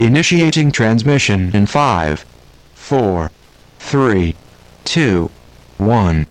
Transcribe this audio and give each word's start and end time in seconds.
Initiating 0.00 0.70
transmission 0.70 1.50
in 1.52 1.66
5, 1.66 2.24
4, 2.74 3.32
3, 3.80 4.34
2, 4.84 5.30
1. 5.78 6.26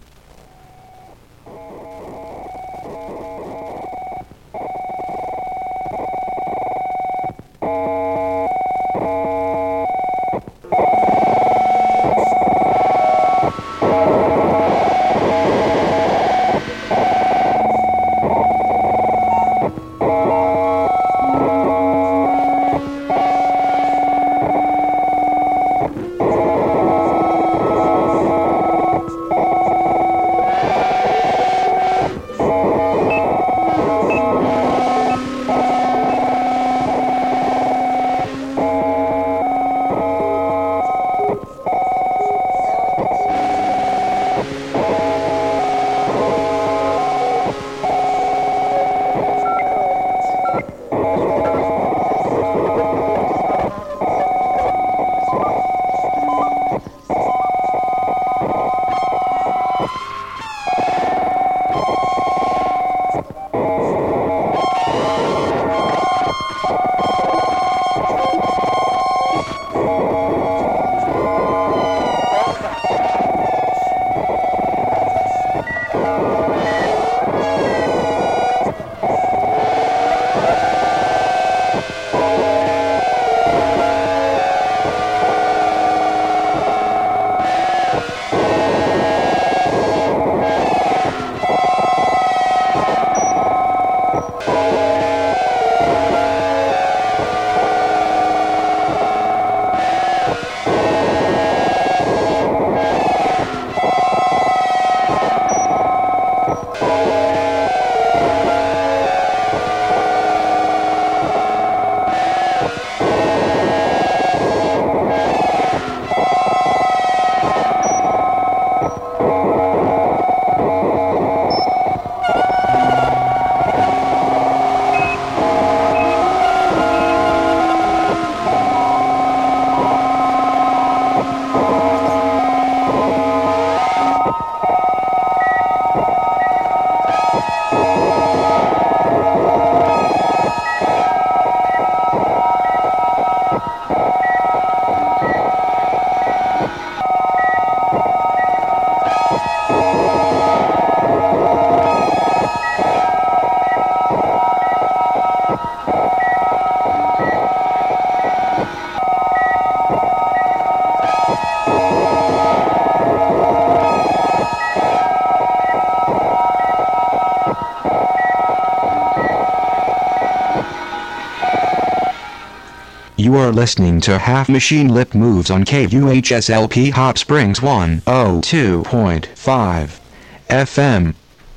Listening 173.68 174.00
to 174.00 174.18
Half 174.18 174.48
Machine 174.48 174.88
Lip 174.88 175.14
Moves 175.14 175.52
on 175.52 175.66
KUHSLP 175.66 176.94
Hot 176.94 177.18
Springs 177.18 177.60
102.5 177.60 180.00
FM. 180.48 181.16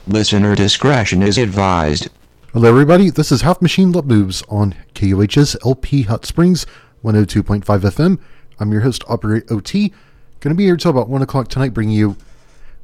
Listener 0.09 0.57
discretion 0.57 1.23
is 1.23 1.39
advised. 1.39 2.09
Hello, 2.53 2.69
everybody. 2.69 3.11
This 3.11 3.31
is 3.31 3.43
Half 3.43 3.63
Machine 3.63 3.93
Lip 3.93 4.07
Moves 4.07 4.43
on 4.49 4.75
KUHS 4.93 5.55
LP 5.65 6.03
Hot 6.03 6.27
Springs 6.27 6.67
102.5 7.05 7.63
FM. 7.63 8.19
I'm 8.59 8.73
your 8.73 8.81
host, 8.81 9.05
Operator 9.07 9.47
OT. 9.49 9.91
Going 10.41 10.53
to 10.53 10.59
be 10.59 10.65
here 10.65 10.77
till 10.77 10.91
about 10.91 11.09
1 11.09 11.23
o'clock 11.23 11.47
tonight, 11.47 11.73
bringing 11.73 11.95
you. 11.95 12.17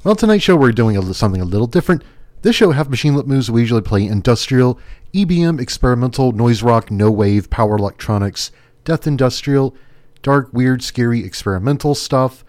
Well, 0.05 0.15
tonight's 0.15 0.45
show, 0.45 0.55
we're 0.55 0.71
doing 0.71 0.95
a, 0.95 1.13
something 1.13 1.41
a 1.41 1.45
little 1.45 1.67
different. 1.67 2.01
This 2.43 2.55
show, 2.55 2.71
Half 2.71 2.87
Machine 2.87 3.13
Lip 3.13 3.25
Moves, 3.25 3.51
we 3.51 3.59
usually 3.59 3.81
play 3.81 4.05
industrial, 4.05 4.79
EBM, 5.13 5.59
experimental, 5.59 6.31
noise 6.31 6.63
rock, 6.63 6.89
no 6.89 7.11
wave, 7.11 7.49
power 7.49 7.75
electronics, 7.75 8.51
death 8.87 9.05
industrial, 9.05 9.75
dark, 10.21 10.47
weird, 10.53 10.81
scary, 10.81 11.25
experimental 11.25 11.93
stuff. 11.93 12.45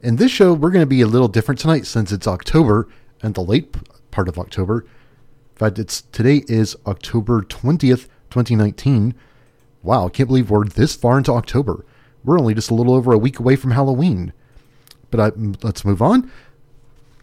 In 0.00 0.16
this 0.16 0.32
show, 0.32 0.54
we're 0.54 0.70
going 0.70 0.80
to 0.80 0.86
be 0.86 1.02
a 1.02 1.06
little 1.06 1.28
different 1.28 1.60
tonight 1.60 1.84
since 1.84 2.10
it's 2.10 2.26
October 2.26 2.88
and 3.22 3.34
the 3.34 3.42
late 3.42 3.76
part 4.10 4.26
of 4.26 4.38
October. 4.38 4.80
In 4.80 5.56
fact, 5.56 5.78
it's 5.78 6.00
today 6.00 6.44
is 6.48 6.74
October 6.86 7.42
20th, 7.42 8.08
2019. 8.30 9.14
Wow, 9.82 10.06
I 10.06 10.08
can't 10.08 10.28
believe 10.28 10.48
we're 10.48 10.64
this 10.64 10.96
far 10.96 11.18
into 11.18 11.32
October. 11.32 11.84
We're 12.24 12.40
only 12.40 12.54
just 12.54 12.70
a 12.70 12.74
little 12.74 12.94
over 12.94 13.12
a 13.12 13.18
week 13.18 13.38
away 13.38 13.56
from 13.56 13.72
Halloween. 13.72 14.32
But 15.10 15.20
I, 15.20 15.32
let's 15.62 15.84
move 15.84 16.00
on. 16.00 16.32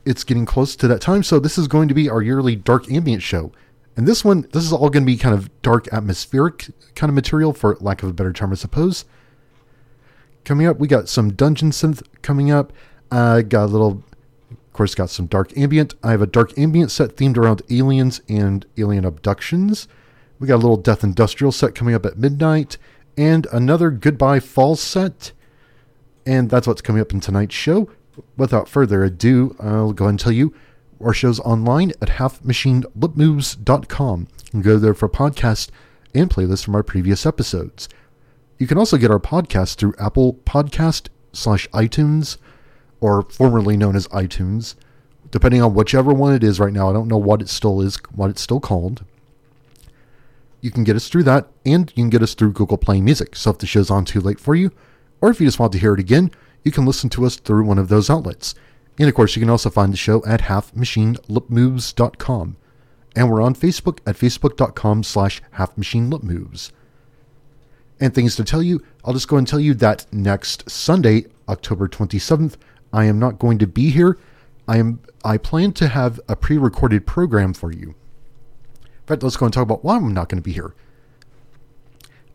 It's 0.05 0.23
getting 0.23 0.45
close 0.45 0.75
to 0.75 0.87
that 0.87 1.01
time, 1.01 1.23
so 1.23 1.39
this 1.39 1.57
is 1.57 1.67
going 1.67 1.87
to 1.87 1.95
be 1.95 2.07
our 2.07 2.21
yearly 2.21 2.55
dark 2.55 2.91
ambient 2.91 3.23
show. 3.23 3.51
And 3.99 4.07
this 4.07 4.23
one, 4.23 4.47
this 4.53 4.63
is 4.63 4.71
all 4.71 4.89
going 4.89 5.03
to 5.03 5.11
be 5.11 5.17
kind 5.17 5.35
of 5.35 5.61
dark 5.61 5.91
atmospheric 5.91 6.67
kind 6.95 7.09
of 7.09 7.15
material, 7.15 7.51
for 7.51 7.75
lack 7.81 8.01
of 8.01 8.07
a 8.07 8.13
better 8.13 8.31
term, 8.31 8.53
I 8.53 8.55
suppose. 8.55 9.03
Coming 10.45 10.67
up, 10.67 10.79
we 10.79 10.87
got 10.87 11.09
some 11.09 11.33
dungeon 11.33 11.71
synth 11.71 12.01
coming 12.21 12.49
up. 12.49 12.71
I 13.11 13.17
uh, 13.17 13.41
got 13.41 13.65
a 13.65 13.65
little, 13.65 14.01
of 14.49 14.71
course, 14.71 14.95
got 14.95 15.09
some 15.09 15.25
dark 15.25 15.51
ambient. 15.57 15.95
I 16.01 16.11
have 16.11 16.21
a 16.21 16.27
dark 16.27 16.57
ambient 16.57 16.91
set 16.91 17.17
themed 17.17 17.35
around 17.35 17.61
aliens 17.69 18.21
and 18.29 18.65
alien 18.77 19.03
abductions. 19.03 19.89
We 20.39 20.47
got 20.47 20.55
a 20.55 20.63
little 20.63 20.77
death 20.77 21.03
industrial 21.03 21.51
set 21.51 21.75
coming 21.75 21.93
up 21.93 22.05
at 22.05 22.17
midnight, 22.17 22.77
and 23.17 23.47
another 23.51 23.91
goodbye 23.91 24.39
fall 24.39 24.77
set. 24.77 25.33
And 26.25 26.49
that's 26.49 26.67
what's 26.67 26.81
coming 26.81 27.01
up 27.01 27.11
in 27.11 27.19
tonight's 27.19 27.53
show. 27.53 27.89
Without 28.37 28.69
further 28.69 29.03
ado, 29.03 29.57
I'll 29.59 29.91
go 29.91 30.07
and 30.07 30.17
tell 30.17 30.31
you 30.31 30.53
our 31.01 31.13
show's 31.13 31.39
online 31.41 31.91
at 32.01 32.09
halfmachinelipmoves.com. 32.09 34.27
and 34.53 34.63
go 34.63 34.77
there 34.77 34.93
for 34.93 35.09
podcasts 35.09 35.69
and 36.13 36.29
playlists 36.29 36.65
from 36.65 36.75
our 36.75 36.83
previous 36.83 37.25
episodes. 37.25 37.89
You 38.57 38.67
can 38.67 38.77
also 38.77 38.97
get 38.97 39.11
our 39.11 39.19
podcast 39.19 39.75
through 39.75 39.93
Apple 39.99 40.35
Podcast 40.45 41.07
slash 41.31 41.69
iTunes, 41.69 42.37
or 42.99 43.21
formerly 43.23 43.77
known 43.77 43.95
as 43.95 44.07
iTunes, 44.09 44.75
depending 45.31 45.61
on 45.61 45.73
whichever 45.73 46.13
one 46.13 46.33
it 46.33 46.43
is 46.43 46.59
right 46.59 46.73
now. 46.73 46.89
I 46.89 46.93
don't 46.93 47.07
know 47.07 47.17
what 47.17 47.41
it 47.41 47.49
still 47.49 47.81
is, 47.81 47.97
what 48.13 48.29
it's 48.29 48.41
still 48.41 48.59
called. 48.59 49.05
You 50.61 50.71
can 50.71 50.83
get 50.83 50.97
us 50.97 51.07
through 51.07 51.23
that, 51.23 51.47
and 51.65 51.89
you 51.95 52.03
can 52.03 52.09
get 52.09 52.23
us 52.23 52.33
through 52.33 52.51
Google 52.51 52.77
Play 52.77 52.99
Music. 52.99 53.35
So 53.35 53.51
if 53.51 53.59
the 53.59 53.67
show's 53.67 53.89
on 53.89 54.03
too 54.03 54.19
late 54.19 54.39
for 54.39 54.55
you, 54.55 54.71
or 55.21 55.29
if 55.29 55.39
you 55.39 55.47
just 55.47 55.59
want 55.59 55.71
to 55.73 55.79
hear 55.79 55.93
it 55.93 55.99
again, 55.99 56.31
you 56.63 56.71
can 56.71 56.85
listen 56.85 57.09
to 57.11 57.25
us 57.25 57.37
through 57.37 57.63
one 57.63 57.77
of 57.77 57.87
those 57.87 58.09
outlets. 58.09 58.55
And 58.99 59.09
of 59.09 59.15
course, 59.15 59.35
you 59.35 59.39
can 59.39 59.49
also 59.49 59.69
find 59.69 59.93
the 59.93 59.97
show 59.97 60.23
at 60.25 60.41
halfmachinelipmoves.com. 60.41 62.55
And 63.15 63.31
we're 63.31 63.41
on 63.41 63.55
Facebook 63.55 63.99
at 64.05 64.17
facebook.com 64.17 65.03
slash 65.03 65.41
halfmachinelipmoves. 65.55 66.71
and 67.99 68.13
things 68.13 68.35
to 68.37 68.43
tell 68.43 68.61
you, 68.63 68.83
I'll 69.03 69.13
just 69.13 69.27
go 69.27 69.37
and 69.37 69.47
tell 69.47 69.59
you 69.59 69.73
that 69.75 70.05
next 70.13 70.69
Sunday, 70.69 71.25
October 71.49 71.87
27th, 71.87 72.55
I 72.93 73.05
am 73.05 73.19
not 73.19 73.39
going 73.39 73.57
to 73.59 73.67
be 73.67 73.89
here. 73.89 74.17
I 74.67 74.77
am 74.77 74.99
I 75.23 75.37
plan 75.37 75.73
to 75.73 75.87
have 75.89 76.19
a 76.29 76.35
pre-recorded 76.35 77.05
program 77.05 77.53
for 77.53 77.71
you. 77.73 77.89
In 77.89 77.95
fact, 79.07 79.23
let's 79.23 79.35
go 79.35 79.45
and 79.45 79.53
talk 79.53 79.63
about 79.63 79.83
why 79.83 79.97
I'm 79.97 80.13
not 80.13 80.29
going 80.29 80.41
to 80.41 80.45
be 80.45 80.53
here. 80.53 80.73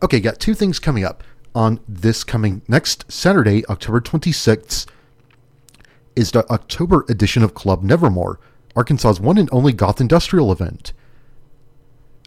Okay, 0.03 0.21
got 0.21 0.39
two 0.39 0.55
things 0.55 0.79
coming 0.79 1.05
up 1.05 1.25
on 1.55 1.81
this 1.89 2.25
coming 2.25 2.61
next 2.69 3.11
Saturday, 3.11 3.65
October 3.67 4.01
26th, 4.01 4.87
is 6.17 6.31
the 6.31 6.49
October 6.51 7.05
edition 7.09 7.43
of 7.43 7.55
Club 7.55 7.83
Nevermore, 7.83 8.39
Arkansas's 8.77 9.21
one 9.21 9.39
and 9.39 9.49
only 9.53 9.73
goth 9.73 10.01
industrial 10.01 10.53
event. 10.53 10.93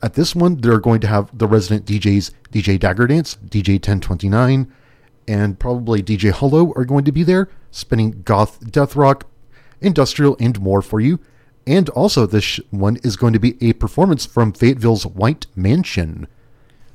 At 0.01 0.13
this 0.13 0.35
one, 0.35 0.57
they're 0.57 0.79
going 0.79 1.01
to 1.01 1.07
have 1.07 1.35
the 1.35 1.47
resident 1.47 1.85
DJs 1.85 2.31
DJ 2.51 2.79
Dagger 2.79 3.07
Dance, 3.07 3.37
DJ 3.47 3.73
1029, 3.73 4.71
and 5.27 5.59
probably 5.59 6.03
DJ 6.03 6.31
Hollow 6.31 6.71
are 6.75 6.85
going 6.85 7.03
to 7.05 7.11
be 7.11 7.23
there, 7.23 7.49
spinning 7.71 8.21
goth, 8.23 8.71
death 8.71 8.95
rock, 8.95 9.25
industrial, 9.81 10.37
and 10.39 10.59
more 10.61 10.81
for 10.81 10.99
you. 10.99 11.19
And 11.65 11.89
also, 11.89 12.25
this 12.25 12.59
one 12.69 12.97
is 13.03 13.17
going 13.17 13.33
to 13.33 13.39
be 13.39 13.57
a 13.59 13.73
performance 13.73 14.25
from 14.25 14.53
Fayetteville's 14.53 15.05
White 15.05 15.47
Mansion. 15.55 16.27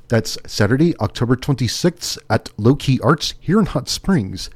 That's 0.08 0.38
Saturday, 0.46 0.96
October 0.98 1.36
26th 1.36 2.18
at 2.30 2.50
Low 2.56 2.74
Key 2.76 3.00
Arts 3.02 3.34
here 3.40 3.58
in 3.58 3.66
Hot 3.66 3.88
Springs. 3.88 4.48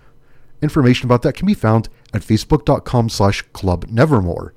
Information 0.63 1.07
about 1.07 1.23
that 1.23 1.35
can 1.35 1.47
be 1.47 1.55
found 1.55 1.89
at 2.13 2.23
facebook.com 2.23 3.09
slash 3.09 3.43
club 3.53 3.87
nevermore. 3.89 4.55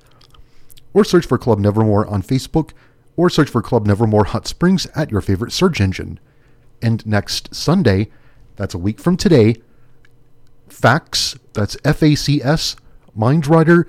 Or 0.92 1.04
search 1.04 1.26
for 1.26 1.38
Club 1.38 1.60
Nevermore 1.60 2.06
on 2.08 2.22
Facebook, 2.22 2.72
or 3.16 3.30
search 3.30 3.48
for 3.48 3.62
Club 3.62 3.86
Nevermore 3.86 4.24
Hot 4.24 4.46
Springs 4.46 4.86
at 4.96 5.10
your 5.10 5.20
favorite 5.20 5.52
search 5.52 5.80
engine. 5.80 6.18
And 6.82 7.06
next 7.06 7.54
Sunday, 7.54 8.10
that's 8.56 8.74
a 8.74 8.78
week 8.78 8.98
from 8.98 9.16
today, 9.16 9.56
Facs, 10.68 11.38
that's 11.52 11.76
F 11.84 12.02
A 12.02 12.14
C 12.14 12.42
S, 12.42 12.76
Mindrider, 13.16 13.84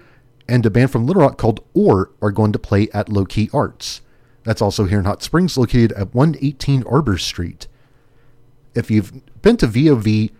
and 0.47 0.65
a 0.65 0.69
band 0.69 0.91
from 0.91 1.05
Little 1.05 1.23
Rock 1.23 1.37
called 1.37 1.63
Or 1.73 2.11
are 2.21 2.31
going 2.31 2.51
to 2.51 2.59
play 2.59 2.89
at 2.93 3.09
Low 3.09 3.25
Key 3.25 3.49
Arts. 3.53 4.01
That's 4.43 4.61
also 4.61 4.85
here 4.85 4.99
in 4.99 5.05
Hot 5.05 5.23
Springs, 5.23 5.57
located 5.57 5.91
at 5.93 6.13
118 6.13 6.83
Arbor 6.83 7.17
Street. 7.17 7.67
If 8.73 8.89
you've 8.91 9.11
been 9.41 9.57
to 9.57 9.67
VOV, 9.67 10.31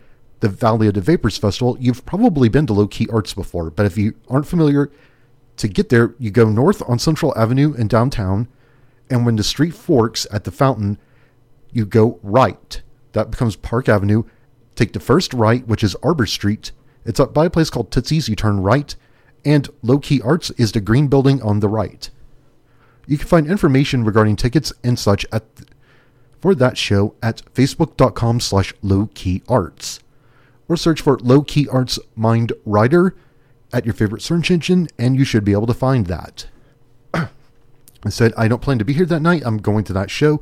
the 0.41 0.49
Valley 0.49 0.88
of 0.88 0.95
the 0.95 1.01
Vapors 1.01 1.38
Festival, 1.38 1.77
you've 1.79 2.05
probably 2.05 2.49
been 2.49 2.67
to 2.67 2.73
Low 2.73 2.88
Key 2.88 3.07
Arts 3.11 3.33
before, 3.33 3.69
but 3.69 3.85
if 3.85 3.97
you 3.97 4.15
aren't 4.27 4.47
familiar, 4.47 4.91
to 5.57 5.67
get 5.67 5.89
there, 5.89 6.15
you 6.17 6.31
go 6.31 6.49
north 6.49 6.81
on 6.89 6.99
Central 6.99 7.38
Avenue 7.38 7.73
in 7.73 7.88
downtown, 7.88 8.47
and 9.09 9.25
when 9.25 9.35
the 9.35 9.43
street 9.43 9.75
forks 9.75 10.25
at 10.31 10.43
the 10.43 10.51
fountain, 10.51 10.97
you 11.71 11.85
go 11.85 12.19
right. 12.23 12.81
That 13.13 13.29
becomes 13.29 13.55
Park 13.55 13.88
Avenue. 13.88 14.23
Take 14.75 14.93
the 14.93 14.99
first 14.99 15.33
right, 15.33 15.65
which 15.67 15.83
is 15.83 15.95
Arbor 16.01 16.25
Street. 16.25 16.71
It's 17.05 17.19
up 17.19 17.33
by 17.33 17.45
a 17.45 17.49
place 17.49 17.69
called 17.69 17.91
Tootsie's. 17.91 18.27
You 18.27 18.35
turn 18.35 18.61
right, 18.61 18.95
and 19.45 19.69
Low 19.83 19.99
Key 19.99 20.21
Arts 20.21 20.49
is 20.51 20.71
the 20.71 20.81
green 20.81 21.07
building 21.07 21.41
on 21.43 21.59
the 21.59 21.69
right. 21.69 22.09
You 23.05 23.17
can 23.17 23.27
find 23.27 23.47
information 23.47 24.03
regarding 24.03 24.38
tickets 24.38 24.73
and 24.83 24.97
such 24.97 25.25
at 25.31 25.43
for 26.39 26.55
that 26.55 26.77
show 26.77 27.13
at 27.21 27.43
facebook.com 27.53 28.39
slash 28.39 28.73
lowkeyarts 28.83 29.99
or 30.71 30.77
search 30.77 31.01
for 31.01 31.19
Low 31.19 31.41
Key 31.41 31.68
Arts 31.68 32.00
Mind 32.15 32.53
Rider 32.65 33.13
at 33.73 33.83
your 33.85 33.94
favorite 33.94 34.21
search 34.21 34.50
engine 34.50 34.88
and 34.97 35.18
you 35.18 35.25
should 35.25 35.44
be 35.44 35.51
able 35.51 35.68
to 35.68 35.73
find 35.73 36.06
that. 36.07 36.47
I 37.13 37.29
said 38.09 38.33
I 38.38 38.47
don't 38.47 38.62
plan 38.62 38.79
to 38.79 38.85
be 38.85 38.94
here 38.94 39.06
that 39.06 39.21
night. 39.21 39.44
I'm 39.45 39.57
going 39.57 39.83
to 39.85 39.94
that 39.94 40.09
show. 40.09 40.41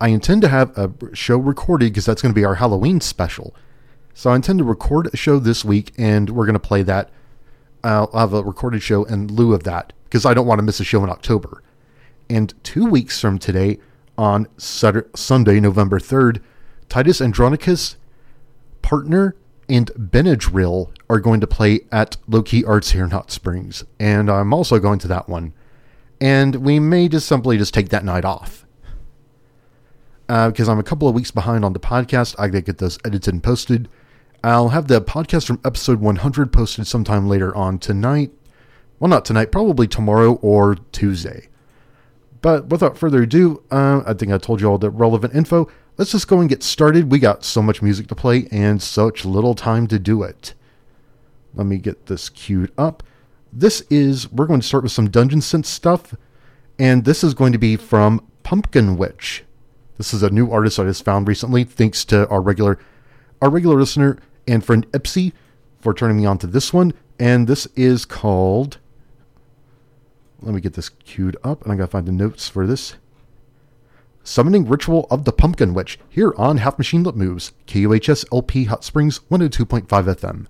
I 0.00 0.08
intend 0.08 0.40
to 0.42 0.48
have 0.48 0.76
a 0.78 0.90
show 1.14 1.36
recorded 1.36 1.92
because 1.92 2.06
that's 2.06 2.22
going 2.22 2.32
to 2.32 2.38
be 2.38 2.44
our 2.44 2.54
Halloween 2.54 3.02
special. 3.02 3.54
So 4.14 4.30
I 4.30 4.36
intend 4.36 4.60
to 4.60 4.64
record 4.64 5.10
a 5.12 5.16
show 5.16 5.38
this 5.38 5.62
week 5.62 5.92
and 5.98 6.30
we're 6.30 6.46
going 6.46 6.54
to 6.54 6.58
play 6.58 6.82
that. 6.84 7.10
I'll 7.84 8.10
have 8.12 8.32
a 8.32 8.42
recorded 8.42 8.82
show 8.82 9.04
in 9.04 9.28
lieu 9.28 9.52
of 9.52 9.64
that 9.64 9.92
because 10.04 10.24
I 10.24 10.32
don't 10.32 10.46
want 10.46 10.58
to 10.58 10.64
miss 10.64 10.80
a 10.80 10.84
show 10.84 11.04
in 11.04 11.10
October. 11.10 11.62
And 12.30 12.54
two 12.64 12.86
weeks 12.86 13.20
from 13.20 13.38
today, 13.38 13.78
on 14.16 14.48
Saturday, 14.56 15.08
Sunday, 15.14 15.60
November 15.60 16.00
3rd, 16.00 16.42
Titus 16.88 17.20
Andronicus, 17.20 17.97
Partner, 18.82 19.36
and 19.68 19.90
Benadryl 19.92 20.90
are 21.10 21.20
going 21.20 21.40
to 21.40 21.46
play 21.46 21.80
at 21.92 22.16
Low 22.26 22.42
Key 22.42 22.64
Arts 22.64 22.92
here 22.92 23.04
in 23.04 23.10
Hot 23.10 23.30
Springs. 23.30 23.84
And 23.98 24.30
I'm 24.30 24.52
also 24.52 24.78
going 24.78 24.98
to 25.00 25.08
that 25.08 25.28
one. 25.28 25.52
And 26.20 26.56
we 26.56 26.80
may 26.80 27.08
just 27.08 27.26
simply 27.26 27.58
just 27.58 27.74
take 27.74 27.90
that 27.90 28.04
night 28.04 28.24
off. 28.24 28.66
Uh, 30.28 30.50
because 30.50 30.68
I'm 30.68 30.78
a 30.78 30.82
couple 30.82 31.08
of 31.08 31.14
weeks 31.14 31.30
behind 31.30 31.64
on 31.64 31.72
the 31.72 31.80
podcast. 31.80 32.34
I 32.38 32.48
gotta 32.48 32.60
get 32.60 32.78
those 32.78 32.98
edited 33.04 33.32
and 33.34 33.42
posted. 33.42 33.88
I'll 34.44 34.68
have 34.70 34.88
the 34.88 35.00
podcast 35.00 35.46
from 35.46 35.60
episode 35.64 36.00
100 36.00 36.52
posted 36.52 36.86
sometime 36.86 37.28
later 37.28 37.54
on 37.56 37.78
tonight 37.78 38.30
well, 38.98 39.08
not 39.08 39.24
tonight, 39.24 39.52
probably 39.52 39.86
tomorrow 39.86 40.34
or 40.34 40.76
Tuesday. 40.92 41.48
But 42.40 42.68
without 42.68 42.98
further 42.98 43.22
ado, 43.22 43.62
uh, 43.70 44.02
I 44.06 44.14
think 44.14 44.32
I 44.32 44.38
told 44.38 44.60
you 44.60 44.68
all 44.68 44.78
the 44.78 44.90
relevant 44.90 45.34
info. 45.34 45.68
Let's 45.98 46.12
just 46.12 46.28
go 46.28 46.40
and 46.40 46.48
get 46.48 46.62
started. 46.62 47.10
We 47.10 47.18
got 47.18 47.44
so 47.44 47.60
much 47.60 47.82
music 47.82 48.06
to 48.06 48.14
play 48.14 48.46
and 48.50 48.80
such 48.80 49.24
little 49.24 49.54
time 49.54 49.86
to 49.88 49.98
do 49.98 50.22
it. 50.22 50.54
Let 51.54 51.66
me 51.66 51.78
get 51.78 52.06
this 52.06 52.28
queued 52.28 52.72
up. 52.78 53.02
This 53.52 53.82
is, 53.90 54.30
we're 54.30 54.46
going 54.46 54.60
to 54.60 54.66
start 54.66 54.84
with 54.84 54.92
some 54.92 55.10
Dungeon 55.10 55.40
Synth 55.40 55.66
stuff, 55.66 56.14
and 56.78 57.04
this 57.04 57.24
is 57.24 57.34
going 57.34 57.52
to 57.52 57.58
be 57.58 57.76
from 57.76 58.24
Pumpkin 58.44 58.96
Witch. 58.96 59.44
This 59.96 60.14
is 60.14 60.22
a 60.22 60.30
new 60.30 60.50
artist 60.50 60.78
I 60.78 60.84
just 60.84 61.04
found 61.04 61.26
recently, 61.26 61.64
thanks 61.64 62.04
to 62.06 62.28
our 62.28 62.40
regular, 62.40 62.78
our 63.42 63.50
regular 63.50 63.76
listener 63.76 64.18
and 64.46 64.64
friend 64.64 64.86
Ipsy 64.92 65.32
for 65.80 65.92
turning 65.92 66.18
me 66.18 66.26
on 66.26 66.38
to 66.38 66.46
this 66.46 66.72
one. 66.72 66.92
And 67.18 67.48
this 67.48 67.66
is 67.74 68.04
called 68.04 68.78
let 70.40 70.54
me 70.54 70.60
get 70.60 70.74
this 70.74 70.88
queued 70.88 71.36
up, 71.42 71.62
and 71.62 71.72
I 71.72 71.76
gotta 71.76 71.90
find 71.90 72.06
the 72.06 72.12
notes 72.12 72.48
for 72.48 72.66
this. 72.66 72.94
Summoning 74.28 74.68
Ritual 74.68 75.06
of 75.10 75.24
the 75.24 75.32
Pumpkin 75.32 75.72
Witch, 75.72 75.98
here 76.10 76.34
on 76.36 76.58
Half 76.58 76.76
Machine 76.76 77.02
Lip 77.02 77.14
Moves, 77.14 77.52
KUHS 77.66 78.26
LP 78.30 78.64
Hot 78.64 78.84
Springs 78.84 79.20
102.5 79.30 79.86
FM. 79.88 80.46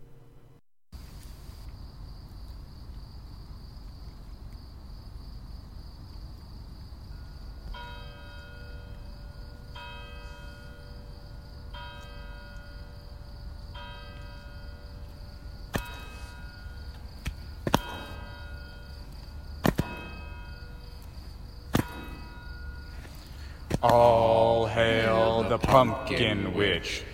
All 23.80 24.66
hail 24.66 25.44
the 25.48 25.56
pumpkin 25.56 26.52
witch. 26.52 27.04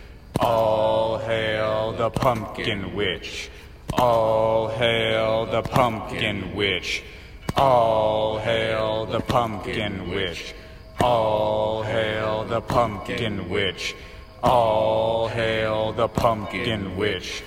All 0.41 1.19
hail 1.19 1.93
the 1.93 2.09
pumpkin 2.09 2.95
witch. 2.95 3.51
All 3.93 4.69
hail 4.69 5.45
the 5.45 5.61
pumpkin 5.61 6.55
witch. 6.55 7.03
All 7.55 8.39
hail 8.39 9.05
the 9.05 9.21
pumpkin 9.21 10.09
witch. 10.09 10.55
All 11.03 11.83
hail 11.83 12.45
the 12.45 12.63
pumpkin 12.63 13.51
witch. 13.51 13.95
All 14.43 15.29
hail 15.29 15.93
the 15.93 16.09
pumpkin 16.09 16.97
witch. 16.97 17.43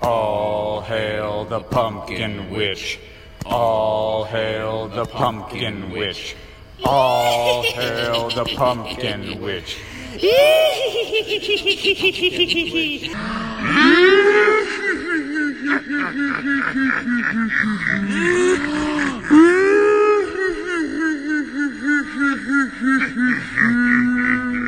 All 0.00 0.80
hail 0.80 1.44
the 1.44 1.60
pumpkin 1.60 2.50
witch. 2.50 2.98
All 3.44 4.24
hail 4.24 4.88
the 4.88 5.04
pumpkin 5.04 5.90
witch. 5.90 6.36
All 6.84 7.62
hail 7.62 8.28
the 8.30 8.44
pumpkin 8.56 9.40
witch. 9.40 9.78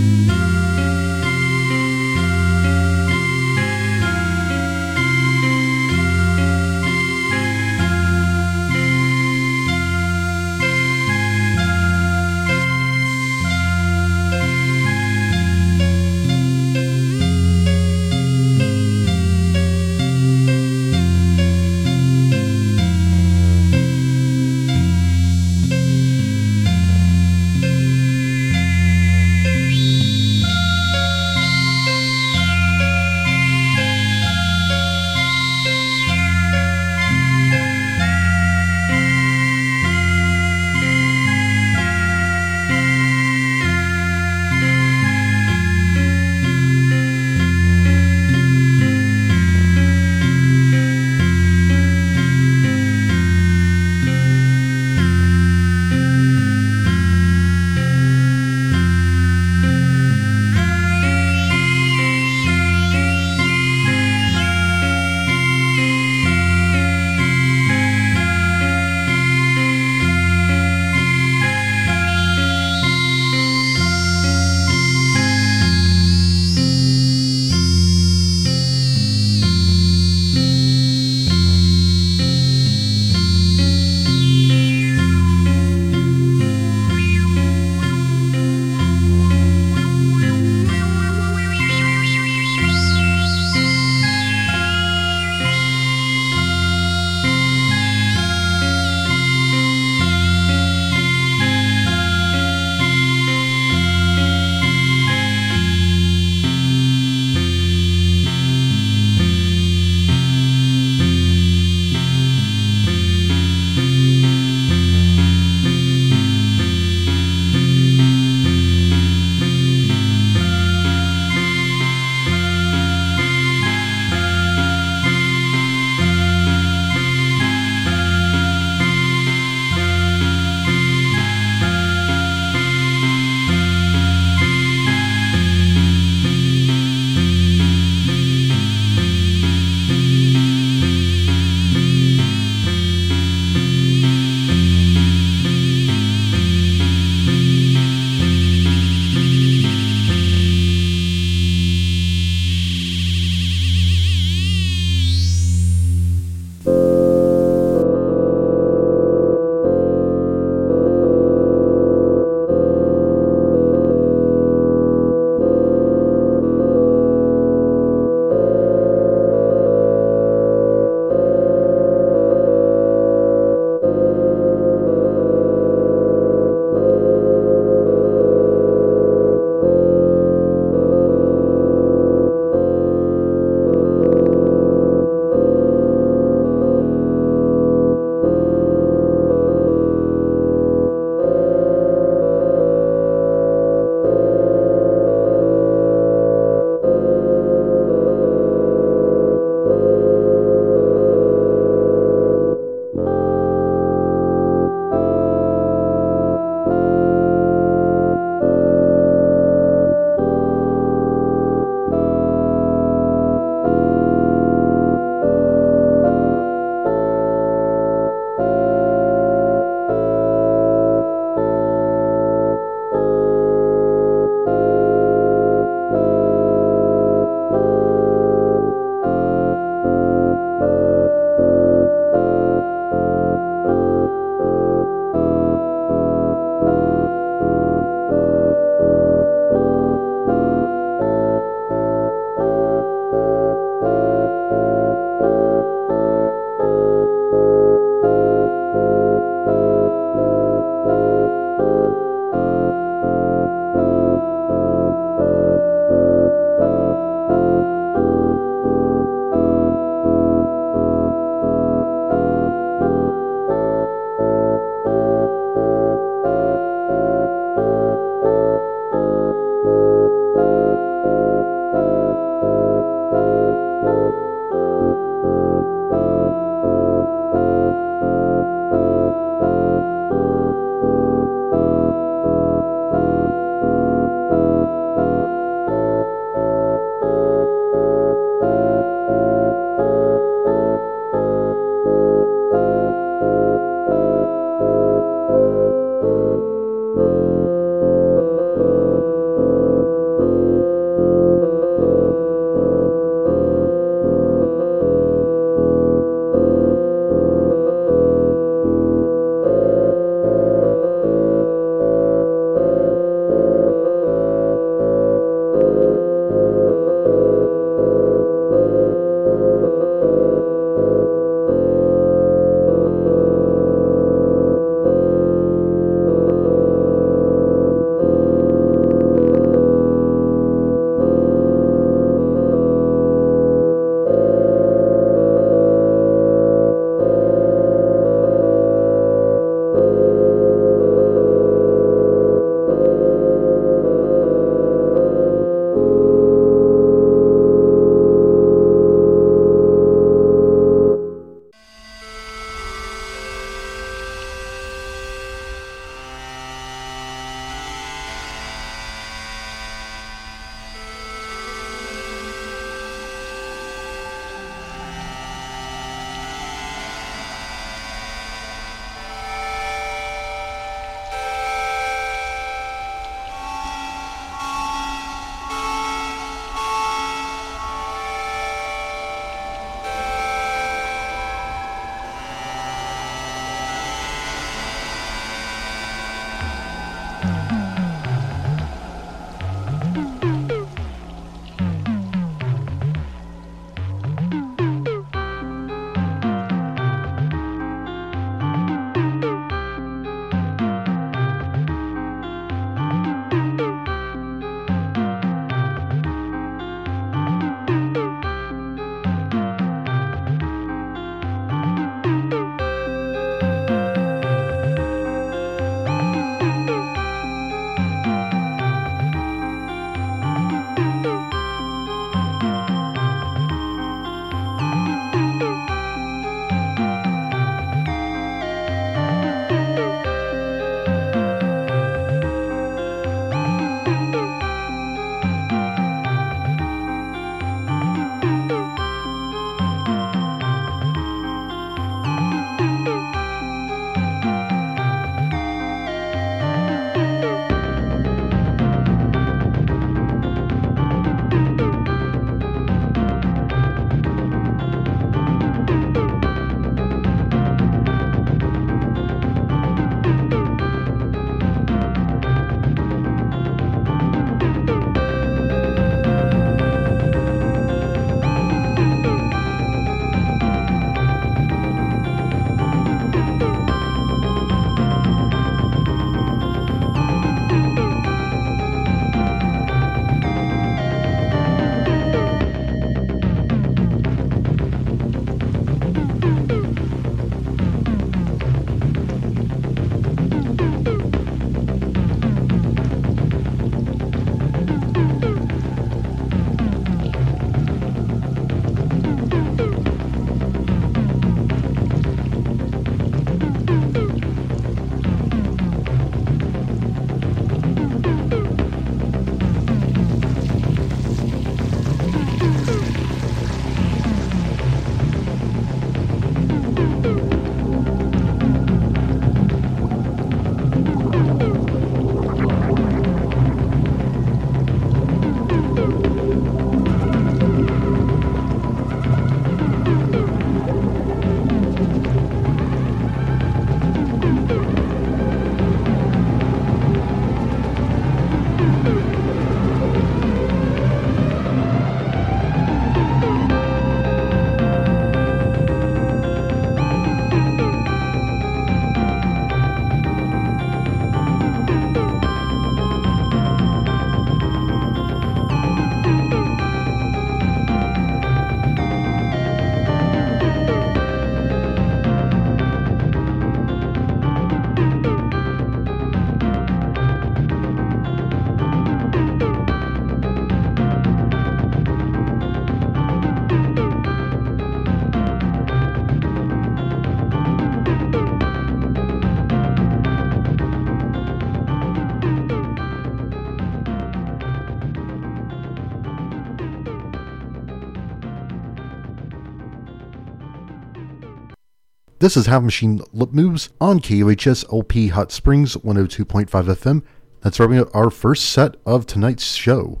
This 592.18 592.34
is 592.34 592.46
Half 592.46 592.62
Machine 592.62 593.02
Lip 593.12 593.34
Moves 593.34 593.68
on 593.78 594.00
KUHS 594.00 594.64
LP 594.72 595.08
Hot 595.08 595.30
Springs 595.30 595.76
102.5 595.76 596.46
FM. 596.48 597.02
That's 597.42 597.60
wrapping 597.60 597.78
up 597.78 597.94
our 597.94 598.08
first 598.08 598.48
set 598.48 598.76
of 598.86 599.04
tonight's 599.04 599.52
show. 599.52 600.00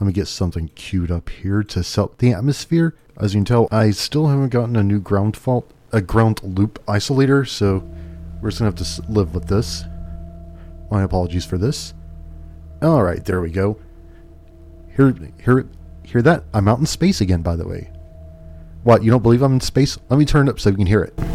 Let 0.00 0.08
me 0.08 0.12
get 0.12 0.26
something 0.26 0.66
queued 0.74 1.12
up 1.12 1.28
here 1.28 1.62
to 1.62 1.84
set 1.84 2.18
the 2.18 2.32
atmosphere. 2.32 2.96
As 3.16 3.34
you 3.34 3.38
can 3.38 3.44
tell, 3.44 3.68
I 3.70 3.92
still 3.92 4.26
haven't 4.26 4.48
gotten 4.48 4.74
a 4.74 4.82
new 4.82 4.98
ground 4.98 5.36
fault, 5.36 5.70
a 5.92 6.00
ground 6.00 6.40
loop 6.42 6.84
isolator, 6.86 7.46
so 7.46 7.88
we're 8.42 8.50
just 8.50 8.58
gonna 8.58 8.72
have 8.76 9.02
to 9.04 9.12
live 9.12 9.32
with 9.32 9.46
this. 9.46 9.84
My 10.90 11.04
apologies 11.04 11.44
for 11.44 11.56
this. 11.56 11.94
All 12.82 13.04
right, 13.04 13.24
there 13.24 13.40
we 13.40 13.50
go. 13.50 13.78
Hear, 14.96 15.14
hear, 15.40 15.68
hear 16.02 16.22
that? 16.22 16.42
I'm 16.52 16.66
out 16.66 16.80
in 16.80 16.86
space 16.86 17.20
again, 17.20 17.42
by 17.42 17.54
the 17.54 17.68
way. 17.68 17.92
What? 18.82 19.04
You 19.04 19.12
don't 19.12 19.22
believe 19.22 19.40
I'm 19.40 19.54
in 19.54 19.60
space? 19.60 19.98
Let 20.08 20.18
me 20.18 20.24
turn 20.24 20.48
it 20.48 20.50
up 20.50 20.58
so 20.58 20.70
you 20.70 20.76
can 20.76 20.86
hear 20.86 21.04
it. 21.04 21.33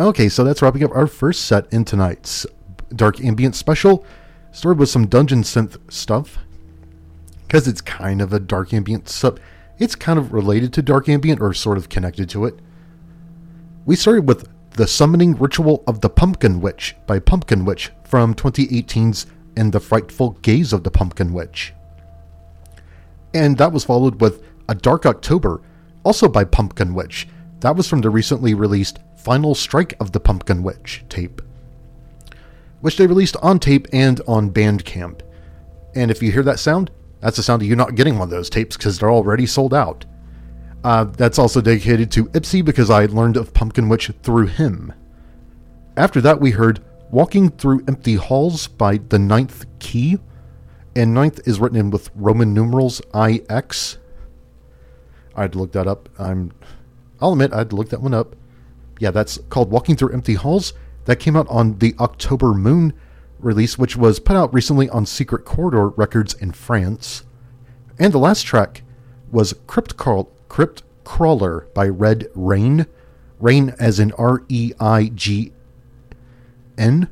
Okay, 0.00 0.30
so 0.30 0.44
that's 0.44 0.62
wrapping 0.62 0.82
up 0.82 0.96
our 0.96 1.06
first 1.06 1.44
set 1.44 1.70
in 1.70 1.84
tonight's 1.84 2.46
Dark 2.96 3.22
Ambient 3.22 3.54
special. 3.54 4.02
Started 4.50 4.78
with 4.78 4.88
some 4.88 5.06
Dungeon 5.06 5.42
Synth 5.42 5.76
stuff. 5.92 6.38
Because 7.42 7.68
it's 7.68 7.82
kind 7.82 8.22
of 8.22 8.32
a 8.32 8.40
Dark 8.40 8.72
Ambient 8.72 9.10
sub. 9.10 9.38
It's 9.78 9.94
kind 9.94 10.18
of 10.18 10.32
related 10.32 10.72
to 10.72 10.82
Dark 10.82 11.10
Ambient 11.10 11.42
or 11.42 11.52
sort 11.52 11.76
of 11.76 11.90
connected 11.90 12.30
to 12.30 12.46
it. 12.46 12.58
We 13.84 13.94
started 13.94 14.26
with 14.26 14.48
The 14.70 14.86
Summoning 14.86 15.36
Ritual 15.36 15.84
of 15.86 16.00
the 16.00 16.08
Pumpkin 16.08 16.62
Witch 16.62 16.96
by 17.06 17.18
Pumpkin 17.18 17.66
Witch 17.66 17.90
from 18.04 18.34
2018's 18.34 19.26
And 19.54 19.70
the 19.70 19.80
Frightful 19.80 20.30
Gaze 20.40 20.72
of 20.72 20.82
the 20.82 20.90
Pumpkin 20.90 21.34
Witch. 21.34 21.74
And 23.34 23.58
that 23.58 23.72
was 23.72 23.84
followed 23.84 24.22
with 24.22 24.42
A 24.66 24.74
Dark 24.74 25.04
October, 25.04 25.60
also 26.04 26.26
by 26.26 26.44
Pumpkin 26.44 26.94
Witch. 26.94 27.28
That 27.60 27.76
was 27.76 27.86
from 27.86 28.00
the 28.00 28.08
recently 28.08 28.54
released 28.54 28.98
Final 29.22 29.54
Strike 29.54 29.94
of 30.00 30.12
the 30.12 30.20
Pumpkin 30.20 30.62
Witch 30.62 31.04
tape, 31.08 31.42
which 32.80 32.96
they 32.96 33.06
released 33.06 33.36
on 33.42 33.58
tape 33.58 33.86
and 33.92 34.20
on 34.26 34.50
Bandcamp. 34.50 35.20
And 35.94 36.10
if 36.10 36.22
you 36.22 36.32
hear 36.32 36.42
that 36.44 36.58
sound, 36.58 36.90
that's 37.20 37.36
the 37.36 37.42
sound 37.42 37.60
of 37.60 37.68
you 37.68 37.76
not 37.76 37.96
getting 37.96 38.14
one 38.18 38.28
of 38.28 38.30
those 38.30 38.48
tapes 38.48 38.76
because 38.76 38.98
they're 38.98 39.10
already 39.10 39.44
sold 39.44 39.74
out. 39.74 40.06
Uh, 40.82 41.04
that's 41.04 41.38
also 41.38 41.60
dedicated 41.60 42.10
to 42.12 42.26
Ipsy 42.26 42.64
because 42.64 42.88
I 42.88 43.04
learned 43.06 43.36
of 43.36 43.52
Pumpkin 43.52 43.90
Witch 43.90 44.10
through 44.22 44.46
him. 44.46 44.94
After 45.98 46.22
that, 46.22 46.40
we 46.40 46.52
heard 46.52 46.82
Walking 47.10 47.50
Through 47.50 47.84
Empty 47.86 48.14
Halls 48.14 48.68
by 48.68 48.96
The 48.96 49.18
Ninth 49.18 49.66
Key, 49.80 50.18
and 50.96 51.12
ninth 51.12 51.46
is 51.46 51.60
written 51.60 51.78
in 51.78 51.90
with 51.90 52.10
Roman 52.14 52.54
numerals 52.54 53.02
IX. 53.14 53.98
I 55.34 55.42
had 55.42 55.52
to 55.52 55.58
look 55.58 55.72
that 55.72 55.86
up. 55.86 56.08
I'm, 56.18 56.52
I'll 57.20 57.32
admit, 57.32 57.52
I 57.52 57.58
had 57.58 57.70
to 57.70 57.76
look 57.76 57.90
that 57.90 58.00
one 58.00 58.14
up. 58.14 58.34
Yeah, 59.00 59.10
that's 59.10 59.38
called 59.48 59.70
Walking 59.70 59.96
Through 59.96 60.12
Empty 60.12 60.34
Halls. 60.34 60.74
That 61.06 61.16
came 61.16 61.34
out 61.34 61.48
on 61.48 61.78
the 61.78 61.94
October 61.98 62.52
Moon 62.52 62.92
release, 63.38 63.78
which 63.78 63.96
was 63.96 64.20
put 64.20 64.36
out 64.36 64.52
recently 64.52 64.88
on 64.90 65.06
Secret 65.06 65.46
Corridor 65.46 65.88
Records 65.88 66.34
in 66.34 66.52
France. 66.52 67.24
And 67.98 68.12
the 68.12 68.18
last 68.18 68.42
track 68.42 68.82
was 69.32 69.54
Crypt, 69.66 69.96
Crypt 69.96 70.82
Crawler 71.04 71.66
by 71.74 71.88
Red 71.88 72.28
Reign. 72.34 72.86
Rain 73.40 73.74
as 73.80 73.98
in 73.98 74.12
R 74.12 74.42
E 74.50 74.72
I 74.78 75.10
G 75.14 75.52
N. 76.76 77.08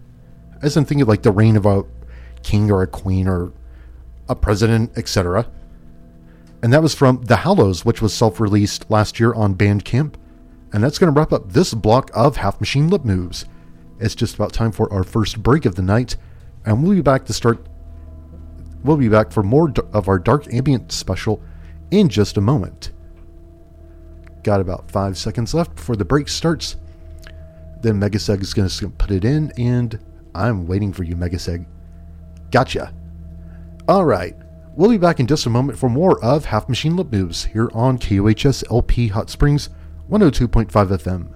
As 0.61 0.77
I'm 0.77 0.85
thinking 0.85 1.07
like 1.07 1.23
the 1.23 1.33
reign 1.33 1.57
of 1.57 1.65
a 1.65 1.85
king 2.43 2.71
or 2.71 2.83
a 2.83 2.87
queen 2.87 3.27
or 3.27 3.53
a 4.29 4.37
president, 4.37 4.93
etc. 4.99 5.51
And 6.63 6.71
that 6.75 6.83
was 6.83 6.95
from 6.95 7.23
The 7.23 7.37
Hallows, 7.37 7.87
which 7.87 8.03
was 8.03 8.13
self 8.13 8.41
released 8.41 8.91
last 8.91 9.19
year 9.19 9.33
on 9.33 9.55
Bandcamp. 9.55 10.17
And 10.73 10.83
that's 10.85 10.99
going 10.99 11.13
to 11.13 11.19
wrap 11.19 11.33
up 11.33 11.53
this 11.53 11.73
block 11.75 12.11
of 12.15 12.37
Half 12.37 12.61
Machine 12.61 12.89
Lip 12.89 13.05
Moves. 13.05 13.47
It's 14.01 14.15
just 14.15 14.35
about 14.35 14.53
time 14.53 14.73
for 14.73 14.93
our 14.93 15.03
first 15.03 15.43
break 15.43 15.65
of 15.65 15.75
the 15.75 15.83
night, 15.83 16.17
and 16.65 16.83
we'll 16.83 16.95
be 16.95 17.01
back 17.03 17.25
to 17.27 17.33
start. 17.33 17.67
We'll 18.85 18.97
be 18.97 19.09
back 19.09 19.33
for 19.33 19.43
more 19.43 19.73
of 19.93 20.09
our 20.09 20.19
Dark 20.19 20.53
Ambient 20.53 20.93
special 20.93 21.43
in 21.91 22.09
just 22.09 22.37
a 22.37 22.41
moment. 22.41 22.93
Got 24.45 24.61
about 24.61 24.91
five 24.91 25.19
seconds 25.19 25.55
left 25.55 25.75
before 25.75 25.97
the 25.97 26.05
break 26.05 26.29
starts. 26.29 26.77
Then 27.81 28.01
Megaseg 28.01 28.41
is 28.41 28.55
going 28.55 28.69
to 28.69 28.91
put 28.91 29.11
it 29.11 29.25
in, 29.25 29.53
and 29.57 29.99
I'm 30.35 30.67
waiting 30.67 30.93
for 30.93 31.03
you, 31.03 31.17
Megaseg. 31.17 31.67
Gotcha. 32.51 32.93
All 33.89 34.05
right. 34.05 34.37
We'll 34.75 34.91
be 34.91 34.99
back 34.99 35.19
in 35.19 35.27
just 35.27 35.47
a 35.47 35.51
moment 35.51 35.79
for 35.79 35.89
more 35.89 36.23
of 36.25 36.45
Half 36.45 36.69
Machine 36.69 36.97
Lip 36.97 37.11
Moves 37.11 37.47
here 37.47 37.69
on 37.75 37.99
KUHS 37.99 38.71
LP 38.71 39.09
Hot 39.09 39.29
Springs 39.29 39.71
102.5 40.11 40.69
FM. 40.71 41.35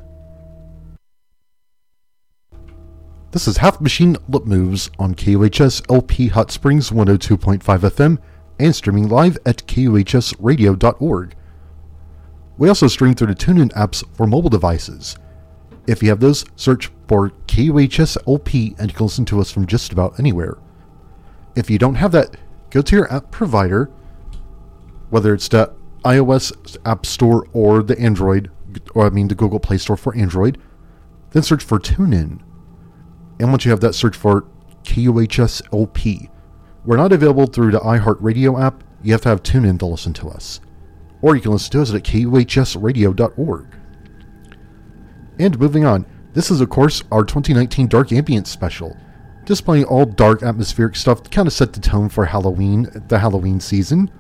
This 3.33 3.47
is 3.47 3.59
Half 3.59 3.83
Machine 3.83 4.17
Lip 4.31 4.47
Moves 4.47 4.89
on 4.99 5.15
KUHS 5.15 5.83
LP 5.91 6.29
Hot 6.29 6.51
Springs 6.51 6.89
102.5 6.89 7.61
FM 7.61 8.19
and 8.59 8.75
streaming 8.75 9.09
live 9.09 9.37
at 9.45 9.67
KUHSradio.org. 9.67 11.35
We 12.57 12.69
also 12.69 12.89
stream 12.89 13.15
through 13.15 13.27
the 13.27 13.35
TuneIn 13.35 13.73
apps 13.73 14.05
for 14.17 14.27
mobile 14.27 14.49
devices. 14.49 15.17
If 15.87 16.03
you 16.03 16.09
have 16.09 16.21
those, 16.21 16.47
search 16.57 16.91
for 17.09 17.29
KUHS 17.49 18.17
LP 18.27 18.75
and 18.79 18.91
you 18.91 18.97
can 18.97 19.05
listen 19.05 19.27
to 19.27 19.41
us 19.43 19.51
from 19.51 19.67
just 19.67 19.93
about 19.93 20.19
anywhere. 20.19 20.57
If 21.55 21.69
you 21.69 21.77
don't 21.77 21.97
have 21.97 22.13
that, 22.13 22.39
go 22.71 22.81
to 22.81 22.97
your 22.97 23.13
app 23.13 23.31
provider, 23.31 23.91
whether 25.11 25.35
it's 25.35 25.49
the 25.49 25.75
iOS 26.07 26.77
App 26.87 27.05
Store 27.05 27.47
or 27.53 27.83
the 27.83 27.99
Android, 27.99 28.51
or 28.95 29.07
I 29.07 29.11
mean 29.11 29.29
the 29.29 29.35
Google 29.35 29.61
Play 29.61 29.79
Store 29.79 29.97
for 29.97 30.15
Android, 30.17 30.59
then 31.31 31.43
search 31.43 31.65
for 31.65 31.79
TuneIn. 31.79 32.41
And 33.41 33.51
once 33.51 33.65
you 33.65 33.71
have 33.71 33.81
that, 33.81 33.95
search 33.95 34.17
for 34.17 34.47
KUHS 34.85 35.63
LP. 35.73 36.31
We're 36.85 36.97
not 36.97 37.13
available 37.13 37.47
through 37.47 37.73
the 37.73 37.81
iHeartRadio 37.81 38.61
app. 38.61 38.85
You 39.03 39.13
have 39.13 39.23
to 39.23 39.29
have 39.29 39.43
TuneIn 39.43 39.79
to 39.81 39.87
listen 39.87 40.13
to 40.15 40.29
us. 40.29 40.61
Or 41.21 41.37
you 41.37 41.43
can 41.43 41.53
listen 41.53 41.73
to 41.73 41.83
us 41.83 41.95
at 41.95 42.03
KUHSradio.org. 42.03 43.67
And 45.39 45.59
moving 45.59 45.85
on, 45.85 46.07
this 46.35 46.51
is, 46.51 46.61
of 46.61 46.71
course, 46.71 47.03
our 47.11 47.25
2019 47.25 47.89
Dark 47.89 48.13
Ambient 48.13 48.47
special, 48.47 48.97
displaying 49.45 49.85
all 49.85 50.05
dark 50.05 50.43
atmospheric 50.43 50.97
stuff 50.97 51.23
to 51.23 51.31
kind 51.31 51.47
of 51.47 51.53
set 51.53 51.73
the 51.73 51.81
tone 51.81 52.09
for 52.09 52.25
Halloween, 52.25 52.89
the 53.09 53.19
Halloween 53.19 53.61
season. 53.61 54.11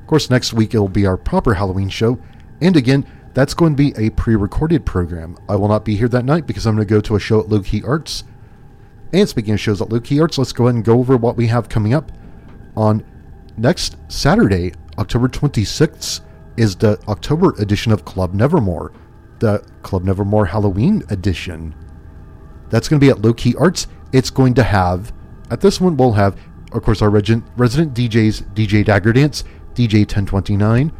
Of 0.00 0.06
course, 0.06 0.30
next 0.30 0.52
week 0.52 0.74
it'll 0.74 0.88
be 0.88 1.06
our 1.06 1.16
proper 1.16 1.54
Halloween 1.54 1.88
show, 1.88 2.18
and 2.60 2.76
again, 2.76 3.06
that's 3.34 3.52
going 3.52 3.76
to 3.76 3.76
be 3.76 3.92
a 3.96 4.10
pre 4.10 4.36
recorded 4.36 4.86
program. 4.86 5.36
I 5.48 5.56
will 5.56 5.68
not 5.68 5.84
be 5.84 5.96
here 5.96 6.08
that 6.08 6.24
night 6.24 6.46
because 6.46 6.66
I'm 6.66 6.76
going 6.76 6.86
to 6.86 6.94
go 6.94 7.00
to 7.00 7.16
a 7.16 7.20
show 7.20 7.40
at 7.40 7.48
Low 7.48 7.60
Key 7.60 7.82
Arts. 7.84 8.24
And 9.12 9.28
speaking 9.28 9.54
of 9.54 9.60
shows 9.60 9.82
at 9.82 9.90
Low 9.90 10.00
Key 10.00 10.20
Arts, 10.20 10.38
let's 10.38 10.52
go 10.52 10.64
ahead 10.64 10.76
and 10.76 10.84
go 10.84 10.98
over 10.98 11.16
what 11.16 11.36
we 11.36 11.48
have 11.48 11.68
coming 11.68 11.92
up. 11.92 12.10
On 12.76 13.04
next 13.56 13.96
Saturday, 14.08 14.72
October 14.98 15.28
26th, 15.28 16.20
is 16.56 16.76
the 16.76 17.00
October 17.08 17.54
edition 17.58 17.92
of 17.92 18.04
Club 18.04 18.32
Nevermore, 18.32 18.92
the 19.40 19.64
Club 19.82 20.04
Nevermore 20.04 20.46
Halloween 20.46 21.02
edition. 21.10 21.74
That's 22.70 22.88
going 22.88 23.00
to 23.00 23.04
be 23.04 23.10
at 23.10 23.20
Low 23.20 23.34
Key 23.34 23.54
Arts. 23.58 23.88
It's 24.12 24.30
going 24.30 24.54
to 24.54 24.62
have, 24.62 25.12
at 25.50 25.60
this 25.60 25.80
one, 25.80 25.96
we'll 25.96 26.12
have, 26.12 26.38
of 26.72 26.82
course, 26.82 27.02
our 27.02 27.10
resident, 27.10 27.44
resident 27.56 27.94
DJs, 27.94 28.54
DJ 28.54 28.84
Dagger 28.84 29.12
Dance, 29.12 29.42
DJ 29.74 30.00
1029, 30.00 30.92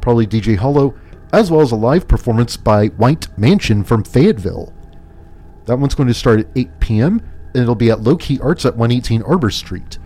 probably 0.00 0.26
DJ 0.26 0.56
Hollow, 0.56 0.94
as 1.32 1.50
well 1.50 1.62
as 1.62 1.72
a 1.72 1.76
live 1.76 2.06
performance 2.06 2.56
by 2.56 2.88
White 2.88 3.26
Mansion 3.38 3.84
from 3.84 4.04
Fayetteville. 4.04 4.72
That 5.66 5.78
one's 5.78 5.94
going 5.94 6.08
to 6.08 6.14
start 6.14 6.40
at 6.40 6.46
8 6.54 6.80
p.m., 6.80 7.22
and 7.54 7.62
it'll 7.62 7.74
be 7.74 7.90
at 7.90 8.02
Low 8.02 8.16
Key 8.16 8.38
Arts 8.40 8.64
at 8.66 8.76
118 8.76 9.22
Arbor 9.22 9.50
Street. 9.50 9.98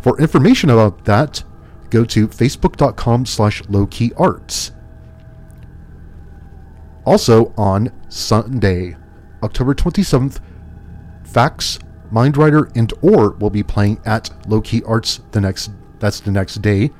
For 0.00 0.18
information 0.20 0.70
about 0.70 1.04
that, 1.04 1.44
go 1.90 2.04
to 2.06 2.28
facebook.com 2.28 3.26
slash 3.26 3.62
lowkeyarts. 3.64 4.70
Also 7.04 7.52
on 7.56 7.92
Sunday, 8.08 8.96
October 9.42 9.74
27th, 9.74 10.40
Facs, 11.24 11.80
Mindrider, 12.12 12.74
and 12.76 12.92
Or 13.02 13.32
will 13.32 13.50
be 13.50 13.62
playing 13.62 14.00
at 14.04 14.30
Low 14.48 14.60
Key 14.60 14.82
Arts 14.86 15.20
the 15.32 15.40
next 15.40 15.70
that's 15.98 16.20
the 16.20 16.30
next 16.30 16.62
day. 16.62 16.90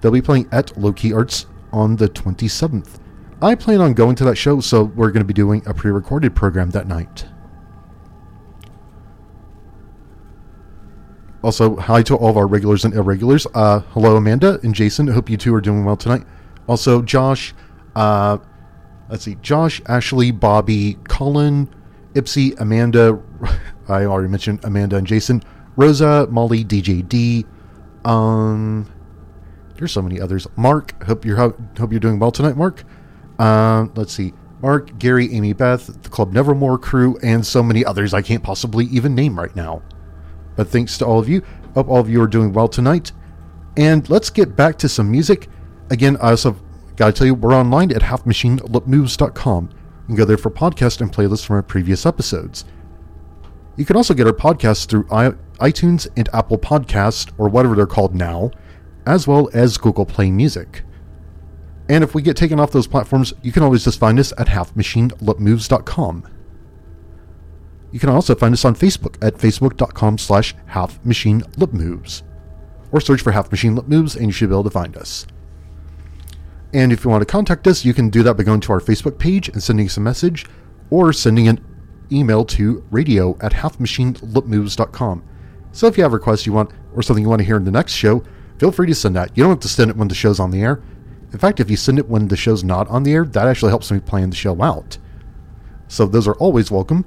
They'll 0.00 0.10
be 0.10 0.22
playing 0.22 0.48
at 0.50 0.76
Low 0.76 0.92
Key 0.92 1.12
Arts 1.12 1.46
on 1.72 1.96
the 1.96 2.08
27th. 2.08 2.98
I 3.42 3.54
plan 3.54 3.80
on 3.80 3.94
going 3.94 4.16
to 4.16 4.24
that 4.24 4.36
show, 4.36 4.60
so 4.60 4.84
we're 4.84 5.10
going 5.10 5.22
to 5.22 5.26
be 5.26 5.34
doing 5.34 5.62
a 5.66 5.72
pre 5.72 5.90
recorded 5.90 6.34
program 6.34 6.70
that 6.70 6.86
night. 6.86 7.26
Also, 11.42 11.76
hi 11.76 12.02
to 12.02 12.14
all 12.14 12.28
of 12.28 12.36
our 12.36 12.46
regulars 12.46 12.84
and 12.84 12.92
irregulars. 12.92 13.46
Uh, 13.54 13.80
hello, 13.92 14.16
Amanda 14.16 14.60
and 14.62 14.74
Jason. 14.74 15.08
I 15.08 15.14
hope 15.14 15.30
you 15.30 15.38
two 15.38 15.54
are 15.54 15.60
doing 15.62 15.86
well 15.86 15.96
tonight. 15.96 16.26
Also, 16.66 17.00
Josh, 17.00 17.54
uh, 17.96 18.36
let's 19.08 19.24
see, 19.24 19.36
Josh, 19.36 19.80
Ashley, 19.86 20.32
Bobby, 20.32 20.98
Colin, 21.08 21.66
Ipsy, 22.12 22.60
Amanda. 22.60 23.18
I 23.88 24.04
already 24.04 24.28
mentioned 24.28 24.60
Amanda 24.64 24.96
and 24.96 25.06
Jason. 25.06 25.42
Rosa, 25.76 26.26
Molly, 26.30 26.62
DJ 26.62 27.08
D. 27.08 27.46
Um, 28.04 28.86
there's 29.80 29.92
so 29.92 30.02
many 30.02 30.20
others. 30.20 30.46
Mark, 30.56 31.02
hope 31.04 31.24
you're 31.24 31.36
hope 31.36 31.90
you're 31.90 31.98
doing 31.98 32.18
well 32.18 32.30
tonight, 32.30 32.56
Mark. 32.56 32.84
Um, 33.40 33.90
let's 33.96 34.12
see. 34.12 34.34
Mark, 34.62 34.98
Gary, 34.98 35.32
Amy 35.32 35.54
Beth, 35.54 35.86
the 36.02 36.08
Club 36.10 36.32
Nevermore 36.34 36.78
crew, 36.78 37.18
and 37.22 37.44
so 37.44 37.62
many 37.62 37.82
others 37.82 38.12
I 38.12 38.20
can't 38.20 38.42
possibly 38.42 38.84
even 38.86 39.14
name 39.14 39.38
right 39.38 39.56
now. 39.56 39.82
But 40.54 40.68
thanks 40.68 40.98
to 40.98 41.06
all 41.06 41.18
of 41.18 41.28
you. 41.30 41.42
Hope 41.74 41.88
all 41.88 41.98
of 41.98 42.10
you 42.10 42.20
are 42.22 42.26
doing 42.26 42.52
well 42.52 42.68
tonight. 42.68 43.12
And 43.78 44.08
let's 44.10 44.28
get 44.28 44.54
back 44.54 44.76
to 44.78 44.88
some 44.88 45.10
music. 45.10 45.48
Again, 45.88 46.18
I 46.20 46.30
also 46.30 46.56
got 46.96 47.06
to 47.06 47.12
tell 47.12 47.26
you, 47.26 47.34
we're 47.34 47.54
online 47.54 47.90
at 47.90 48.02
halfmachinelipmoves.com. 48.02 49.70
You 49.72 50.06
can 50.06 50.16
go 50.16 50.26
there 50.26 50.36
for 50.36 50.50
podcasts 50.50 51.00
and 51.00 51.10
playlists 51.10 51.46
from 51.46 51.56
our 51.56 51.62
previous 51.62 52.04
episodes. 52.04 52.66
You 53.76 53.86
can 53.86 53.96
also 53.96 54.12
get 54.12 54.26
our 54.26 54.34
podcasts 54.34 54.86
through 54.86 55.04
iTunes 55.04 56.06
and 56.18 56.28
Apple 56.34 56.58
Podcasts, 56.58 57.32
or 57.38 57.48
whatever 57.48 57.74
they're 57.74 57.86
called 57.86 58.14
now, 58.14 58.50
as 59.10 59.26
well 59.26 59.50
as 59.52 59.76
Google 59.76 60.06
Play 60.06 60.30
Music. 60.30 60.82
And 61.88 62.04
if 62.04 62.14
we 62.14 62.22
get 62.22 62.36
taken 62.36 62.60
off 62.60 62.70
those 62.70 62.86
platforms, 62.86 63.34
you 63.42 63.50
can 63.50 63.64
always 63.64 63.84
just 63.84 63.98
find 63.98 64.20
us 64.20 64.32
at 64.38 64.46
halfmachinelipmoves.com. 64.46 66.28
You 67.90 67.98
can 67.98 68.08
also 68.08 68.36
find 68.36 68.52
us 68.52 68.64
on 68.64 68.76
Facebook 68.76 69.16
at 69.20 69.34
facebook.com 69.34 70.18
slash 70.18 70.54
halfmachinelipmoves. 70.70 72.22
Or 72.92 73.00
search 73.00 73.20
for 73.20 73.32
Half 73.32 73.50
Machine 73.50 73.74
Lip 73.74 73.88
Moves 73.88 74.14
and 74.14 74.26
you 74.26 74.32
should 74.32 74.48
be 74.48 74.54
able 74.54 74.64
to 74.64 74.70
find 74.70 74.96
us. 74.96 75.26
And 76.72 76.92
if 76.92 77.04
you 77.04 77.10
want 77.10 77.22
to 77.22 77.26
contact 77.26 77.66
us, 77.66 77.84
you 77.84 77.92
can 77.92 78.10
do 78.10 78.22
that 78.22 78.36
by 78.36 78.44
going 78.44 78.60
to 78.60 78.72
our 78.72 78.80
Facebook 78.80 79.18
page 79.18 79.48
and 79.48 79.60
sending 79.60 79.86
us 79.86 79.96
a 79.96 80.00
message, 80.00 80.46
or 80.90 81.12
sending 81.12 81.48
an 81.48 81.64
email 82.12 82.44
to 82.44 82.84
radio 82.92 83.36
at 83.40 83.52
halfmachinelipmoves.com. 83.52 85.24
So 85.72 85.86
if 85.88 85.96
you 85.96 86.04
have 86.04 86.12
requests 86.12 86.46
you 86.46 86.52
want 86.52 86.70
or 86.94 87.02
something 87.02 87.24
you 87.24 87.28
want 87.28 87.40
to 87.40 87.46
hear 87.46 87.56
in 87.56 87.64
the 87.64 87.72
next 87.72 87.92
show, 87.92 88.22
feel 88.60 88.70
free 88.70 88.86
to 88.86 88.94
send 88.94 89.16
that. 89.16 89.34
You 89.34 89.42
don't 89.42 89.52
have 89.52 89.60
to 89.60 89.68
send 89.68 89.90
it 89.90 89.96
when 89.96 90.08
the 90.08 90.14
show's 90.14 90.38
on 90.38 90.50
the 90.50 90.60
air. 90.60 90.82
In 91.32 91.38
fact, 91.38 91.60
if 91.60 91.70
you 91.70 91.76
send 91.76 91.98
it 91.98 92.08
when 92.08 92.28
the 92.28 92.36
show's 92.36 92.62
not 92.62 92.86
on 92.88 93.04
the 93.04 93.14
air, 93.14 93.24
that 93.24 93.46
actually 93.46 93.70
helps 93.70 93.90
me 93.90 94.00
plan 94.00 94.28
the 94.28 94.36
show 94.36 94.60
out. 94.62 94.98
So 95.88 96.04
those 96.04 96.28
are 96.28 96.34
always 96.34 96.70
welcome. 96.70 97.06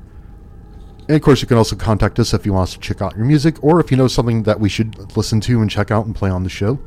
And 1.08 1.12
of 1.12 1.22
course, 1.22 1.42
you 1.42 1.48
can 1.48 1.58
also 1.58 1.76
contact 1.76 2.18
us 2.20 2.34
if 2.34 2.46
you 2.46 2.54
want 2.54 2.70
us 2.70 2.74
to 2.74 2.80
check 2.80 3.02
out 3.04 3.16
your 3.16 3.26
music 3.26 3.64
or 3.64 3.80
if 3.80 3.92
you 3.92 3.98
know 3.98 4.08
something 4.08 4.44
that 4.44 4.60
we 4.60 4.68
should 4.68 5.16
listen 5.16 5.40
to 5.42 5.62
and 5.62 5.70
check 5.70 5.92
out 5.92 6.08
and 6.08 6.16
play 6.16 6.30
on 6.30 6.44
the 6.44 6.50
show. 6.50 6.80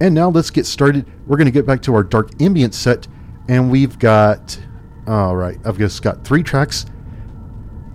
And 0.00 0.14
now 0.14 0.28
let's 0.28 0.50
get 0.50 0.66
started. 0.66 1.06
We're 1.26 1.36
going 1.36 1.46
to 1.46 1.52
get 1.52 1.66
back 1.66 1.80
to 1.82 1.94
our 1.94 2.02
dark 2.02 2.42
ambient 2.42 2.74
set, 2.74 3.08
and 3.48 3.70
we've 3.70 3.98
got. 3.98 4.58
All 5.06 5.34
right, 5.34 5.58
I've 5.64 5.78
just 5.78 6.02
got 6.02 6.24
three 6.24 6.42
tracks. 6.42 6.86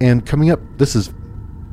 And 0.02 0.26
coming 0.26 0.50
up, 0.52 0.60
this 0.78 0.96
is. 0.96 1.14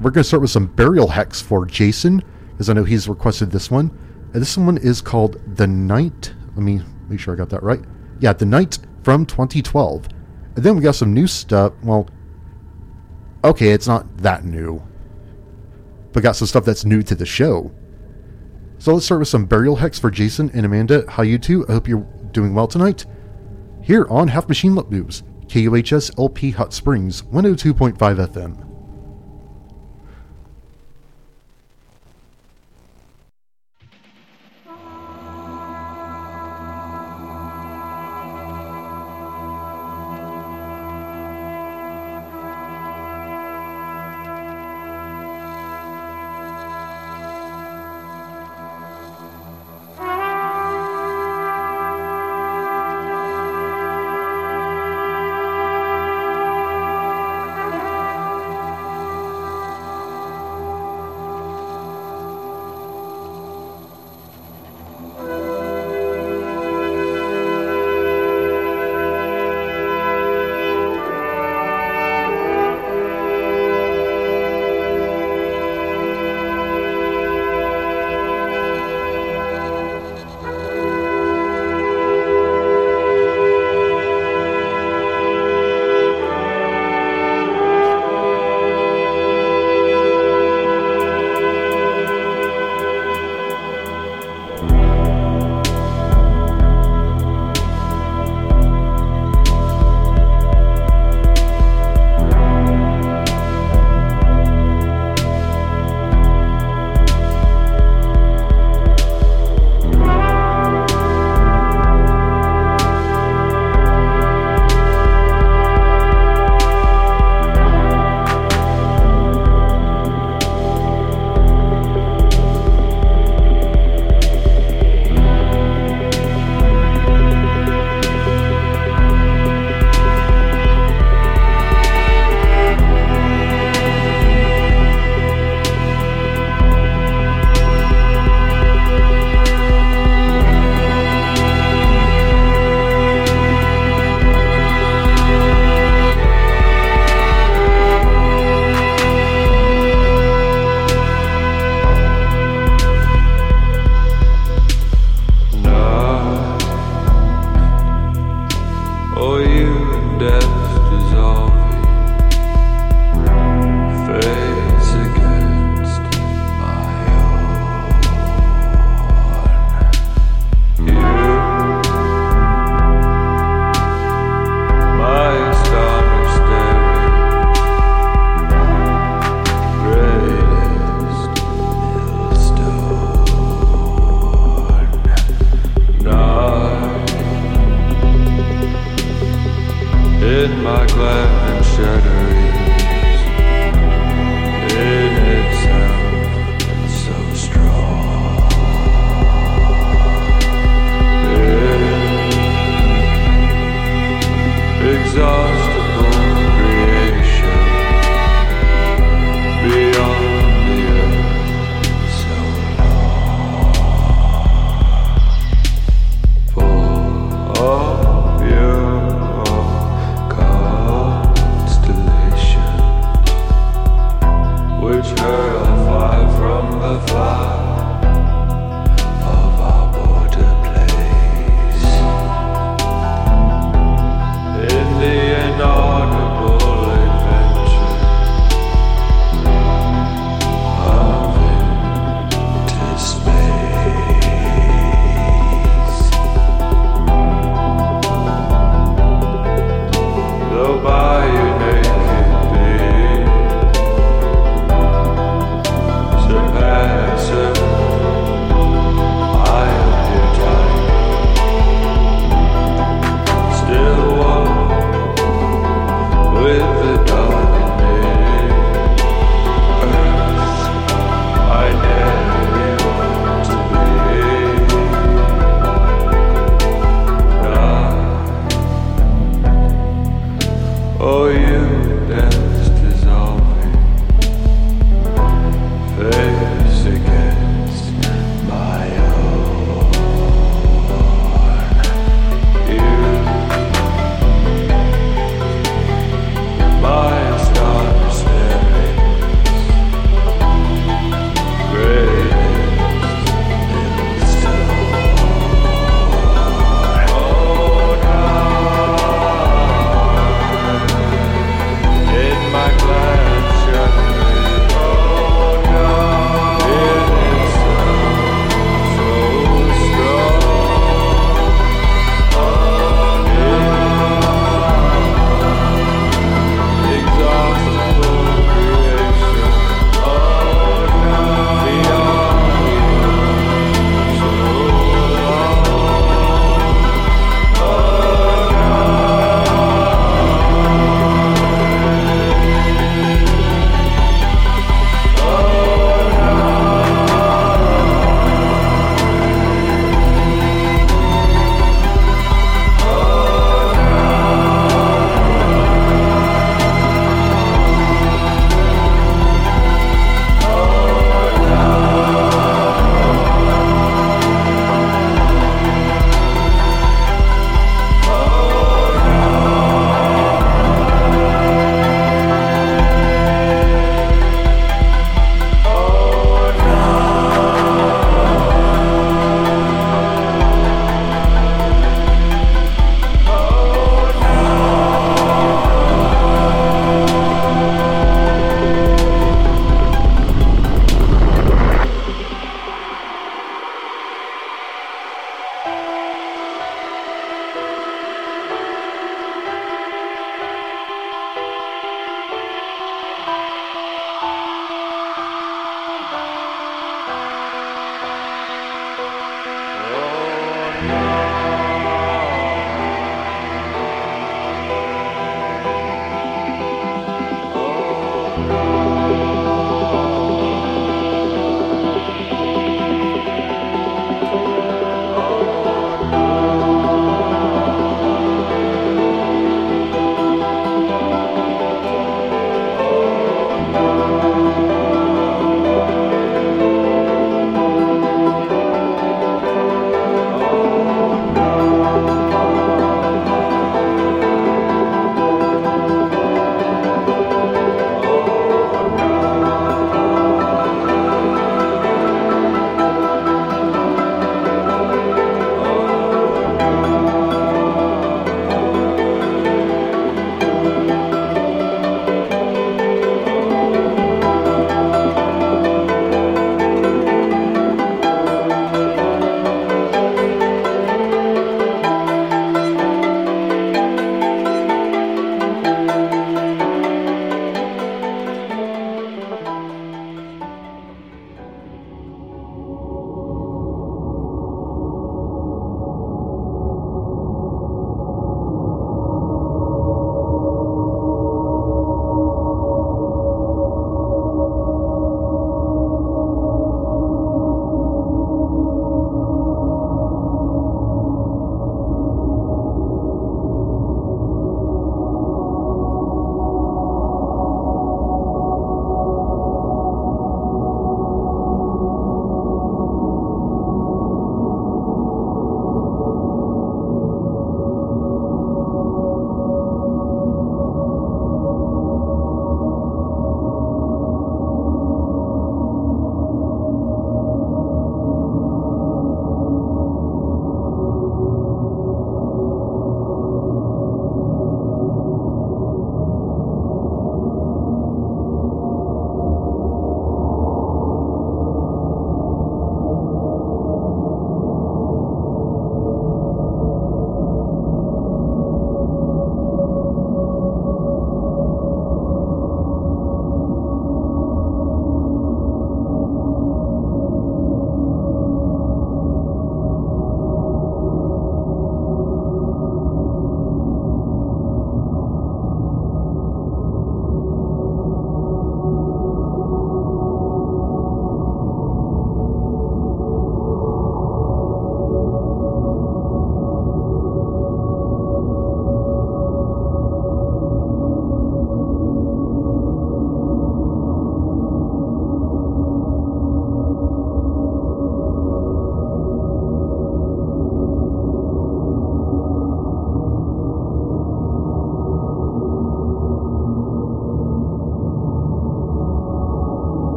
We're 0.00 0.10
going 0.10 0.22
to 0.22 0.28
start 0.28 0.40
with 0.40 0.50
some 0.50 0.66
burial 0.66 1.08
hex 1.08 1.40
for 1.40 1.66
Jason, 1.66 2.22
as 2.60 2.70
I 2.70 2.74
know 2.74 2.84
he's 2.84 3.08
requested 3.08 3.50
this 3.50 3.70
one. 3.70 3.90
And 4.32 4.40
this 4.40 4.56
one 4.56 4.78
is 4.78 5.00
called 5.00 5.40
The 5.56 5.66
Night. 5.66 6.32
Let 6.54 6.62
me 6.62 6.82
make 7.08 7.18
sure 7.18 7.34
I 7.34 7.36
got 7.36 7.48
that 7.48 7.64
right. 7.64 7.80
Yeah, 8.20 8.34
The 8.34 8.44
Night 8.44 8.78
from 9.02 9.26
2012. 9.26 10.06
And 10.54 10.64
then 10.64 10.76
we 10.76 10.82
got 10.82 10.94
some 10.94 11.12
new 11.12 11.26
stuff. 11.26 11.72
Well, 11.82 12.08
okay, 13.42 13.72
it's 13.72 13.88
not 13.88 14.18
that 14.18 14.44
new. 14.44 14.80
But 16.12 16.22
got 16.22 16.36
some 16.36 16.46
stuff 16.46 16.64
that's 16.64 16.84
new 16.84 17.02
to 17.02 17.14
the 17.14 17.26
show. 17.26 17.72
So 18.78 18.94
let's 18.94 19.06
start 19.06 19.20
with 19.20 19.28
some 19.28 19.46
burial 19.46 19.76
hex 19.76 19.98
for 19.98 20.10
Jason 20.10 20.50
and 20.54 20.66
Amanda. 20.66 21.04
How 21.08 21.22
you 21.22 21.38
two? 21.38 21.66
I 21.68 21.72
hope 21.72 21.88
you're 21.88 22.06
doing 22.32 22.54
well 22.54 22.68
tonight. 22.68 23.06
Here 23.82 24.06
on 24.10 24.28
Half 24.28 24.48
Machine 24.48 24.74
Lip 24.74 24.90
Moves, 24.90 25.22
KUHS 25.48 26.18
LP 26.18 26.50
Hot 26.52 26.72
Springs, 26.72 27.22
102.5 27.22 27.96
FM. 27.96 28.69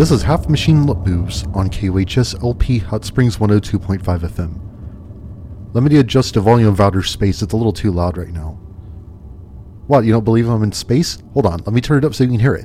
This 0.00 0.10
is 0.10 0.22
Half 0.22 0.48
Machine 0.48 0.86
Lip 0.86 1.06
Moves 1.06 1.44
on 1.52 1.68
KUHS 1.68 2.42
LP 2.42 2.78
Hot 2.78 3.04
Springs 3.04 3.36
102.5 3.36 4.00
FM. 4.00 5.74
Let 5.74 5.84
me 5.84 5.98
adjust 5.98 6.32
the 6.32 6.40
volume 6.40 6.68
of 6.68 6.80
outer 6.80 7.02
space, 7.02 7.42
it's 7.42 7.52
a 7.52 7.56
little 7.58 7.70
too 7.70 7.90
loud 7.90 8.16
right 8.16 8.32
now. 8.32 8.52
What, 9.88 10.06
you 10.06 10.12
don't 10.12 10.24
believe 10.24 10.48
I'm 10.48 10.62
in 10.62 10.72
space? 10.72 11.18
Hold 11.34 11.44
on, 11.44 11.58
let 11.66 11.74
me 11.74 11.82
turn 11.82 11.98
it 11.98 12.06
up 12.06 12.14
so 12.14 12.24
you 12.24 12.30
can 12.30 12.40
hear 12.40 12.54
it. 12.54 12.64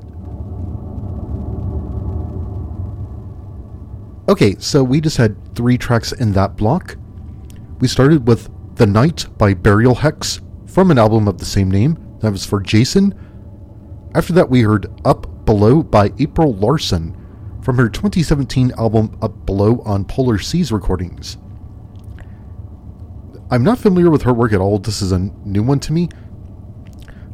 Okay, 4.30 4.56
so 4.58 4.82
we 4.82 5.02
just 5.02 5.18
had 5.18 5.36
three 5.56 5.78
tracks 5.78 6.14
in 6.14 6.32
that 6.32 6.56
block. 6.56 6.96
We 7.82 7.90
started 7.90 8.30
with 8.30 8.50
The 8.78 8.88
Night 8.88 9.28
by 9.38 9.56
Burial 9.56 9.96
Hex 9.96 10.40
from 10.68 10.90
an 10.90 10.98
album 10.98 11.28
of 11.28 11.40
the 11.40 11.46
same 11.46 11.70
name. 11.70 11.98
That 12.22 12.32
was 12.32 12.46
for 12.46 12.62
Jason. 12.62 13.14
After 14.16 14.32
that, 14.32 14.50
we 14.50 14.62
heard 14.62 14.88
Up 15.04 15.46
Below 15.46 15.84
by 15.84 16.14
April 16.18 16.54
Larson 16.54 17.24
from 17.66 17.78
her 17.78 17.89
2017 17.89 18.74
album 18.78 19.18
Up 19.24 19.43
Below 19.47 19.82
on 19.86 20.05
Polar 20.05 20.38
Seas 20.38 20.72
recordings. 20.72 21.38
I'm 23.49 23.63
not 23.63 23.80
familiar 23.80 24.11
with 24.11 24.22
her 24.22 24.34
work 24.36 24.53
at 24.53 24.59
all. 24.59 24.78
This 24.78 25.01
is 25.01 25.11
a 25.11 25.18
new 25.18 25.63
one 25.63 25.80
to 25.80 25.91
me. 25.91 26.09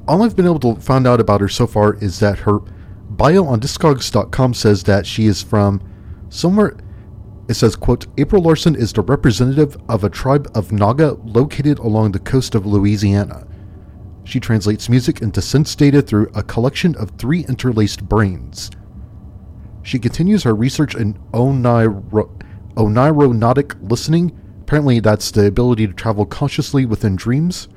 All 0.08 0.24
I've 0.24 0.38
been 0.38 0.46
able 0.46 0.62
to 0.62 0.76
find 0.78 1.06
out 1.06 1.20
about 1.20 1.42
her 1.42 1.50
so 1.50 1.68
far 1.68 1.96
is 1.96 2.22
that 2.22 2.40
her 2.40 2.60
bio 3.10 3.44
on 3.44 3.60
Discogs.com 3.60 4.54
says 4.54 4.84
that 4.84 5.06
she 5.06 5.26
is 5.26 5.44
from 5.44 5.82
somewhere. 6.30 6.78
It 7.50 7.56
says, 7.56 7.76
quote, 7.76 8.08
April 8.18 8.42
Larson 8.42 8.78
is 8.78 8.94
the 8.94 9.02
representative 9.02 9.76
of 9.90 10.06
a 10.06 10.10
tribe 10.10 10.50
of 10.56 10.72
Naga 10.72 11.18
located 11.26 11.78
along 11.80 12.14
the 12.14 12.20
coast 12.20 12.56
of 12.56 12.66
Louisiana. 12.66 13.46
She 14.24 14.40
translates 14.40 14.88
music 14.88 15.22
into 15.22 15.42
sense 15.42 15.76
data 15.76 16.02
through 16.02 16.32
a 16.34 16.42
collection 16.42 16.96
of 16.96 17.12
three 17.18 17.44
interlaced 17.50 18.08
brains. 18.08 18.72
She 19.84 20.00
continues 20.00 20.44
her 20.44 20.56
research 20.56 20.96
in 20.96 21.16
oniro- 21.34 22.32
onironautic 22.76 23.76
listening. 23.90 24.38
Apparently, 24.62 25.00
that's 25.00 25.32
the 25.32 25.48
ability 25.48 25.88
to 25.88 25.94
travel 25.94 26.26
consciously 26.26 26.86
within 26.86 27.16
dreams. 27.16 27.68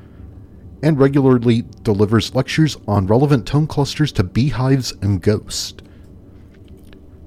And 0.83 0.99
regularly 0.99 1.65
delivers 1.83 2.35
lectures 2.35 2.77
on 2.87 3.07
relevant 3.07 3.47
tone 3.47 3.67
clusters 3.67 4.13
to 4.13 4.23
beehives 4.23 4.93
and 5.01 5.21
ghosts. 5.23 5.83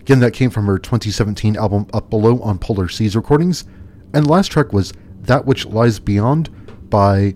Again, 0.01 0.19
that 0.19 0.33
came 0.33 0.49
from 0.49 0.67
her 0.67 0.77
2017 0.77 1.57
album 1.57 1.87
Up 1.91 2.09
Below 2.09 2.39
on 2.39 2.59
Polar 2.59 2.87
Seas 2.87 3.15
recordings. 3.15 3.65
And 4.13 4.27
last 4.27 4.51
track 4.51 4.71
was 4.71 4.93
That 5.21 5.45
Which 5.45 5.65
Lies 5.65 5.99
Beyond 5.99 6.89
by 6.89 7.35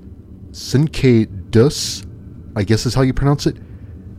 Sinke 0.51 1.51
Dus. 1.51 2.05
I 2.55 2.63
guess 2.63 2.85
is 2.85 2.93
how 2.93 3.01
you 3.01 3.13
pronounce 3.13 3.45
it. 3.45 3.57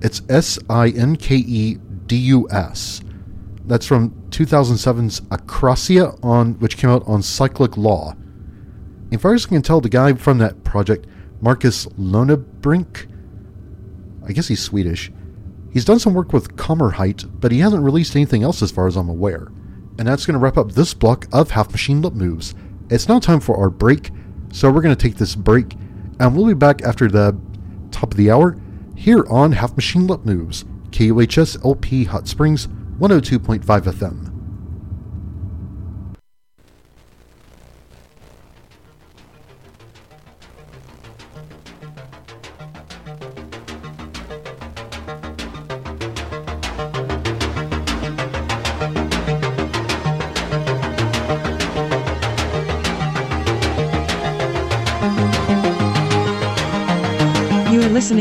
It's 0.03 0.21
S 0.29 0.59
I 0.69 0.91
N 0.91 1.17
K 1.17 1.37
E 1.37 1.79
D 2.07 2.17
U 2.17 2.49
S. 2.51 3.01
That's 3.67 3.87
from 3.87 4.11
2007's 4.31 5.21
Akrasia, 5.23 6.19
on 6.25 6.55
which 6.55 6.77
came 6.77 6.91
out 6.91 7.07
on 7.07 7.23
Cyclic 7.23 7.77
Law. 7.77 8.15
And 9.11 9.21
far 9.21 9.35
as 9.35 9.47
I 9.47 9.51
can 9.51 9.63
tell, 9.63 9.81
the 9.81 9.89
guy 9.89 10.15
from 10.15 10.39
that 10.39 10.65
project, 10.65 11.07
Marcus 11.41 11.87
Lonebrink, 11.99 13.09
I 14.27 14.33
guess 14.33 14.49
he's 14.49 14.63
Swedish. 14.63 15.13
He's 15.73 15.85
done 15.85 15.99
some 15.99 16.15
work 16.15 16.33
with 16.33 16.57
Kammerheit, 16.57 17.31
but 17.41 17.53
he 17.53 17.61
hasn't 17.61 17.85
released 17.85 18.17
anything 18.17 18.43
else 18.43 18.63
as 18.63 18.71
far 18.71 18.87
as 18.87 18.97
I'm 18.97 19.09
aware. 19.09 19.51
And 19.99 20.09
that's 20.09 20.27
going 20.27 20.35
to 20.35 20.41
wrap 20.41 20.57
up 20.57 20.73
this 20.73 20.95
block 20.95 21.27
of 21.33 21.51
Half 21.51 21.71
Machine 21.73 22.03
Lip 22.03 22.15
Moves. 22.15 22.55
It's 22.91 23.09
now 23.09 23.19
time 23.19 23.41
for 23.41 23.57
our 23.57 23.71
break, 23.71 24.11
so 24.53 24.71
we're 24.71 24.83
going 24.83 24.95
to 24.95 25.03
take 25.03 25.17
this 25.17 25.35
break, 25.35 25.75
and 26.19 26.37
we'll 26.37 26.47
be 26.47 26.55
back 26.55 26.83
after 26.83 27.09
the 27.09 27.39
top 27.91 28.13
of 28.13 28.17
the 28.17 28.31
hour 28.31 28.59
here 28.97 29.25
on 29.29 29.53
Half 29.53 29.77
Machine 29.77 30.07
Lip 30.07 30.25
Moves, 30.25 30.65
KUHS 30.91 31.65
LP 31.65 32.05
Hot 32.05 32.29
Springs 32.29 32.69
102.5 32.99 33.63
FM. 33.93 34.32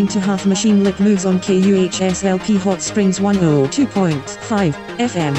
Listening 0.02 0.22
to 0.22 0.28
Half 0.28 0.48
Machine 0.48 0.84
Lip 0.84 1.00
Moves 1.00 1.28
on 1.28 1.40
KUHS 1.40 2.24
LP 2.24 2.58
Hot 2.58 2.82
Springs 2.82 3.20
102.5 3.20 4.74
FM. 4.98 5.36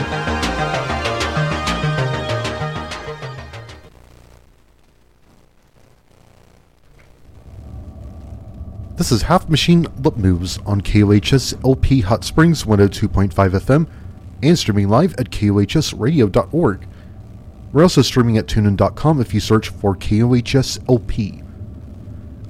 This 8.97 9.11
is 9.11 9.23
Half 9.23 9.49
Machine 9.49 9.89
Lip 9.99 10.17
Moves 10.17 10.59
on 10.59 10.81
KUHS 10.81 11.65
LP 11.65 12.01
Hot 12.03 12.23
Springs 12.23 12.63
102.5 12.63 13.33
FM 13.33 13.89
and 14.45 14.57
streaming 14.57 14.89
live 14.89 15.15
at 15.15 15.31
KUHSradio.org. 15.31 16.87
We're 17.73 17.83
also 17.83 18.03
streaming 18.03 18.39
at 18.39 18.47
tunein.com 18.47 19.21
if 19.21 19.35
you 19.35 19.41
search 19.41 19.71
for 19.71 19.97
KUHS 19.97 20.89
LP. 20.89 21.43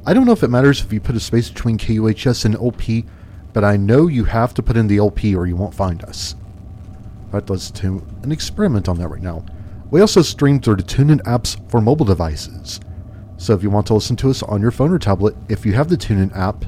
I 0.05 0.15
don't 0.15 0.27
know 0.27 0.33
if 0.33 0.43
it 0.43 0.49
matters 0.49 0.81
if 0.81 0.93
you 0.93 1.01
put 1.01 1.15
a 1.15 1.21
space 1.21 1.49
between 1.49 1.79
KUHS 1.79 2.45
and 2.45 2.57
LP, 2.57 3.05
but 3.53 3.63
I 3.63 3.77
know 3.77 4.09
you 4.09 4.25
have 4.25 4.53
to 4.55 4.63
put 4.63 4.77
in 4.77 4.89
the 4.89 4.99
LP 4.99 5.37
or 5.37 5.47
you 5.47 5.55
won't 5.55 5.75
find 5.75 6.03
us. 6.03 6.35
That 7.31 7.49
let's 7.49 7.71
do 7.71 8.05
an 8.25 8.33
experiment 8.33 8.89
on 8.89 8.99
that 8.99 9.09
right 9.09 9.23
now. 9.23 9.45
We 9.93 10.01
also 10.01 10.23
stream 10.23 10.59
through 10.59 10.77
the 10.77 10.83
TuneIn 10.83 11.21
apps 11.23 11.57
for 11.71 11.81
mobile 11.81 12.05
devices. 12.05 12.81
So 13.37 13.55
if 13.55 13.63
you 13.63 13.71
want 13.71 13.87
to 13.89 13.95
listen 13.95 14.17
to 14.17 14.31
us 14.31 14.43
on 14.43 14.61
your 14.61 14.73
phone 14.73 14.91
or 14.91 14.99
tablet, 14.99 15.37
if 15.49 15.65
you 15.65 15.75
have 15.75 15.89
the 15.89 15.97
TuneIn 15.97 16.37
app, 16.37 16.65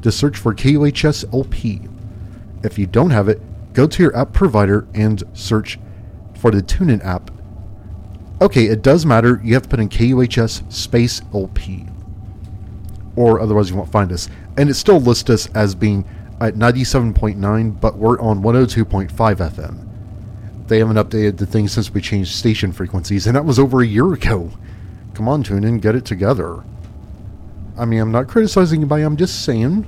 just 0.00 0.18
search 0.18 0.36
for 0.36 0.54
KUHS 0.54 1.24
LP. 1.34 1.80
If 2.62 2.78
you 2.78 2.86
don't 2.86 3.10
have 3.10 3.28
it, 3.28 3.40
go 3.72 3.88
to 3.88 4.02
your 4.02 4.16
app 4.16 4.32
provider 4.32 4.86
and 4.94 5.24
search 5.32 5.80
for 6.36 6.52
the 6.52 6.62
TuneIn 6.62 7.04
app. 7.04 7.32
Okay, 8.40 8.66
it 8.66 8.82
does 8.82 9.04
matter. 9.04 9.40
You 9.42 9.54
have 9.54 9.64
to 9.64 9.68
put 9.68 9.80
in 9.80 9.88
KUHS 9.88 10.72
space 10.72 11.22
LP. 11.34 11.86
Or 13.16 13.40
otherwise 13.40 13.70
you 13.70 13.76
won't 13.76 13.90
find 13.90 14.12
us. 14.12 14.28
And 14.56 14.68
it 14.68 14.74
still 14.74 15.00
lists 15.00 15.28
us 15.30 15.46
as 15.54 15.74
being 15.74 16.04
at 16.40 16.54
97.9, 16.54 17.80
but 17.80 17.96
we're 17.96 18.20
on 18.20 18.42
102.5 18.42 19.10
FM. 19.10 19.86
They 20.68 20.78
haven't 20.78 20.96
updated 20.96 21.38
the 21.38 21.46
thing 21.46 21.68
since 21.68 21.92
we 21.92 22.00
changed 22.00 22.34
station 22.34 22.72
frequencies, 22.72 23.26
and 23.26 23.36
that 23.36 23.44
was 23.44 23.58
over 23.58 23.80
a 23.80 23.86
year 23.86 24.12
ago. 24.12 24.50
Come 25.14 25.28
on, 25.28 25.42
tune 25.42 25.64
in, 25.64 25.78
get 25.78 25.94
it 25.94 26.04
together. 26.04 26.62
I 27.78 27.84
mean, 27.84 28.00
I'm 28.00 28.12
not 28.12 28.28
criticizing 28.28 28.80
anybody, 28.80 29.02
I'm 29.02 29.16
just 29.16 29.44
saying. 29.44 29.86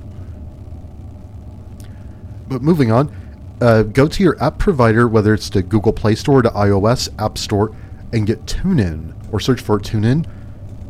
But 2.47 2.61
moving 2.61 2.91
on, 2.91 3.13
uh, 3.61 3.83
go 3.83 4.07
to 4.07 4.23
your 4.23 4.41
app 4.41 4.57
provider, 4.57 5.07
whether 5.07 5.33
it's 5.33 5.49
the 5.49 5.61
Google 5.61 5.93
Play 5.93 6.15
Store 6.15 6.39
or 6.39 6.41
the 6.41 6.49
iOS 6.49 7.09
App 7.19 7.37
Store, 7.37 7.75
and 8.13 8.25
get 8.25 8.45
TuneIn, 8.45 9.13
or 9.31 9.39
search 9.39 9.61
for 9.61 9.79
TuneIn. 9.79 10.25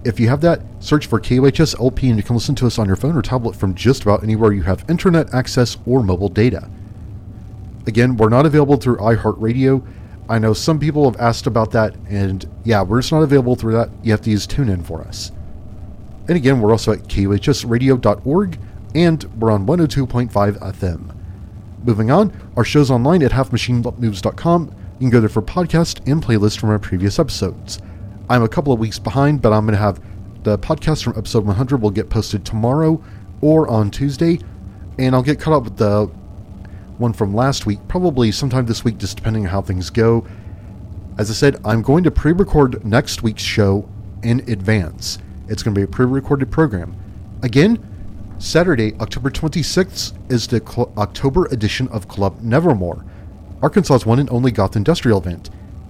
If 0.05 0.19
you 0.19 0.29
have 0.29 0.41
that, 0.41 0.61
search 0.79 1.07
for 1.07 1.19
KUHS 1.19 1.77
LP 1.79 2.07
and 2.07 2.17
you 2.17 2.23
can 2.23 2.35
listen 2.35 2.55
to 2.55 2.67
us 2.67 2.79
on 2.79 2.87
your 2.87 2.95
phone 2.95 3.17
or 3.17 3.21
tablet 3.21 3.55
from 3.55 3.75
just 3.75 4.03
about 4.03 4.23
anywhere 4.23 4.53
you 4.53 4.63
have 4.63 4.89
internet 4.89 5.33
access 5.33 5.77
or 5.85 6.01
mobile 6.03 6.29
data. 6.29 6.69
Again, 7.85 8.15
we're 8.15 8.29
not 8.29 8.45
available 8.45 8.77
through 8.77 8.97
iHeartRadio. 8.97 9.85
I 10.29 10.39
know 10.39 10.53
some 10.53 10.79
people 10.79 11.09
have 11.09 11.19
asked 11.19 11.47
about 11.47 11.71
that, 11.71 11.95
and 12.07 12.47
yeah, 12.63 12.81
we're 12.81 13.01
just 13.01 13.11
not 13.11 13.23
available 13.23 13.55
through 13.55 13.73
that. 13.73 13.89
You 14.03 14.11
have 14.11 14.21
to 14.21 14.29
use 14.29 14.47
TuneIn 14.47 14.85
for 14.85 15.01
us. 15.01 15.31
And 16.27 16.37
again, 16.37 16.61
we're 16.61 16.71
also 16.71 16.93
at 16.93 16.99
kuhsradio.org, 16.99 18.59
and 18.95 19.23
we're 19.41 19.51
on 19.51 19.65
102.5 19.65 20.29
FM. 20.31 21.15
Moving 21.83 22.11
on, 22.11 22.31
our 22.55 22.63
show's 22.63 22.91
online 22.91 23.23
at 23.23 23.31
halfmachinemoves.com. 23.31 24.63
You 24.65 24.99
can 24.99 25.09
go 25.09 25.19
there 25.19 25.29
for 25.29 25.41
podcast 25.41 26.09
and 26.09 26.23
playlist 26.23 26.59
from 26.59 26.69
our 26.69 26.79
previous 26.79 27.17
episodes. 27.17 27.79
I'm 28.29 28.43
a 28.43 28.47
couple 28.47 28.71
of 28.71 28.77
weeks 28.77 28.99
behind, 28.99 29.41
but 29.41 29.51
I'm 29.51 29.65
going 29.65 29.75
to 29.75 29.81
have 29.81 29.99
the 30.43 30.59
podcast 30.59 31.03
from 31.03 31.17
episode 31.17 31.45
100 31.45 31.81
will 31.81 31.89
get 31.89 32.11
posted 32.11 32.45
tomorrow 32.45 33.03
or 33.41 33.67
on 33.67 33.89
Tuesday, 33.89 34.39
and 34.99 35.15
I'll 35.15 35.23
get 35.23 35.39
caught 35.39 35.55
up 35.55 35.63
with 35.63 35.77
the 35.77 36.05
one 36.99 37.11
from 37.11 37.33
last 37.33 37.65
week, 37.65 37.79
probably 37.87 38.31
sometime 38.31 38.67
this 38.67 38.83
week, 38.83 38.99
just 38.99 39.17
depending 39.17 39.47
on 39.47 39.51
how 39.51 39.63
things 39.63 39.89
go. 39.89 40.27
As 41.17 41.31
I 41.31 41.33
said, 41.33 41.59
I'm 41.65 41.81
going 41.81 42.03
to 42.03 42.11
pre 42.11 42.31
record 42.31 42.85
next 42.85 43.23
week's 43.23 43.41
show 43.41 43.89
in 44.21 44.41
advance. 44.49 45.17
It's 45.47 45.63
going 45.63 45.73
to 45.73 45.79
be 45.79 45.83
a 45.83 45.87
pre 45.87 46.05
recorded 46.05 46.51
program. 46.51 46.95
Again, 47.41 47.83
Saturday, 48.37 48.93
October 48.99 49.31
26th, 49.31 50.13
is 50.31 50.45
the 50.45 50.59
cl- 50.59 50.93
October 50.97 51.45
edition 51.47 51.87
of 51.87 52.07
Club 52.07 52.39
Nevermore, 52.41 53.03
Arkansas's 53.63 54.05
one 54.05 54.19
and 54.19 54.29
only 54.29 54.51
goth 54.51 54.75
industrial 54.75 55.19
event. 55.19 55.49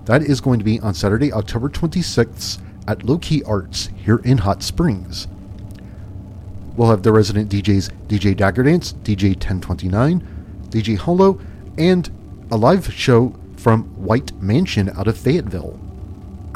That 0.10 0.24
is 0.24 0.42
going 0.42 0.58
to 0.58 0.66
be 0.66 0.80
on 0.80 0.96
Saturday, 0.96 1.32
October 1.32 1.70
26th 1.70 2.60
at 2.88 3.04
Low 3.04 3.20
Key 3.20 3.44
Arts 3.44 3.92
here 3.96 4.18
in 4.26 4.40
Hot 4.40 4.64
Springs. 4.64 5.28
We'll 6.76 6.90
have 6.90 7.04
the 7.04 7.12
resident 7.12 7.52
DJs 7.52 7.92
DJ 8.08 8.36
Daggerdance, 8.36 8.96
DJ 9.04 9.36
1029, 9.36 10.68
DJ 10.70 10.98
Hollow, 10.98 11.40
and 11.78 12.10
a 12.50 12.58
live 12.58 12.92
show 12.92 13.36
from 13.56 13.84
White 14.04 14.34
Mansion 14.42 14.90
out 14.98 15.08
of 15.08 15.16
Fayetteville. 15.16 15.80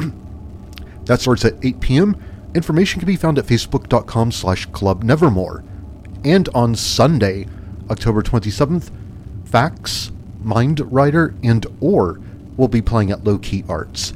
that 1.04 1.20
starts 1.20 1.44
at 1.44 1.54
8 1.64 1.78
p.m. 1.78 2.20
Information 2.56 2.98
can 2.98 3.06
be 3.06 3.14
found 3.14 3.38
at 3.38 3.46
facebook.com 3.46 4.32
slash 4.32 4.66
club 4.66 5.04
nevermore. 5.04 5.62
And 6.24 6.48
on 6.56 6.74
Sunday, 6.74 7.46
October 7.88 8.20
27th, 8.20 8.90
Facs, 9.44 10.10
Mind 10.42 10.80
Rider, 10.92 11.36
and 11.44 11.64
Or 11.80 12.18
will 12.56 12.68
be 12.68 12.82
playing 12.82 13.10
at 13.10 13.24
Low 13.24 13.38
Key 13.38 13.64
Arts. 13.68 14.12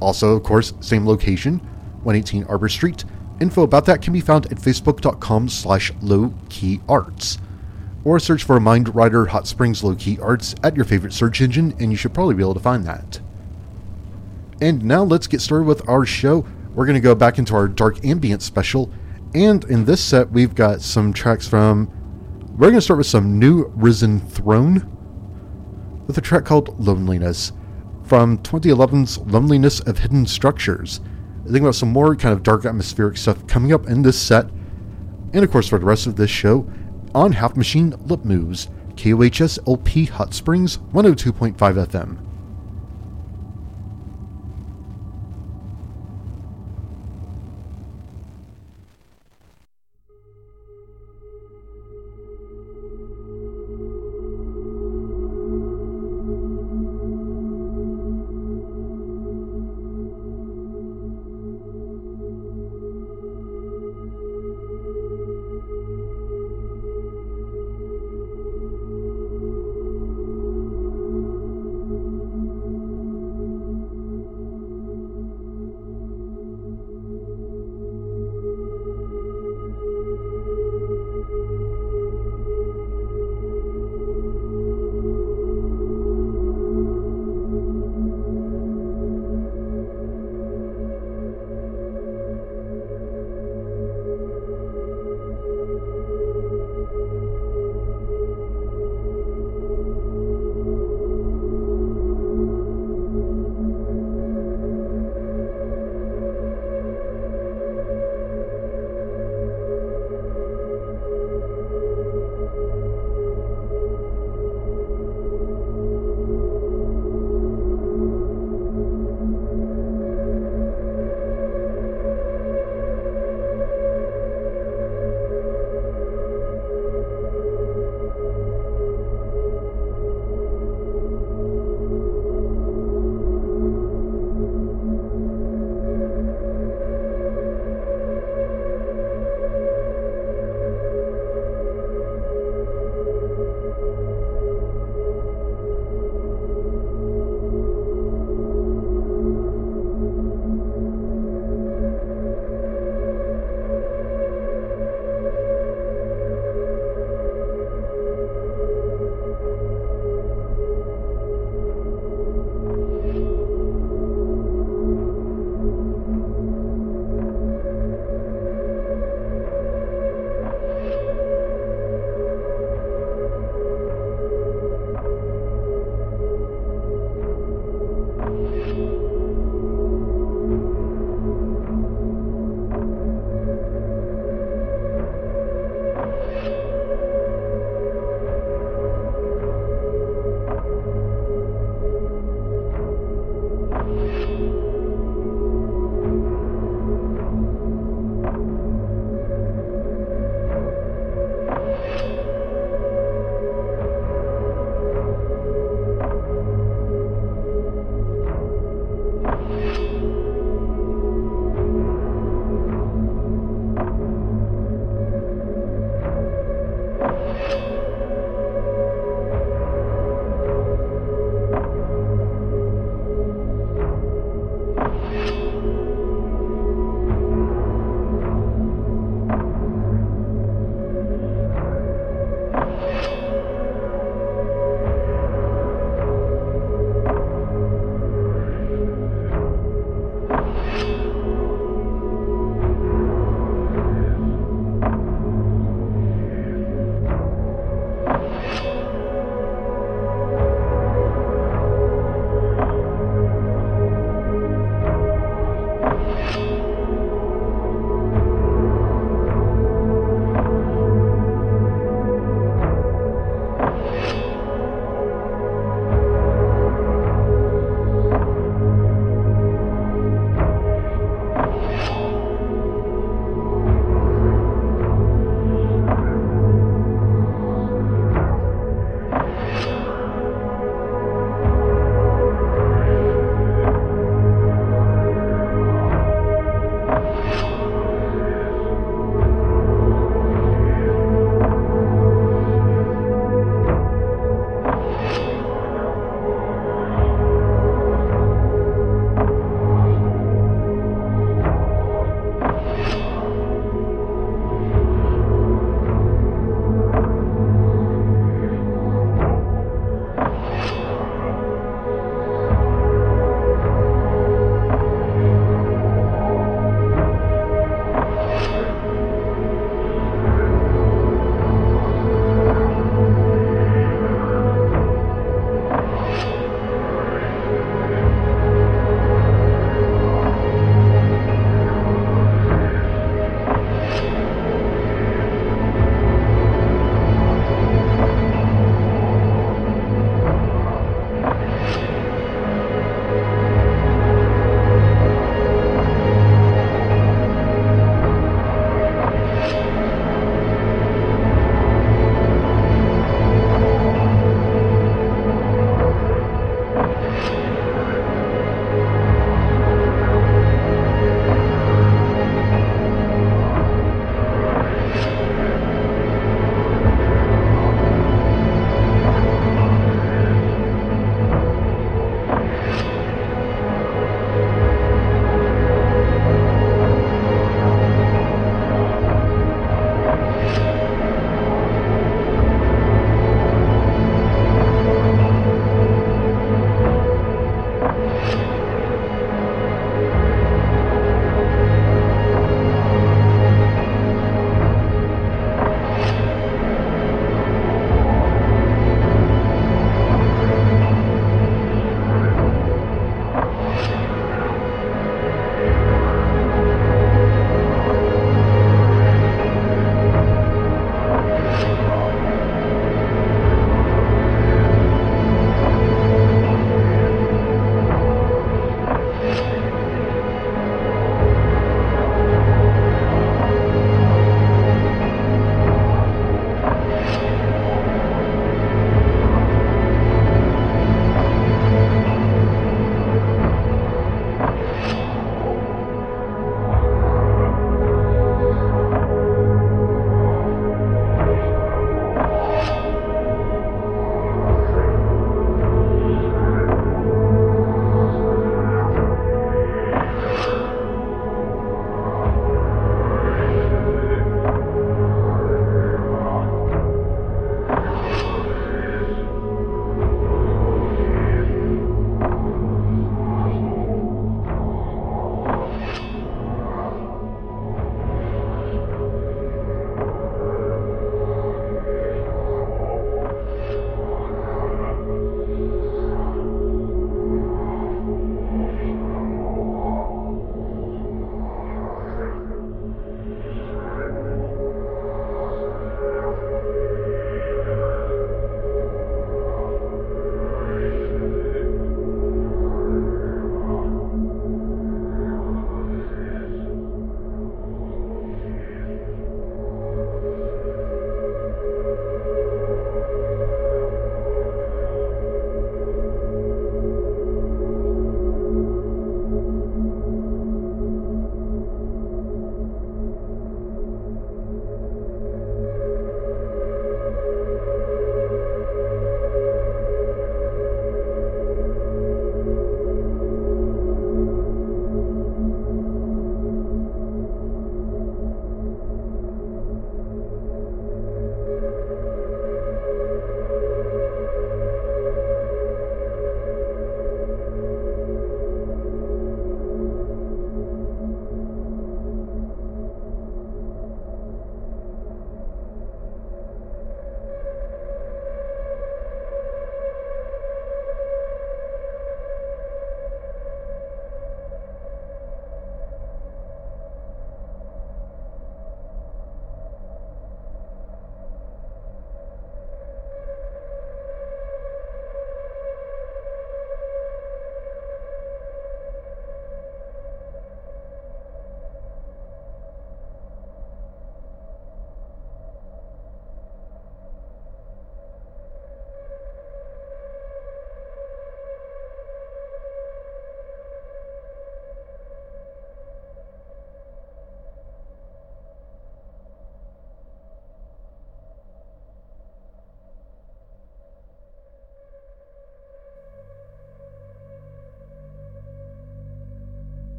Also, 0.00 0.36
of 0.36 0.42
course, 0.42 0.72
same 0.80 1.06
location, 1.06 1.58
118 2.02 2.44
Arbor 2.44 2.68
Street. 2.68 3.04
Info 3.40 3.62
about 3.62 3.86
that 3.86 4.02
can 4.02 4.12
be 4.12 4.20
found 4.20 4.46
at 4.46 4.58
facebook.com 4.58 5.48
slash 5.48 5.92
lowkeyarts. 5.94 7.38
Or 8.04 8.18
search 8.18 8.44
for 8.44 8.58
Mindrider 8.58 9.28
Hot 9.28 9.46
Springs 9.46 9.82
Low 9.82 9.94
Key 9.94 10.18
Arts 10.20 10.54
at 10.62 10.76
your 10.76 10.84
favorite 10.84 11.12
search 11.12 11.40
engine, 11.40 11.74
and 11.78 11.90
you 11.90 11.96
should 11.96 12.14
probably 12.14 12.34
be 12.34 12.42
able 12.42 12.54
to 12.54 12.60
find 12.60 12.84
that. 12.84 13.20
And 14.60 14.84
now 14.84 15.04
let's 15.04 15.26
get 15.26 15.40
started 15.40 15.64
with 15.64 15.88
our 15.88 16.04
show. 16.04 16.46
We're 16.74 16.86
going 16.86 16.94
to 16.94 17.00
go 17.00 17.14
back 17.14 17.38
into 17.38 17.54
our 17.54 17.68
Dark 17.68 18.04
Ambient 18.04 18.42
special, 18.42 18.90
and 19.34 19.64
in 19.64 19.84
this 19.84 20.02
set, 20.02 20.30
we've 20.30 20.54
got 20.54 20.80
some 20.80 21.12
tracks 21.12 21.46
from. 21.46 21.90
We're 22.52 22.68
going 22.68 22.74
to 22.74 22.80
start 22.80 22.98
with 22.98 23.06
some 23.06 23.38
new 23.38 23.70
Risen 23.76 24.20
Throne 24.20 24.94
with 26.06 26.18
a 26.18 26.20
track 26.20 26.44
called 26.44 26.78
Loneliness 26.80 27.52
from 28.08 28.38
2011's 28.38 29.18
Loneliness 29.18 29.80
of 29.80 29.98
Hidden 29.98 30.26
Structures. 30.26 31.00
I 31.44 31.48
think 31.48 31.60
about 31.60 31.74
some 31.74 31.92
more 31.92 32.16
kind 32.16 32.32
of 32.32 32.42
dark 32.42 32.64
atmospheric 32.64 33.18
stuff 33.18 33.46
coming 33.46 33.70
up 33.70 33.86
in 33.86 34.00
this 34.00 34.18
set, 34.18 34.46
and 35.34 35.44
of 35.44 35.50
course 35.50 35.68
for 35.68 35.78
the 35.78 35.84
rest 35.84 36.06
of 36.06 36.16
this 36.16 36.30
show 36.30 36.66
on 37.14 37.32
Half 37.32 37.54
Machine 37.54 37.94
Lip 38.06 38.24
Moves, 38.24 38.68
KUHS 38.96 39.58
LP 39.68 40.06
Hot 40.06 40.32
Springs 40.32 40.78
102.5 40.94 41.56
FM. 41.56 42.27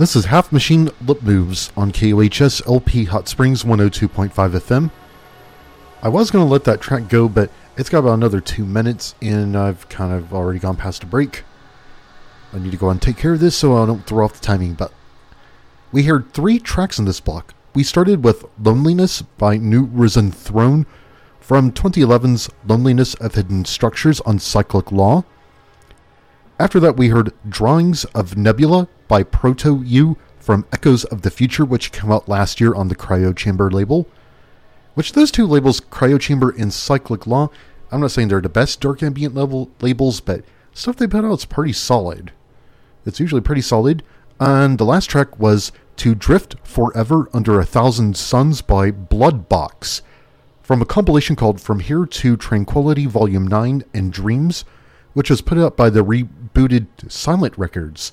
This 0.00 0.16
is 0.16 0.24
Half 0.24 0.50
Machine 0.50 0.88
Lip 1.06 1.20
Moves 1.20 1.70
on 1.76 1.92
KUHS 1.92 2.66
LP 2.66 3.04
Hot 3.04 3.28
Springs 3.28 3.64
102.5 3.64 4.30
FM. 4.30 4.90
I 6.02 6.08
was 6.08 6.30
going 6.30 6.42
to 6.42 6.50
let 6.50 6.64
that 6.64 6.80
track 6.80 7.10
go, 7.10 7.28
but 7.28 7.50
it's 7.76 7.90
got 7.90 7.98
about 7.98 8.14
another 8.14 8.40
two 8.40 8.64
minutes, 8.64 9.14
and 9.20 9.54
I've 9.54 9.86
kind 9.90 10.14
of 10.14 10.32
already 10.32 10.58
gone 10.58 10.76
past 10.76 11.02
a 11.02 11.06
break. 11.06 11.44
I 12.50 12.60
need 12.60 12.70
to 12.70 12.78
go 12.78 12.88
and 12.88 13.02
take 13.02 13.18
care 13.18 13.34
of 13.34 13.40
this 13.40 13.54
so 13.54 13.76
I 13.76 13.84
don't 13.84 14.06
throw 14.06 14.24
off 14.24 14.32
the 14.32 14.40
timing, 14.40 14.72
but 14.72 14.90
we 15.92 16.04
heard 16.04 16.32
three 16.32 16.58
tracks 16.58 16.98
in 16.98 17.04
this 17.04 17.20
block. 17.20 17.52
We 17.74 17.82
started 17.82 18.24
with 18.24 18.46
Loneliness 18.58 19.20
by 19.20 19.58
New 19.58 19.84
Risen 19.84 20.32
Throne 20.32 20.86
from 21.40 21.72
2011's 21.72 22.48
Loneliness 22.66 23.12
of 23.16 23.34
Hidden 23.34 23.66
Structures 23.66 24.22
on 24.22 24.38
Cyclic 24.38 24.90
Law. 24.90 25.24
After 26.60 26.78
that, 26.80 26.98
we 26.98 27.08
heard 27.08 27.32
Drawings 27.48 28.04
of 28.14 28.36
Nebula 28.36 28.86
by 29.08 29.22
Proto 29.22 29.82
U 29.82 30.18
from 30.38 30.66
Echoes 30.74 31.04
of 31.04 31.22
the 31.22 31.30
Future, 31.30 31.64
which 31.64 31.90
came 31.90 32.12
out 32.12 32.28
last 32.28 32.60
year 32.60 32.74
on 32.74 32.88
the 32.88 32.94
Cryo 32.94 33.34
Chamber 33.34 33.70
label. 33.70 34.06
Which 34.92 35.14
those 35.14 35.30
two 35.30 35.46
labels, 35.46 35.80
Cryo 35.80 36.20
Chamber 36.20 36.50
and 36.50 36.70
Cyclic 36.70 37.26
Law, 37.26 37.48
I'm 37.90 38.02
not 38.02 38.10
saying 38.10 38.28
they're 38.28 38.42
the 38.42 38.50
best 38.50 38.78
dark 38.82 39.02
ambient 39.02 39.34
level 39.34 39.70
labels, 39.80 40.20
but 40.20 40.44
stuff 40.74 40.96
they 40.96 41.06
put 41.06 41.24
out 41.24 41.38
is 41.38 41.46
pretty 41.46 41.72
solid. 41.72 42.30
It's 43.06 43.20
usually 43.20 43.40
pretty 43.40 43.62
solid. 43.62 44.02
And 44.38 44.76
the 44.76 44.84
last 44.84 45.06
track 45.08 45.38
was 45.38 45.72
To 45.96 46.14
Drift 46.14 46.56
Forever 46.62 47.30
Under 47.32 47.58
a 47.58 47.64
Thousand 47.64 48.18
Suns 48.18 48.60
by 48.60 48.90
Bloodbox 48.90 50.02
from 50.60 50.82
a 50.82 50.86
compilation 50.86 51.36
called 51.36 51.58
From 51.58 51.80
Here 51.80 52.04
to 52.04 52.36
Tranquility 52.36 53.06
Volume 53.06 53.46
9 53.46 53.82
and 53.94 54.12
Dreams, 54.12 54.66
which 55.14 55.30
was 55.30 55.40
put 55.40 55.56
out 55.56 55.74
by 55.74 55.88
the 55.88 56.04
rebooted 56.60 57.10
Silent 57.10 57.56
Records. 57.56 58.12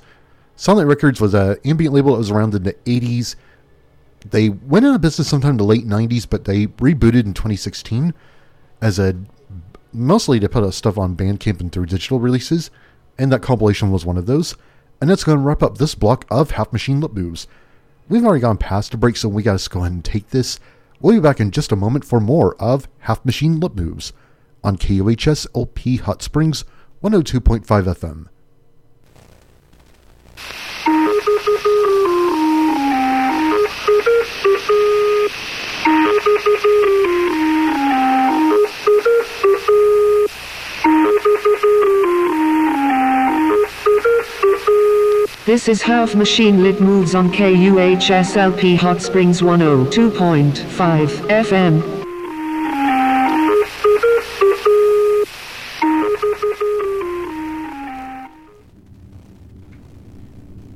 Silent 0.55 0.87
Records 0.87 1.21
was 1.21 1.33
an 1.33 1.57
ambient 1.65 1.93
label 1.93 2.13
that 2.13 2.19
was 2.19 2.31
around 2.31 2.55
in 2.55 2.63
the 2.63 2.73
80s. 2.85 3.35
They 4.27 4.49
went 4.49 4.85
out 4.85 4.95
of 4.95 5.01
business 5.01 5.27
sometime 5.27 5.51
in 5.51 5.57
the 5.57 5.63
late 5.63 5.85
90s, 5.85 6.27
but 6.29 6.45
they 6.45 6.67
rebooted 6.67 7.25
in 7.25 7.33
2016 7.33 8.13
as 8.81 8.99
a 8.99 9.15
mostly 9.93 10.39
to 10.39 10.49
put 10.49 10.63
out 10.63 10.73
stuff 10.73 10.97
on 10.97 11.15
Bandcamp 11.15 11.59
and 11.59 11.71
through 11.71 11.85
digital 11.85 12.19
releases, 12.19 12.69
and 13.17 13.31
that 13.31 13.41
compilation 13.41 13.91
was 13.91 14.05
one 14.05 14.17
of 14.17 14.25
those. 14.25 14.55
And 14.99 15.09
that's 15.09 15.23
going 15.23 15.37
to 15.37 15.43
wrap 15.43 15.61
up 15.61 15.77
this 15.77 15.95
block 15.95 16.25
of 16.31 16.51
Half 16.51 16.73
Machine 16.73 17.01
Lip 17.01 17.13
Moves. 17.13 17.47
We've 18.09 18.25
already 18.25 18.41
gone 18.41 18.57
past 18.57 18.93
a 18.93 18.97
break, 18.97 19.17
so 19.17 19.29
we 19.29 19.43
got 19.43 19.59
to 19.59 19.69
go 19.69 19.81
ahead 19.81 19.91
and 19.91 20.03
take 20.03 20.29
this. 20.29 20.59
We'll 20.99 21.15
be 21.15 21.19
back 21.19 21.39
in 21.39 21.51
just 21.51 21.71
a 21.71 21.75
moment 21.75 22.03
for 22.03 22.19
more 22.19 22.55
of 22.55 22.87
Half 22.99 23.23
Machine 23.23 23.59
Lip 23.59 23.75
Moves 23.75 24.13
on 24.63 24.77
KUHS 24.77 25.45
LP 25.55 25.97
Hot 25.97 26.23
Springs 26.23 26.65
102.5 27.03 27.63
FM. 27.65 28.27
This 45.47 45.67
is 45.69 45.81
Half 45.81 46.13
Machine 46.13 46.61
Lip 46.61 46.81
Moves 46.81 47.15
on 47.15 47.31
KUHSLP 47.31 48.75
Hot 48.79 49.01
Springs 49.01 49.39
102.5 49.39 50.51
FM. 51.29 51.81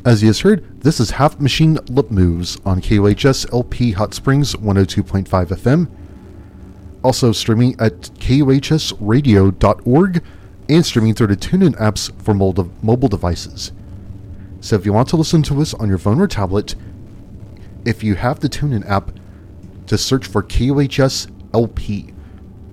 As 0.06 0.24
you 0.24 0.30
just 0.30 0.44
heard, 0.44 0.64
this 0.80 1.02
is 1.02 1.12
Half 1.12 1.42
Machine 1.42 1.78
Lip 1.90 2.10
Moves 2.10 2.58
on 2.66 2.80
KUHS 2.80 3.52
LP 3.52 3.92
Hot 3.92 4.14
Springs 4.14 4.56
102.5 4.56 5.28
FM. 5.28 5.90
Also 7.04 7.34
streaming 7.34 7.76
at 7.78 8.04
KUHSradio.org 8.22 10.24
and 10.70 10.86
streaming 10.86 11.14
through 11.14 11.28
the 11.28 11.36
TuneIn 11.36 11.76
apps 11.76 12.10
for 12.24 12.34
mobile 12.34 13.10
devices. 13.10 13.74
So 14.62 14.76
if 14.76 14.86
you 14.86 14.94
want 14.94 15.10
to 15.10 15.18
listen 15.18 15.42
to 15.44 15.60
us 15.60 15.74
on 15.74 15.90
your 15.90 15.98
phone 15.98 16.22
or 16.22 16.28
tablet, 16.28 16.76
if 17.84 18.04
you 18.04 18.14
have 18.16 18.40
the 18.40 18.48
TuneIn 18.48 18.88
app, 18.88 19.12
just 19.88 20.06
search 20.06 20.28
for 20.28 20.44
KUHS 20.44 21.30
LP. 21.54 22.14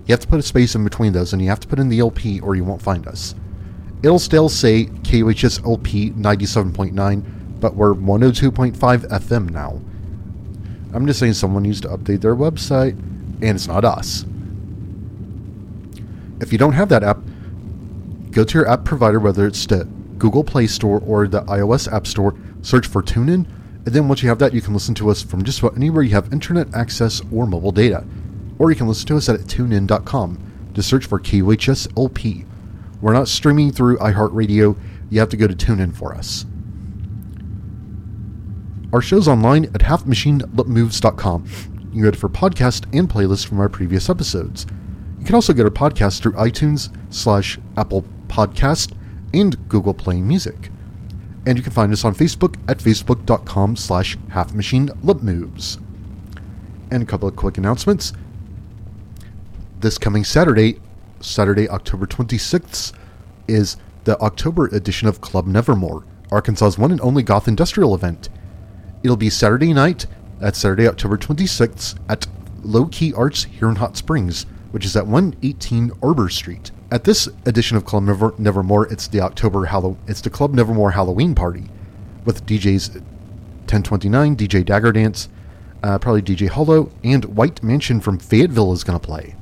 You 0.07 0.13
have 0.13 0.21
to 0.21 0.29
put 0.29 0.39
a 0.39 0.43
space 0.43 0.75
in 0.75 0.85
between 0.85 1.15
those 1.15 1.33
and 1.33 1.41
you 1.41 1.49
have 1.49 1.61
to 1.61 1.67
put 1.67 1.79
in 1.79 1.89
the 1.89 2.01
LP 2.01 2.41
or 2.41 2.55
you 2.55 2.65
won't 2.65 2.83
find 2.83 3.09
us. 3.09 3.35
It'll 4.03 4.19
still 4.19 4.51
say 4.51 4.85
KUHS 4.85 5.65
LP 5.67 6.11
97.9, 6.11 7.61
but 7.61 7.75
we're 7.75 7.95
102.5 7.95 8.77
FM 8.77 9.51
now. 9.51 9.81
I'm 10.95 11.07
just 11.07 11.19
saying 11.19 11.35
someone 11.35 11.63
needs 11.63 11.81
to 11.83 11.89
update 11.89 12.21
their 12.21 12.37
website, 12.37 12.93
and 12.93 13.45
it's 13.45 13.67
not 13.67 13.85
us. 13.85 14.25
If 16.41 16.53
you 16.53 16.59
don't 16.59 16.73
have 16.73 16.91
that 16.91 17.03
app, 17.03 17.19
go 18.31 18.45
to 18.45 18.59
your 18.59 18.69
app 18.69 18.85
provider, 18.85 19.19
whether 19.19 19.47
it's 19.47 19.67
the 19.67 19.89
Google 20.19 20.45
Play 20.45 20.67
Store 20.67 21.01
or 21.01 21.29
the 21.29 21.43
iOS 21.43 21.93
App 21.93 22.07
Store, 22.07 22.35
search 22.63 22.87
for 22.87 23.03
TuneIn, 23.03 23.47
and 23.89 23.95
then 23.95 24.09
once 24.09 24.23
you 24.23 24.29
have 24.29 24.39
that, 24.41 24.53
you 24.53 24.61
can 24.61 24.75
listen 24.75 24.95
to 24.97 25.09
us 25.09 25.23
from 25.23 25.45
just 25.45 25.61
about 25.61 25.77
anywhere 25.77 26.03
you 26.03 26.11
have 26.11 26.31
internet 26.33 26.75
access 26.75 27.23
or 27.33 27.47
mobile 27.47 27.73
data. 27.73 28.05
Or 28.59 28.71
you 28.71 28.77
can 28.77 28.87
listen 28.89 29.07
to 29.07 29.17
us 29.17 29.29
at 29.31 29.41
tunein.com. 29.41 30.71
Just 30.75 30.91
search 30.91 31.07
for 31.07 31.19
KUHS 31.19 31.89
LP. 31.97 32.45
We're 33.01 33.15
not 33.15 33.29
streaming 33.29 33.73
through 33.73 33.97
iHeartRadio. 33.99 34.77
You 35.09 35.21
have 35.21 35.31
to 35.31 35.37
go 35.37 35.47
to 35.47 35.55
TuneIn 35.55 35.95
for 35.97 36.15
us. 36.15 36.45
Our 38.93 39.01
show's 39.01 39.29
online 39.29 39.67
at 39.67 39.81
halfmachinelipmoves.com. 39.81 41.45
You 41.45 41.91
can 41.91 42.03
go 42.03 42.11
to 42.11 42.19
for 42.19 42.29
podcast 42.29 42.85
and 42.93 43.09
playlists 43.09 43.47
from 43.47 43.61
our 43.61 43.69
previous 43.69 44.11
episodes. 44.11 44.67
You 45.19 45.25
can 45.25 45.35
also 45.35 45.53
get 45.53 45.65
our 45.65 45.71
podcast 45.71 46.21
through 46.21 46.33
iTunes 46.33 46.95
slash 47.09 47.59
Apple 47.77 48.05
Podcast 48.27 48.93
and 49.33 49.69
Google 49.69 49.95
Play 49.95 50.21
Music. 50.21 50.71
And 51.47 51.57
you 51.57 51.65
can 51.65 51.73
find 51.73 51.93
us 51.93 52.05
on 52.05 52.15
Facebook 52.15 52.57
at 52.69 52.79
facebook.com 52.79 53.77
slash 53.77 54.17
halfmachinelipmoves. 54.31 55.81
And 56.91 57.03
a 57.03 57.07
couple 57.07 57.29
of 57.29 57.37
quick 57.37 57.59
announcements. 57.59 58.13
This 59.81 59.99
coming 59.99 60.25
Saturday, 60.25 60.81
Saturday, 61.21 61.69
October 61.69 62.07
26th, 62.07 62.93
is 63.47 63.77
the 64.05 64.19
October 64.21 64.67
edition 64.67 65.09
of 65.09 65.21
Club 65.21 65.47
Nevermore, 65.47 66.05
Arkansas's 66.31 66.79
one 66.79 66.91
and 66.91 67.01
only 67.01 67.23
goth 67.23 67.49
industrial 67.49 67.95
event. 67.95 68.29
It'll 69.03 69.17
be 69.17 69.31
Saturday 69.31 69.73
night, 69.73 70.07
that's 70.41 70.59
Saturday, 70.59 70.89
October 70.89 71.17
26th, 71.17 71.99
at 72.09 72.27
Low 72.63 72.87
Key 72.87 73.13
Arts 73.15 73.45
here 73.45 73.69
in 73.69 73.77
Hot 73.77 73.97
Springs, 73.97 74.45
which 74.71 74.85
is 74.85 74.97
at 74.97 75.07
118 75.07 75.93
Arbor 76.03 76.29
Street. 76.29 76.71
At 76.91 77.05
this 77.05 77.29
edition 77.45 77.77
of 77.77 77.85
Club 77.85 78.05
Never- 78.05 78.35
Nevermore, 78.39 78.87
it's 78.87 79.07
the 79.09 79.21
October 79.21 79.67
Hallow- 79.67 79.99
it's 80.07 80.23
the 80.23 80.31
Club 80.31 80.55
Nevermore 80.55 80.93
Halloween 80.93 81.35
party, 81.35 81.65
with 82.25 82.47
DJs 82.47 83.03
1029, 83.67 84.35
DJ 84.35 84.63
Dagger 84.65 84.93
Dance, 84.93 85.29
uh, 85.83 85.99
probably 85.99 86.23
DJ 86.23 86.47
Hollow, 86.49 86.89
and 87.05 87.27
White 87.27 87.63
Mansion 87.63 88.01
from 88.01 88.19
Fayetteville 88.19 88.73
is 88.73 88.85
going 88.85 88.99
to 88.99 89.07
play. 89.07 89.35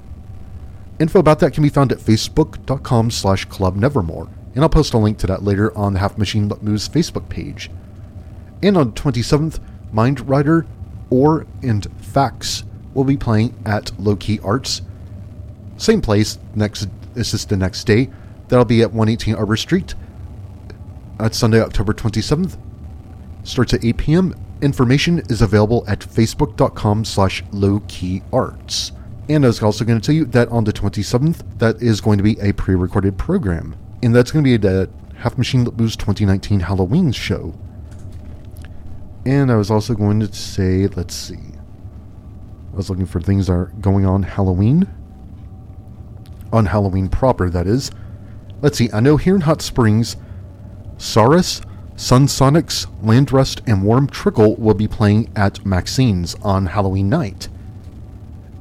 Info 0.99 1.21
about 1.21 1.39
that 1.39 1.53
can 1.53 1.63
be 1.63 1.69
found 1.69 1.93
at 1.93 1.99
facebook.com 2.01 3.11
slash 3.13 3.45
club 3.45 3.77
nevermore, 3.77 4.27
and 4.55 4.65
I'll 4.65 4.69
post 4.69 4.95
a 4.95 4.99
link 4.99 5.19
to 5.19 5.27
that 5.29 5.45
later 5.45 5.77
on 5.79 5.93
the 5.93 6.01
Half 6.01 6.19
Machine 6.19 6.51
Moves 6.63 6.89
Facebook 6.89 7.29
page. 7.29 7.71
And 8.63 8.77
on 8.77 8.93
27th, 8.93 9.61
Mindrider, 9.95 10.65
Or, 11.09 11.47
and 11.63 11.87
Facs 12.03 12.65
will 12.93 13.05
be 13.05 13.17
playing 13.17 13.55
at 13.65 13.93
Low 14.01 14.17
Key 14.17 14.41
Arts. 14.43 14.83
Same 15.77 16.01
place, 16.01 16.39
next 16.53 16.89
it's 17.17 17.31
just 17.33 17.49
the 17.49 17.57
next 17.57 17.85
day. 17.85 18.11
That'll 18.49 18.65
be 18.65 18.83
at 18.83 18.93
118 18.93 19.35
Arbor 19.35 19.57
Street. 19.57 19.95
That's 21.19 21.39
Sunday, 21.39 21.61
October 21.61 21.93
27th. 21.95 22.59
Starts 23.45 23.75
at 23.75 23.85
8 23.85 23.97
p.m. 23.97 24.35
Information 24.63 25.21
is 25.31 25.43
available 25.43 25.85
at 25.89 26.01
facebook.com 26.01 27.05
slash 27.05 27.43
lowkeyarts. 27.45 28.93
And 29.29 29.45
I 29.45 29.49
was 29.49 29.63
also 29.63 29.85
going 29.85 30.01
to 30.01 30.05
tell 30.07 30.15
you 30.15 30.25
that 30.27 30.49
on 30.49 30.65
the 30.65 30.73
27th, 30.73 31.59
that 31.59 31.83
is 31.83 32.01
going 32.01 32.19
to 32.19 32.25
be 32.25 32.39
a 32.41 32.53
pre 32.53 32.75
recorded 32.75 33.19
program. 33.19 33.77
And 34.03 34.15
that's 34.15 34.31
going 34.31 34.45
to 34.45 34.49
be 34.49 34.57
the 34.57 34.89
Half 35.17 35.39
Machine 35.39 35.65
Blues 35.65 35.97
2019 35.97 36.61
Halloween 36.61 37.13
show. 37.13 37.55
And 39.25 39.51
I 39.51 39.57
was 39.57 39.71
also 39.71 39.95
going 39.95 40.21
to 40.21 40.33
say, 40.33 40.87
let's 40.87 41.15
see. 41.15 41.39
I 42.73 42.77
was 42.77 42.89
looking 42.89 43.07
for 43.07 43.21
things 43.21 43.49
that 43.49 43.55
are 43.55 43.73
going 43.81 44.07
on 44.07 44.23
Halloween. 44.23 44.87
On 46.53 46.67
Halloween 46.67 47.09
proper, 47.09 47.51
that 47.51 47.67
is. 47.67 47.91
Let's 48.63 48.79
see, 48.79 48.91
I 48.93 49.01
know 49.01 49.17
here 49.17 49.35
in 49.35 49.43
Hot 49.43 49.61
Springs, 49.61 50.17
Saurus, 50.97 51.63
Sun 51.97 52.27
Sonics, 52.27 52.87
Landrust, 53.03 53.61
and 53.67 53.83
Warm 53.83 54.07
Trickle 54.07 54.57
will 54.57 54.75
be 54.75 54.89
playing 54.89 55.31
at 55.35 55.65
Maxine's 55.65 56.35
on 56.37 56.67
Halloween 56.67 57.09
night. 57.09 57.49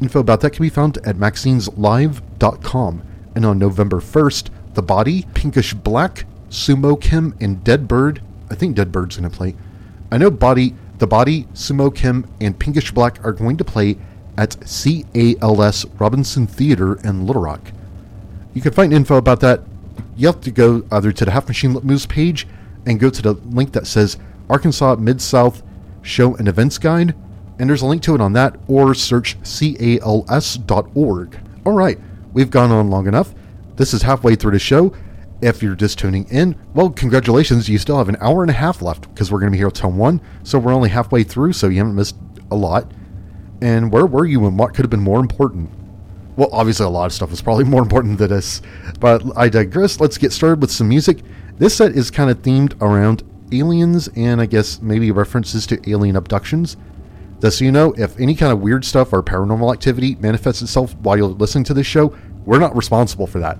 Info 0.02 0.20
about 0.20 0.42
that 0.42 0.52
can 0.52 0.64
be 0.64 0.70
found 0.70 0.98
at 1.00 1.16
maxineslive.com. 1.16 3.02
And 3.36 3.46
on 3.46 3.60
November 3.60 4.00
1st, 4.00 4.50
The 4.74 4.82
Body, 4.82 5.26
Pinkish 5.34 5.74
Black, 5.74 6.26
Sumo 6.50 7.00
Kim, 7.00 7.36
and 7.42 7.64
Dead 7.64 7.88
Bird, 7.88 8.22
I 8.50 8.56
think 8.56 8.76
Dead 8.76 8.92
Bird's 8.92 9.18
going 9.18 9.30
to 9.30 9.36
play, 9.36 9.56
I 10.12 10.18
know 10.18 10.32
Body, 10.32 10.74
The 11.00 11.08
Body, 11.08 11.44
Sumo 11.54 11.94
Kim, 11.94 12.26
and 12.40 12.58
Pinkish 12.58 12.92
Black 12.92 13.24
are 13.26 13.34
going 13.34 13.58
to 13.58 13.66
play 13.66 13.98
at 14.38 14.58
CALS 14.62 15.86
Robinson 16.00 16.48
Theater 16.48 16.96
in 17.04 17.26
Little 17.26 17.42
Rock. 17.42 17.72
You 18.56 18.62
can 18.62 18.72
find 18.72 18.94
info 18.94 19.18
about 19.18 19.42
that. 19.42 19.62
You 20.16 20.28
have 20.28 20.40
to 20.42 20.50
go 20.50 20.84
either 20.90 21.12
to 21.12 21.26
the 21.26 21.32
Half 21.32 21.50
Machine 21.50 21.74
Moves 21.84 22.06
page 22.06 22.48
and 22.86 23.00
go 23.00 23.10
to 23.10 23.22
the 23.22 23.34
link 23.34 23.74
that 23.74 23.86
says 23.86 24.18
Arkansas 24.50 24.96
Mid 24.96 25.22
South 25.22 25.62
Show 26.02 26.36
and 26.36 26.48
Events 26.48 26.78
Guide, 26.78 27.14
and 27.60 27.70
there's 27.70 27.82
a 27.82 27.86
link 27.86 28.02
to 28.04 28.16
it 28.16 28.22
on 28.22 28.32
that, 28.34 28.56
or 28.68 28.96
search 28.96 29.38
cals.org. 29.42 31.40
All 31.66 31.74
right, 31.74 32.00
we've 32.32 32.50
gone 32.50 32.72
on 32.72 32.90
long 32.90 33.08
enough. 33.08 33.36
This 33.76 33.94
is 33.94 34.04
halfway 34.04 34.36
through 34.36 34.52
the 34.52 34.60
show. 34.60 34.96
If 35.42 35.62
you're 35.62 35.76
just 35.76 36.00
tuning 36.00 36.26
in, 36.30 36.56
well, 36.74 36.90
congratulations, 36.90 37.68
you 37.68 37.78
still 37.78 37.98
have 37.98 38.08
an 38.08 38.16
hour 38.22 38.42
and 38.42 38.50
a 38.50 38.54
half 38.54 38.82
left 38.82 39.14
because 39.14 39.34
we're 39.34 39.40
going 39.40 39.52
to 39.52 39.56
be 39.56 39.58
here 39.58 39.70
till 39.70 39.92
1, 39.92 40.22
so 40.44 40.60
we're 40.60 40.74
only 40.74 40.90
halfway 40.90 41.24
through, 41.24 41.52
so 41.52 41.68
you 41.68 41.80
haven't 41.80 41.96
missed 41.96 42.16
a 42.52 42.56
lot. 42.56 42.90
And 43.62 43.92
where 43.92 44.06
were 44.06 44.26
you 44.26 44.46
and 44.46 44.58
what 44.58 44.74
could 44.74 44.86
have 44.86 44.90
been 44.90 45.02
more 45.02 45.20
important? 45.20 45.70
Well, 46.38 46.50
obviously, 46.52 46.86
a 46.86 46.90
lot 46.90 47.06
of 47.06 47.14
stuff 47.14 47.32
is 47.32 47.42
probably 47.42 47.64
more 47.76 47.82
important 47.82 48.18
than 48.18 48.30
this, 48.30 48.62
but 49.00 49.24
I 49.38 49.50
digress. 49.50 50.00
Let's 50.00 50.18
get 50.18 50.34
started 50.34 50.62
with 50.62 50.72
some 50.72 50.90
music. 50.90 51.20
This 51.58 51.76
set 51.76 51.92
is 51.94 52.12
kind 52.12 52.30
of 52.30 52.42
themed 52.42 52.80
around 52.82 53.24
aliens 53.52 54.10
and 54.16 54.42
I 54.42 54.46
guess 54.46 54.82
maybe 54.82 55.12
references 55.12 55.66
to 55.68 55.90
alien 55.90 56.16
abductions. 56.16 56.76
Just 57.42 57.60
so 57.60 57.66
you 57.66 57.72
know, 57.72 57.94
if 57.98 58.20
any 58.20 58.36
kind 58.36 58.52
of 58.52 58.62
weird 58.62 58.84
stuff 58.84 59.14
or 59.14 59.22
paranormal 59.22 59.74
activity 59.74 60.16
manifests 60.16 60.62
itself 60.62 60.96
while 60.96 61.16
you're 61.16 61.28
listening 61.28 61.64
to 61.66 61.74
this 61.74 61.88
show, 61.88 62.16
we're 62.46 62.60
not 62.60 62.76
responsible 62.76 63.28
for 63.28 63.40
that. 63.40 63.58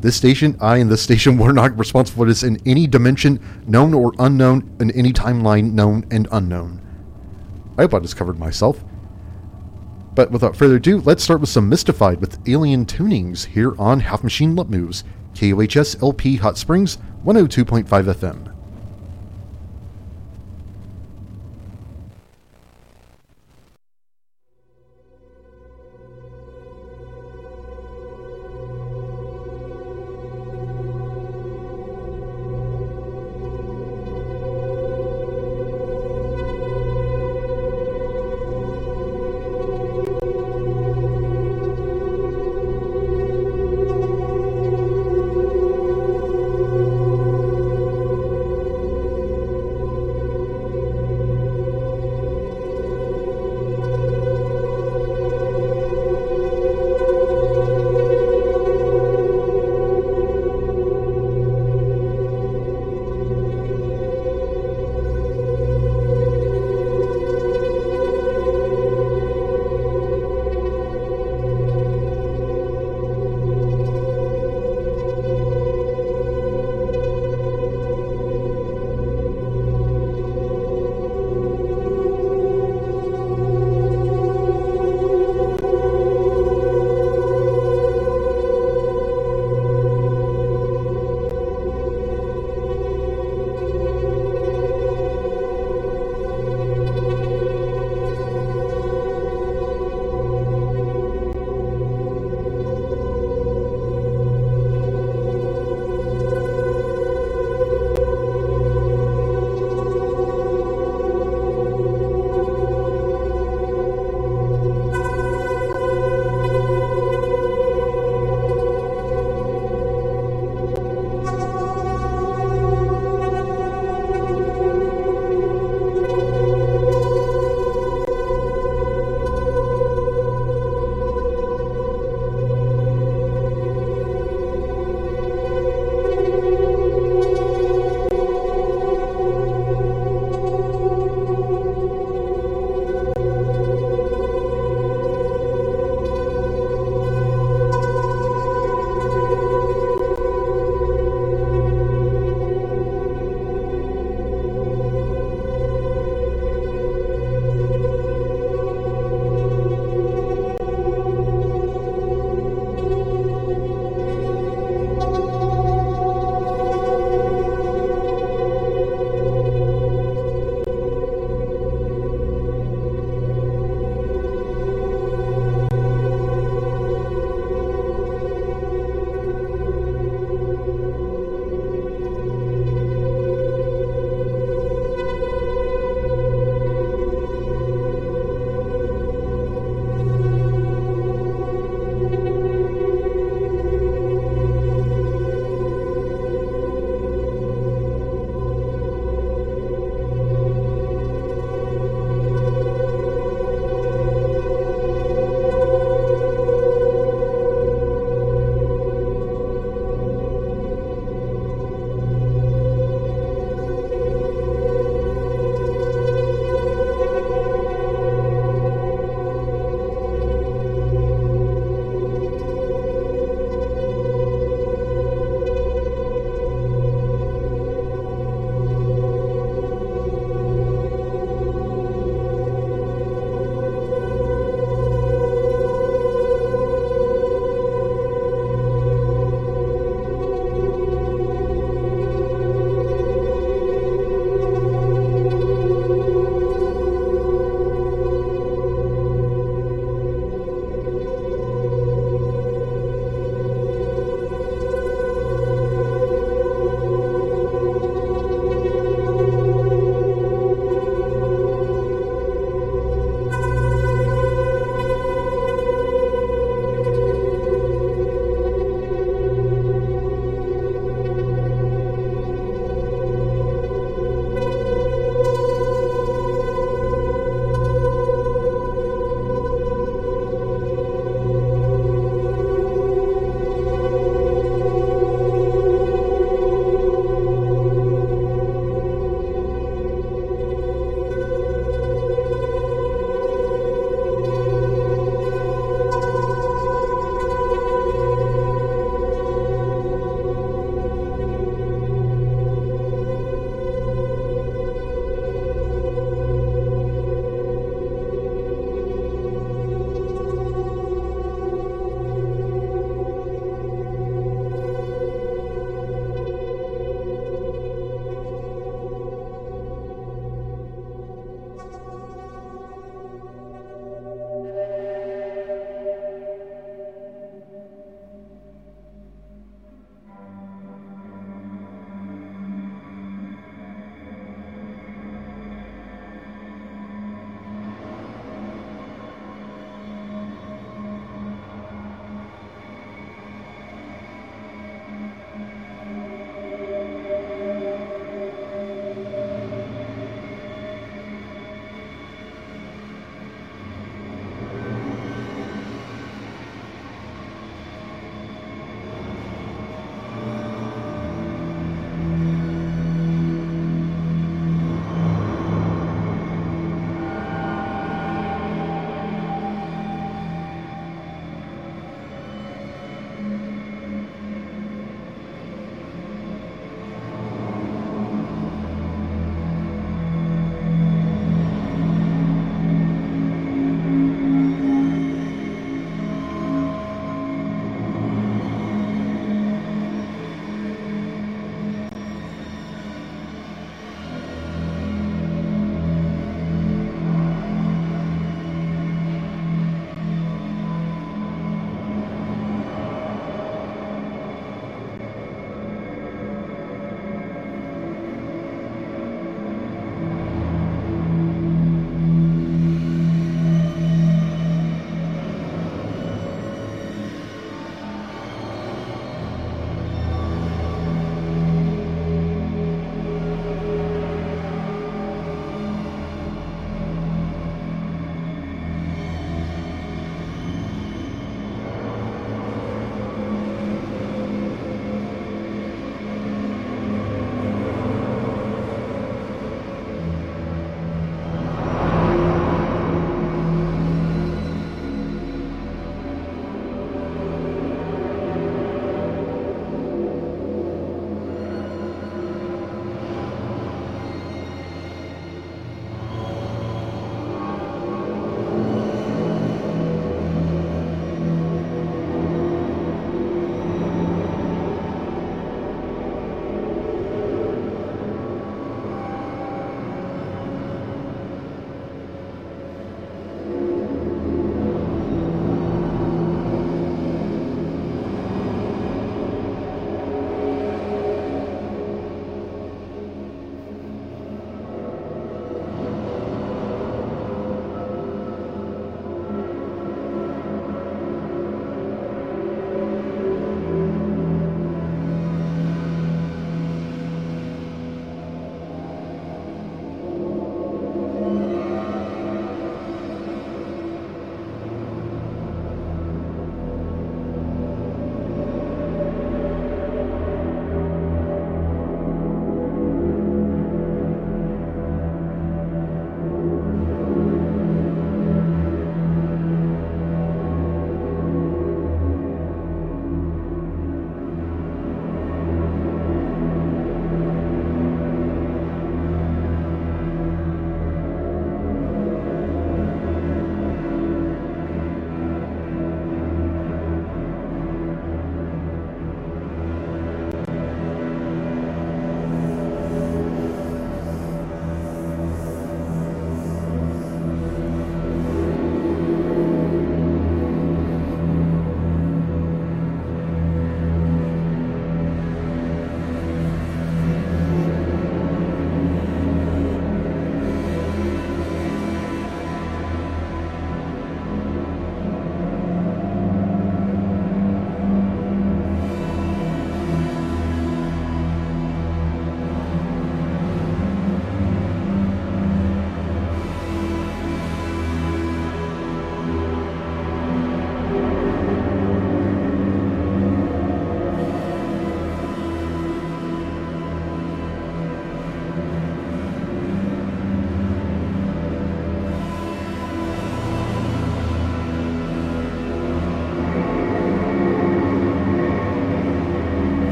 This 0.00 0.16
station, 0.16 0.56
I 0.60 0.78
and 0.78 0.90
this 0.90 1.02
station, 1.02 1.38
we're 1.38 1.52
not 1.52 1.78
responsible 1.78 2.24
for 2.24 2.28
this 2.28 2.42
in 2.42 2.58
any 2.66 2.86
dimension, 2.86 3.40
known 3.66 3.94
or 3.94 4.12
unknown, 4.18 4.76
in 4.80 4.90
any 4.90 5.12
timeline, 5.12 5.72
known 5.72 6.04
and 6.10 6.26
unknown. 6.32 6.80
I 7.78 7.82
hope 7.82 7.94
I 7.94 8.00
just 8.00 8.16
covered 8.16 8.38
myself. 8.38 8.82
But 10.14 10.30
without 10.30 10.56
further 10.56 10.76
ado, 10.76 11.00
let's 11.00 11.24
start 11.24 11.40
with 11.40 11.48
some 11.48 11.68
Mystified 11.68 12.20
with 12.20 12.38
alien 12.46 12.84
tunings 12.84 13.46
here 13.46 13.74
on 13.78 14.00
Half 14.00 14.22
Machine 14.22 14.54
Lip 14.54 14.68
Moves, 14.68 15.04
KUHS 15.34 16.02
LP 16.02 16.36
Hot 16.36 16.58
Springs, 16.58 16.98
102.5 17.24 17.86
FM. 17.86 18.61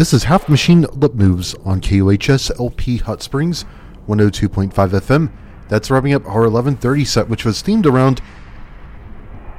This 0.00 0.14
is 0.14 0.24
Half 0.24 0.48
Machine 0.48 0.86
Lip 0.94 1.12
Moves 1.12 1.54
on 1.62 1.82
KUHS 1.82 2.58
LP 2.58 2.96
Hot 2.96 3.22
Springs 3.22 3.66
102.5 4.08 4.72
FM. 4.72 5.30
That's 5.68 5.90
wrapping 5.90 6.14
up 6.14 6.24
our 6.24 6.48
1130 6.48 7.04
set, 7.04 7.28
which 7.28 7.44
was 7.44 7.62
themed 7.62 7.84
around 7.84 8.22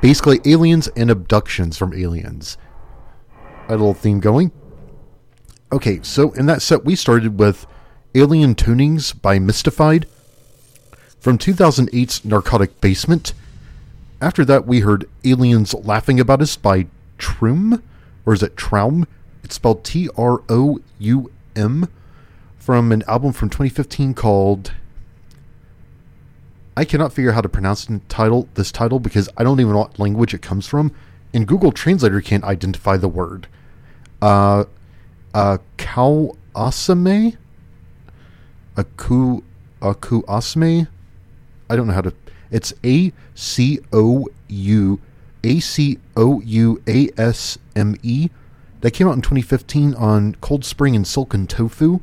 basically 0.01 0.39
aliens 0.43 0.87
and 0.95 1.11
abductions 1.11 1.77
from 1.77 1.93
aliens. 1.93 2.57
A 3.67 3.73
little 3.73 3.93
theme 3.93 4.19
going. 4.19 4.51
Okay, 5.71 5.99
so 6.01 6.31
in 6.31 6.47
that 6.47 6.63
set, 6.63 6.83
we 6.83 6.95
started 6.95 7.37
with 7.37 7.67
Alien 8.15 8.55
Tunings 8.55 9.13
by 9.13 9.37
Mystified 9.37 10.07
from 11.19 11.37
2008's 11.37 12.25
Narcotic 12.25 12.81
Basement. 12.81 13.33
After 14.19 14.43
that, 14.45 14.65
we 14.65 14.79
heard 14.79 15.07
Aliens 15.23 15.75
Laughing 15.75 16.19
About 16.19 16.41
Us 16.41 16.55
by 16.55 16.87
Troum, 17.19 17.83
or 18.25 18.33
is 18.33 18.41
it 18.41 18.57
Traum? 18.57 19.05
It's 19.51 19.57
spelled 19.57 19.83
T 19.83 20.07
R 20.15 20.41
O 20.47 20.79
U 20.99 21.29
M, 21.57 21.89
from 22.57 22.93
an 22.93 23.03
album 23.05 23.33
from 23.33 23.49
2015 23.49 24.13
called. 24.13 24.71
I 26.77 26.85
cannot 26.85 27.11
figure 27.11 27.33
how 27.33 27.41
to 27.41 27.49
pronounce 27.49 27.83
the 27.83 27.99
title, 28.07 28.47
this 28.53 28.71
title 28.71 29.01
because 29.01 29.27
I 29.35 29.43
don't 29.43 29.59
even 29.59 29.73
know 29.73 29.79
what 29.79 29.99
language 29.99 30.33
it 30.33 30.41
comes 30.41 30.67
from, 30.67 30.93
and 31.33 31.45
Google 31.45 31.73
Translator 31.73 32.21
can't 32.21 32.45
identify 32.45 32.95
the 32.95 33.09
word. 33.09 33.49
Uh, 34.21 34.63
uh, 35.33 35.57
Kauasame? 35.77 37.35
Aku, 38.77 39.43
Aku 39.81 40.23
Asme? 40.29 40.87
I 41.69 41.75
don't 41.75 41.87
know 41.87 41.93
how 41.93 41.99
to. 41.99 42.13
It's 42.51 42.73
A 42.85 43.11
C 43.35 43.79
O 43.91 44.29
U 44.47 45.01
A 45.43 45.59
C 45.59 45.99
O 46.15 46.39
U 46.39 46.81
A 46.87 47.09
S 47.17 47.57
M 47.75 47.97
E. 48.01 48.29
That 48.81 48.91
came 48.91 49.07
out 49.07 49.15
in 49.15 49.21
2015 49.21 49.93
on 49.95 50.35
Cold 50.41 50.65
Spring 50.65 50.95
and 50.95 51.05
Silken 51.05 51.47
Tofu. 51.47 52.01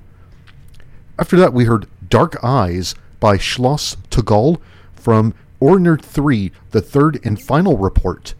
After 1.19 1.37
that, 1.37 1.53
we 1.53 1.65
heard 1.65 1.89
Dark 2.09 2.43
Eyes 2.43 2.95
by 3.19 3.37
Schloss 3.37 3.97
Tegal 4.11 4.61
from 4.95 5.35
Ordner 5.61 6.01
3, 6.01 6.53
the 6.71 6.81
third 6.81 7.21
and 7.25 7.41
final 7.41 7.77
report, 7.77 8.35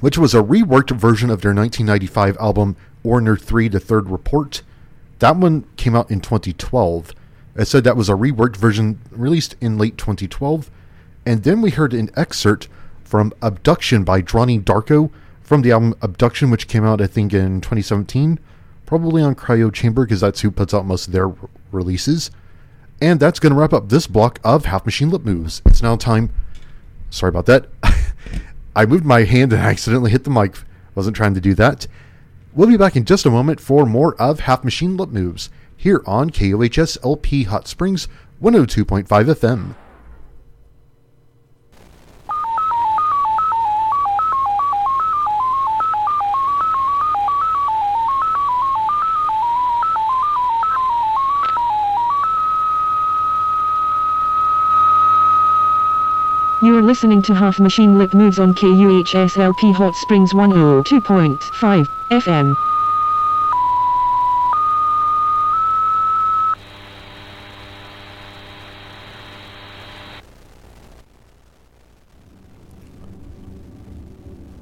which 0.00 0.16
was 0.16 0.32
a 0.32 0.42
reworked 0.42 0.96
version 0.96 1.28
of 1.28 1.42
their 1.42 1.52
1995 1.52 2.36
album 2.38 2.76
Ordner 3.04 3.40
3, 3.40 3.66
the 3.66 3.80
third 3.80 4.08
report. 4.08 4.62
That 5.18 5.36
one 5.36 5.64
came 5.76 5.96
out 5.96 6.10
in 6.12 6.20
2012. 6.20 7.12
I 7.56 7.64
said 7.64 7.82
that 7.82 7.96
was 7.96 8.08
a 8.08 8.14
reworked 8.14 8.56
version 8.56 9.00
released 9.10 9.56
in 9.60 9.76
late 9.76 9.98
2012. 9.98 10.70
And 11.26 11.42
then 11.42 11.60
we 11.60 11.70
heard 11.70 11.94
an 11.94 12.10
excerpt 12.16 12.68
from 13.02 13.32
Abduction 13.42 14.04
by 14.04 14.20
Dronny 14.20 14.60
Darko 14.60 15.10
from 15.44 15.62
the 15.62 15.70
album 15.70 15.94
Abduction, 16.02 16.50
which 16.50 16.66
came 16.66 16.84
out, 16.84 17.00
I 17.00 17.06
think, 17.06 17.32
in 17.32 17.60
2017. 17.60 18.40
Probably 18.86 19.22
on 19.22 19.34
Cryo 19.34 19.72
Chamber, 19.72 20.04
because 20.04 20.20
that's 20.20 20.40
who 20.40 20.50
puts 20.50 20.74
out 20.74 20.86
most 20.86 21.06
of 21.06 21.12
their 21.12 21.32
releases. 21.70 22.30
And 23.00 23.20
that's 23.20 23.38
going 23.38 23.52
to 23.52 23.58
wrap 23.58 23.72
up 23.72 23.88
this 23.88 24.06
block 24.06 24.40
of 24.42 24.64
Half 24.64 24.86
Machine 24.86 25.10
Lip 25.10 25.22
Moves. 25.22 25.62
It's 25.66 25.82
now 25.82 25.96
time. 25.96 26.32
Sorry 27.10 27.28
about 27.28 27.46
that. 27.46 27.66
I 28.76 28.86
moved 28.86 29.04
my 29.04 29.24
hand 29.24 29.52
and 29.52 29.62
accidentally 29.62 30.10
hit 30.10 30.24
the 30.24 30.30
mic. 30.30 30.56
Wasn't 30.94 31.16
trying 31.16 31.34
to 31.34 31.40
do 31.40 31.54
that. 31.54 31.86
We'll 32.54 32.68
be 32.68 32.76
back 32.76 32.96
in 32.96 33.04
just 33.04 33.26
a 33.26 33.30
moment 33.30 33.60
for 33.60 33.84
more 33.84 34.14
of 34.20 34.40
Half 34.40 34.64
Machine 34.64 34.96
Lip 34.96 35.10
Moves 35.10 35.50
here 35.76 36.02
on 36.06 36.30
KUHS 36.30 36.98
LP 37.04 37.44
Hot 37.44 37.68
Springs 37.68 38.08
102.5 38.42 39.06
FM. 39.06 39.74
Listening 56.84 57.22
to 57.22 57.34
Half 57.34 57.60
Machine 57.60 57.96
Lip 57.96 58.12
Moves 58.12 58.38
on 58.38 58.52
KUHS 58.52 59.38
LP 59.38 59.72
Hot 59.72 59.94
Springs 59.94 60.34
102.5 60.34 61.86
FM. 62.10 62.54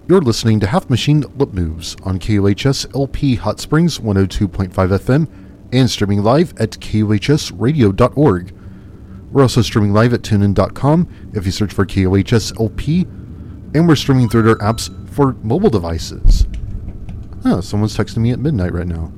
You're 0.06 0.20
listening 0.20 0.60
to 0.60 0.68
Half 0.68 0.88
Machine 0.88 1.24
Lip 1.36 1.52
Moves 1.52 1.96
on 2.04 2.20
KUHS 2.20 2.94
LP 2.94 3.34
Hot 3.34 3.58
Springs 3.58 3.98
102.5 3.98 4.70
FM 4.70 5.26
and 5.72 5.90
streaming 5.90 6.22
live 6.22 6.54
at 6.60 6.70
KUHSradio.org. 6.70 8.61
We're 9.32 9.42
also 9.42 9.62
streaming 9.62 9.94
live 9.94 10.12
at 10.12 10.22
tunein.com 10.22 11.32
if 11.34 11.46
you 11.46 11.52
search 11.52 11.72
for 11.72 11.86
KUHS 11.86 12.60
LP, 12.60 13.02
and 13.74 13.88
we're 13.88 13.96
streaming 13.96 14.28
through 14.28 14.42
their 14.42 14.58
apps 14.58 14.90
for 15.10 15.32
mobile 15.42 15.70
devices. 15.70 16.46
Huh, 17.42 17.62
someone's 17.62 17.96
texting 17.96 18.18
me 18.18 18.32
at 18.32 18.38
midnight 18.38 18.72
right 18.72 18.86
now. 18.86 19.10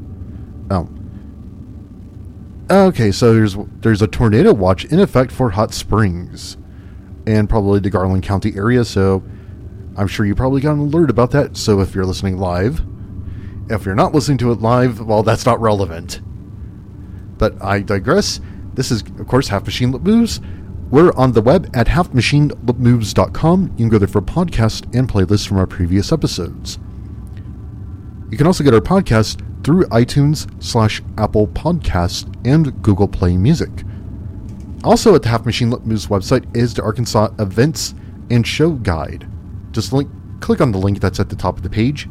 Oh. 0.71 0.89
Okay, 2.71 3.13
so 3.13 3.35
there's 3.35 3.57
there's 3.81 4.01
a 4.01 4.07
tornado 4.07 4.55
watch 4.55 4.87
in 4.87 4.99
effect 4.99 5.31
for 5.31 5.51
Hot 5.51 5.75
Springs 5.75 6.57
and 7.27 7.49
probably 7.49 7.81
the 7.81 7.91
Garland 7.91 8.23
County 8.23 8.55
area, 8.57 8.85
so 8.85 9.23
I'm 9.97 10.09
sure 10.09 10.25
you 10.25 10.35
probably 10.35 10.61
got 10.61 10.73
an 10.73 10.81
alert 10.81 11.11
about 11.11 11.33
that. 11.33 11.57
So 11.57 11.81
if 11.81 11.95
you're 11.95 12.07
listening 12.07 12.39
live, 12.39 12.83
if 13.69 13.85
you're 13.85 13.95
not 13.95 14.15
listening 14.15 14.39
to 14.39 14.53
it 14.53 14.61
live, 14.61 15.01
well, 15.01 15.23
that's 15.23 15.45
not 15.45 15.61
relevant. 15.61 16.21
But 17.37 17.61
I 17.63 17.81
digress. 17.81 18.41
This 18.75 18.91
is, 18.91 19.03
of 19.03 19.27
course, 19.27 19.49
Half 19.49 19.65
Machine 19.65 19.91
Moves. 19.91 20.41
We're 20.91 21.13
on 21.15 21.33
the 21.33 21.41
web 21.41 21.71
at 21.75 21.87
halfmachinelipmoves.com. 21.89 23.63
You 23.63 23.77
can 23.77 23.89
go 23.89 23.99
there 23.99 24.09
for 24.09 24.21
podcasts 24.21 24.83
and 24.97 25.09
playlists 25.09 25.47
from 25.47 25.59
our 25.59 25.67
previous 25.67 26.13
episodes. 26.13 26.79
You 28.31 28.37
can 28.37 28.47
also 28.47 28.65
get 28.65 28.75
our 28.75 28.81
podcast 28.81 29.43
through 29.65 29.85
iTunes 29.87 30.51
slash 30.63 31.03
Apple 31.17 31.49
Podcasts 31.49 32.29
and 32.47 32.83
Google 32.83 33.09
Play 33.09 33.37
Music. 33.37 33.71
Also 34.85 35.15
at 35.15 35.23
the 35.23 35.29
Half 35.31 35.47
Machine 35.47 35.71
Lip 35.71 35.85
Moves 35.85 36.09
website 36.09 36.45
is 36.57 36.75
the 36.75 36.83
Arkansas 36.83 37.29
Events 37.39 37.95
and 38.31 38.47
Show 38.47 38.73
Guide. 38.73 39.27
Just 39.73 39.93
link, 39.93 40.11
click 40.41 40.61
on 40.61 40.73
the 40.73 40.79
link 40.79 41.01
that's 41.01 41.21
at 41.21 41.31
the 41.31 41.37
top 41.37 41.57
of 41.57 41.63
the 41.63 41.71
page. 41.71 42.09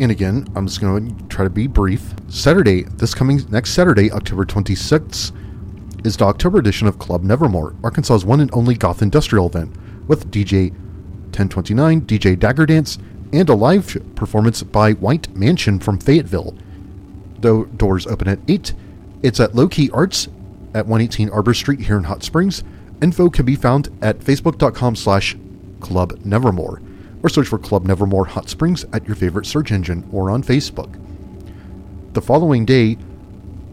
And 0.00 0.10
again, 0.10 0.46
I'm 0.56 0.66
just 0.66 0.80
going 0.80 1.14
to 1.14 1.24
try 1.26 1.44
to 1.44 1.50
be 1.50 1.66
brief. 1.66 2.14
Saturday, 2.28 2.84
this 2.84 3.14
coming 3.14 3.42
next 3.50 3.72
Saturday, 3.72 4.10
October 4.10 4.46
26th, 4.46 5.30
is 6.06 6.16
the 6.16 6.24
October 6.24 6.58
edition 6.58 6.88
of 6.88 6.98
Club 6.98 7.22
Nevermore, 7.22 7.74
Arkansas's 7.84 8.24
one 8.24 8.40
and 8.40 8.48
only 8.54 8.74
goth 8.74 9.02
industrial 9.02 9.46
event, 9.46 9.76
with 10.08 10.30
DJ 10.30 10.70
1029, 10.70 12.00
DJ 12.02 12.38
Dagger 12.38 12.64
Dance, 12.64 12.98
and 13.34 13.46
a 13.50 13.54
live 13.54 13.94
performance 14.14 14.62
by 14.62 14.92
White 14.94 15.36
Mansion 15.36 15.78
from 15.78 15.98
Fayetteville. 15.98 16.56
Though 17.38 17.64
doors 17.66 18.06
open 18.06 18.26
at 18.26 18.38
8, 18.48 18.72
it's 19.22 19.38
at 19.38 19.54
Low 19.54 19.68
Key 19.68 19.90
Arts 19.92 20.28
at 20.72 20.86
118 20.86 21.28
Arbor 21.28 21.52
Street 21.52 21.80
here 21.80 21.98
in 21.98 22.04
Hot 22.04 22.22
Springs. 22.22 22.64
Info 23.02 23.28
can 23.28 23.44
be 23.44 23.54
found 23.54 23.90
at 24.00 24.20
facebook.com 24.20 24.96
slash 24.96 25.36
Club 25.80 26.18
Nevermore, 26.24 26.80
or 27.22 27.28
search 27.28 27.48
for 27.48 27.58
Club 27.58 27.84
Nevermore 27.86 28.26
Hot 28.26 28.48
Springs 28.48 28.84
at 28.92 29.06
your 29.06 29.16
favorite 29.16 29.46
search 29.46 29.72
engine 29.72 30.08
or 30.12 30.30
on 30.30 30.42
Facebook. 30.42 30.98
The 32.12 32.22
following 32.22 32.64
day, 32.64 32.96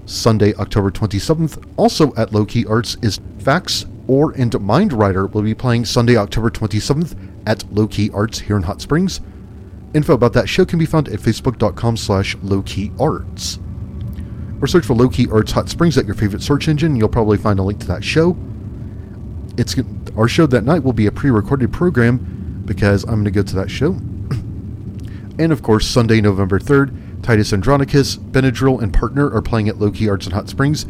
Sunday, 0.06 0.54
October 0.56 0.92
27th, 0.92 1.64
also 1.76 2.14
at 2.16 2.34
Low 2.34 2.46
Key 2.46 2.66
Arts, 2.66 2.98
is 3.02 3.20
Facs 3.40 3.86
or 4.08 4.32
and 4.32 4.52
Mindrider 4.54 5.32
will 5.32 5.42
be 5.42 5.54
playing 5.54 5.86
Sunday, 5.86 6.16
October 6.16 6.50
27th 6.50 7.18
at 7.46 7.70
Low 7.72 7.88
Key 7.88 8.10
Arts 8.14 8.40
here 8.40 8.56
in 8.56 8.64
Hot 8.64 8.82
Springs. 8.82 9.22
Info 9.94 10.14
about 10.14 10.34
that 10.34 10.48
show 10.48 10.66
can 10.66 10.80
be 10.80 10.86
found 10.86 11.08
at 11.10 11.20
facebook.com 11.20 11.98
slash 11.98 12.36
lowkeyarts. 12.38 13.60
Or 14.62 14.68
search 14.68 14.86
for 14.86 14.94
Low 14.94 15.10
Key 15.10 15.28
Arts 15.32 15.52
Hot 15.54 15.70
Springs 15.70 15.98
at 15.98 16.06
your 16.06 16.16
favorite 16.16 16.42
search 16.42 16.68
engine. 16.68 16.96
You'll 16.96 17.10
probably 17.10 17.38
find 17.38 17.60
a 17.60 17.64
link 17.64 17.80
to 17.82 17.88
that 17.88 18.04
show. 18.04 18.38
It's 19.58 19.76
our 20.16 20.28
show 20.28 20.46
that 20.48 20.64
night 20.64 20.84
will 20.84 20.94
be 20.94 21.08
a 21.08 21.12
pre-recorded 21.12 21.74
program 21.74 22.38
because 22.68 23.04
I'm 23.06 23.16
going 23.16 23.26
to 23.26 23.32
go 23.32 23.42
to 23.42 23.56
that 23.56 23.72
show. 23.72 23.94
and 25.40 25.52
of 25.52 25.64
course, 25.64 25.88
Sunday, 25.88 26.22
November 26.22 26.60
3rd, 26.60 27.24
Titus 27.24 27.52
Andronicus, 27.52 28.18
Benadryl, 28.18 28.80
and 28.80 28.94
Partner 28.94 29.34
are 29.34 29.42
playing 29.42 29.68
at 29.70 29.80
Low 29.80 29.90
Key 29.90 30.08
Arts 30.08 30.28
in 30.28 30.34
Hot 30.34 30.48
Springs. 30.48 30.86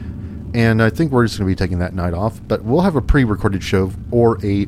And 0.54 0.82
I 0.82 0.90
think 0.90 1.12
we're 1.12 1.26
just 1.26 1.38
going 1.38 1.50
to 1.50 1.52
be 1.52 1.56
taking 1.56 1.80
that 1.80 1.94
night 1.94 2.14
off, 2.14 2.42
but 2.48 2.64
we'll 2.64 2.82
have 2.82 2.96
a 2.96 3.02
pre-recorded 3.02 3.64
show 3.64 3.92
or 4.12 4.44
a 4.46 4.68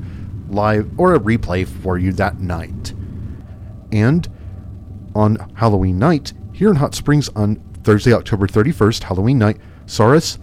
live 0.50 0.90
or 0.98 1.14
a 1.14 1.20
replay 1.20 1.68
for 1.68 1.98
you 1.98 2.12
that 2.14 2.40
night. 2.40 2.94
And 3.92 4.28
on 5.16 5.52
Halloween 5.56 5.98
night, 5.98 6.34
here 6.54 6.70
in 6.70 6.76
Hot 6.78 6.94
Springs 6.94 7.30
on 7.36 7.56
Thursday, 7.84 8.14
October 8.14 8.48
31st, 8.48 9.04
Halloween 9.04 9.40
night, 9.40 9.58
Saurus, 9.86 10.38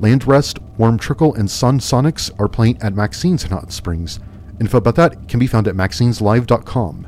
Landrest, 0.00 0.58
Warm 0.78 0.98
Trickle, 0.98 1.34
and 1.34 1.50
Sun 1.50 1.80
Sonics 1.80 2.30
are 2.40 2.48
playing 2.48 2.80
at 2.82 2.94
Maxine's 2.94 3.44
in 3.44 3.50
Hot 3.50 3.72
Springs. 3.72 4.20
Info 4.60 4.78
about 4.78 4.96
that 4.96 5.28
can 5.28 5.38
be 5.38 5.46
found 5.46 5.68
at 5.68 5.74
maxineslive.com. 5.74 7.06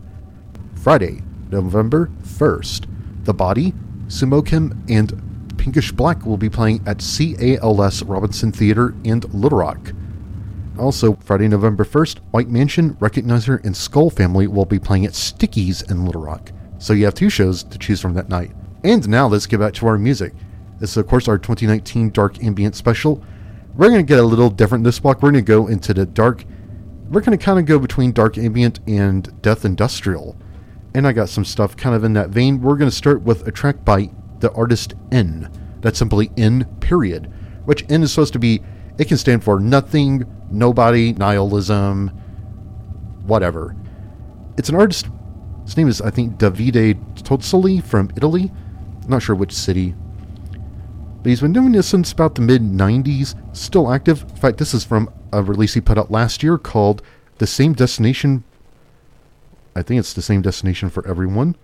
Friday, 0.77 1.23
November 1.51 2.11
1st, 2.23 3.25
The 3.25 3.35
Body, 3.35 3.73
Sumo 4.07 4.45
Kim, 4.45 4.85
and 4.89 5.57
Pinkish 5.59 5.93
Black 5.93 6.25
will 6.25 6.37
be 6.37 6.49
playing 6.49 6.83
at 6.87 6.99
CALS 6.99 8.03
Robinson 8.05 8.53
Theater 8.53 8.95
and 9.05 9.33
Little 9.35 9.59
Rock. 9.59 9.93
Also, 10.79 11.15
Friday, 11.17 11.49
November 11.49 11.85
1st, 11.85 12.19
White 12.31 12.49
Mansion, 12.49 12.95
Recognizer, 12.95 13.63
and 13.65 13.77
Skull 13.77 14.09
Family 14.09 14.47
will 14.47 14.65
be 14.65 14.79
playing 14.79 15.05
at 15.05 15.13
Stickyz 15.13 15.91
in 15.91 16.07
Little 16.07 16.23
Rock. 16.23 16.53
So 16.79 16.95
you 16.95 17.05
have 17.05 17.15
two 17.15 17.29
shows 17.29 17.63
to 17.65 17.79
choose 17.79 18.01
from 18.01 18.15
that 18.15 18.31
night. 18.31 18.53
And 18.83 19.07
now 19.07 19.27
let's 19.27 19.47
get 19.47 19.61
back 19.61 19.75
to 19.75 19.87
our 19.87 19.99
music. 19.99 20.33
This 20.79 20.93
is, 20.93 20.97
of 20.97 21.07
course, 21.07 21.29
our 21.29 21.37
2019 21.37 22.11
Dark 22.11 22.43
Ambient 22.43 22.75
Special. 22.75 23.23
We're 23.75 23.91
going 23.91 24.07
to 24.07 24.09
get 24.09 24.19
a 24.19 24.23
little 24.23 24.49
different 24.49 24.85
this 24.85 24.99
block. 24.99 25.23
We're 25.23 25.33
going 25.33 25.45
to 25.45 25.49
go 25.49 25.67
into 25.67 25.93
the 25.93 26.07
dark. 26.07 26.45
We're 27.11 27.23
going 27.23 27.37
to 27.37 27.45
kind 27.45 27.59
of 27.59 27.67
go 27.67 27.81
between 27.81 28.13
Dark 28.13 28.39
Ambient 28.39 28.79
and 28.87 29.43
Death 29.43 29.65
Industrial. 29.65 30.37
And 30.95 31.09
I 31.09 31.13
got 31.13 31.29
some 31.29 31.45
stuff 31.45 31.77
kind 31.77 31.97
of 31.97 32.05
in 32.05 32.13
that 32.13 32.31
vein. 32.31 32.61
We're 32.61 32.77
going 32.77 32.91
to 32.91 32.97
start 32.97 33.23
with 33.23 33.49
a 33.49 33.51
track 33.51 33.85
by 33.85 34.11
the 34.39 34.53
artist 34.53 34.95
N. 35.11 35.51
That's 35.81 35.99
simply 35.99 36.31
N, 36.37 36.67
period. 36.79 37.33
Which 37.65 37.85
N 37.91 38.05
is 38.05 38.13
supposed 38.13 38.33
to 38.35 38.39
be, 38.39 38.63
it 38.97 39.09
can 39.09 39.17
stand 39.17 39.43
for 39.43 39.59
nothing, 39.59 40.25
nobody, 40.53 41.13
nihilism, 41.13 42.09
whatever. 43.27 43.75
It's 44.57 44.69
an 44.69 44.77
artist. 44.77 45.09
His 45.65 45.77
name 45.77 45.89
is, 45.89 46.01
I 46.01 46.11
think, 46.11 46.39
Davide 46.39 47.23
Tozzoli 47.23 47.83
from 47.83 48.11
Italy. 48.17 48.53
Not 49.09 49.23
sure 49.23 49.35
which 49.35 49.53
city. 49.53 49.97
But 51.23 51.31
he's 51.31 51.41
been 51.41 51.53
doing 51.53 51.73
this 51.73 51.89
since 51.89 52.13
about 52.13 52.37
the 52.37 52.43
mid 52.43 52.63
90s, 52.63 53.35
still 53.57 53.93
active. 53.93 54.23
In 54.23 54.37
fact, 54.37 54.59
this 54.59 54.75
is 54.75 54.85
from 54.85 55.13
a 55.33 55.43
release 55.43 55.75
he 55.75 55.81
put 55.81 55.99
out 55.99 56.11
last 56.11 56.43
year 56.43 56.59
called 56.59 57.03
The 57.39 57.47
Same 57.47 57.73
Destination. 57.73 58.45
I 59.75 59.83
think 59.83 60.01
it's 60.01 60.13
The 60.13 60.23
Same 60.23 60.43
Destination 60.43 60.91
for 60.91 61.07
Everyone. 61.07 61.57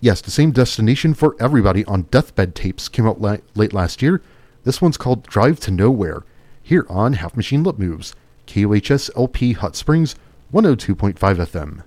Yes, 0.00 0.20
The 0.20 0.30
Same 0.30 0.50
Destination 0.50 1.14
for 1.14 1.36
Everybody 1.40 1.84
on 1.86 2.02
Deathbed 2.02 2.54
Tapes 2.54 2.88
came 2.88 3.06
out 3.06 3.20
la- 3.20 3.38
late 3.54 3.72
last 3.72 4.02
year. 4.02 4.20
This 4.64 4.82
one's 4.82 4.96
called 4.96 5.22
Drive 5.26 5.60
to 5.60 5.70
Nowhere, 5.70 6.24
here 6.62 6.86
on 6.88 7.14
Half 7.14 7.36
Machine 7.36 7.62
Lip 7.62 7.78
Moves, 7.78 8.14
KUHS 8.46 9.10
LP 9.16 9.52
Hot 9.52 9.76
Springs, 9.76 10.16
102.5 10.52 11.14
FM. 11.16 11.82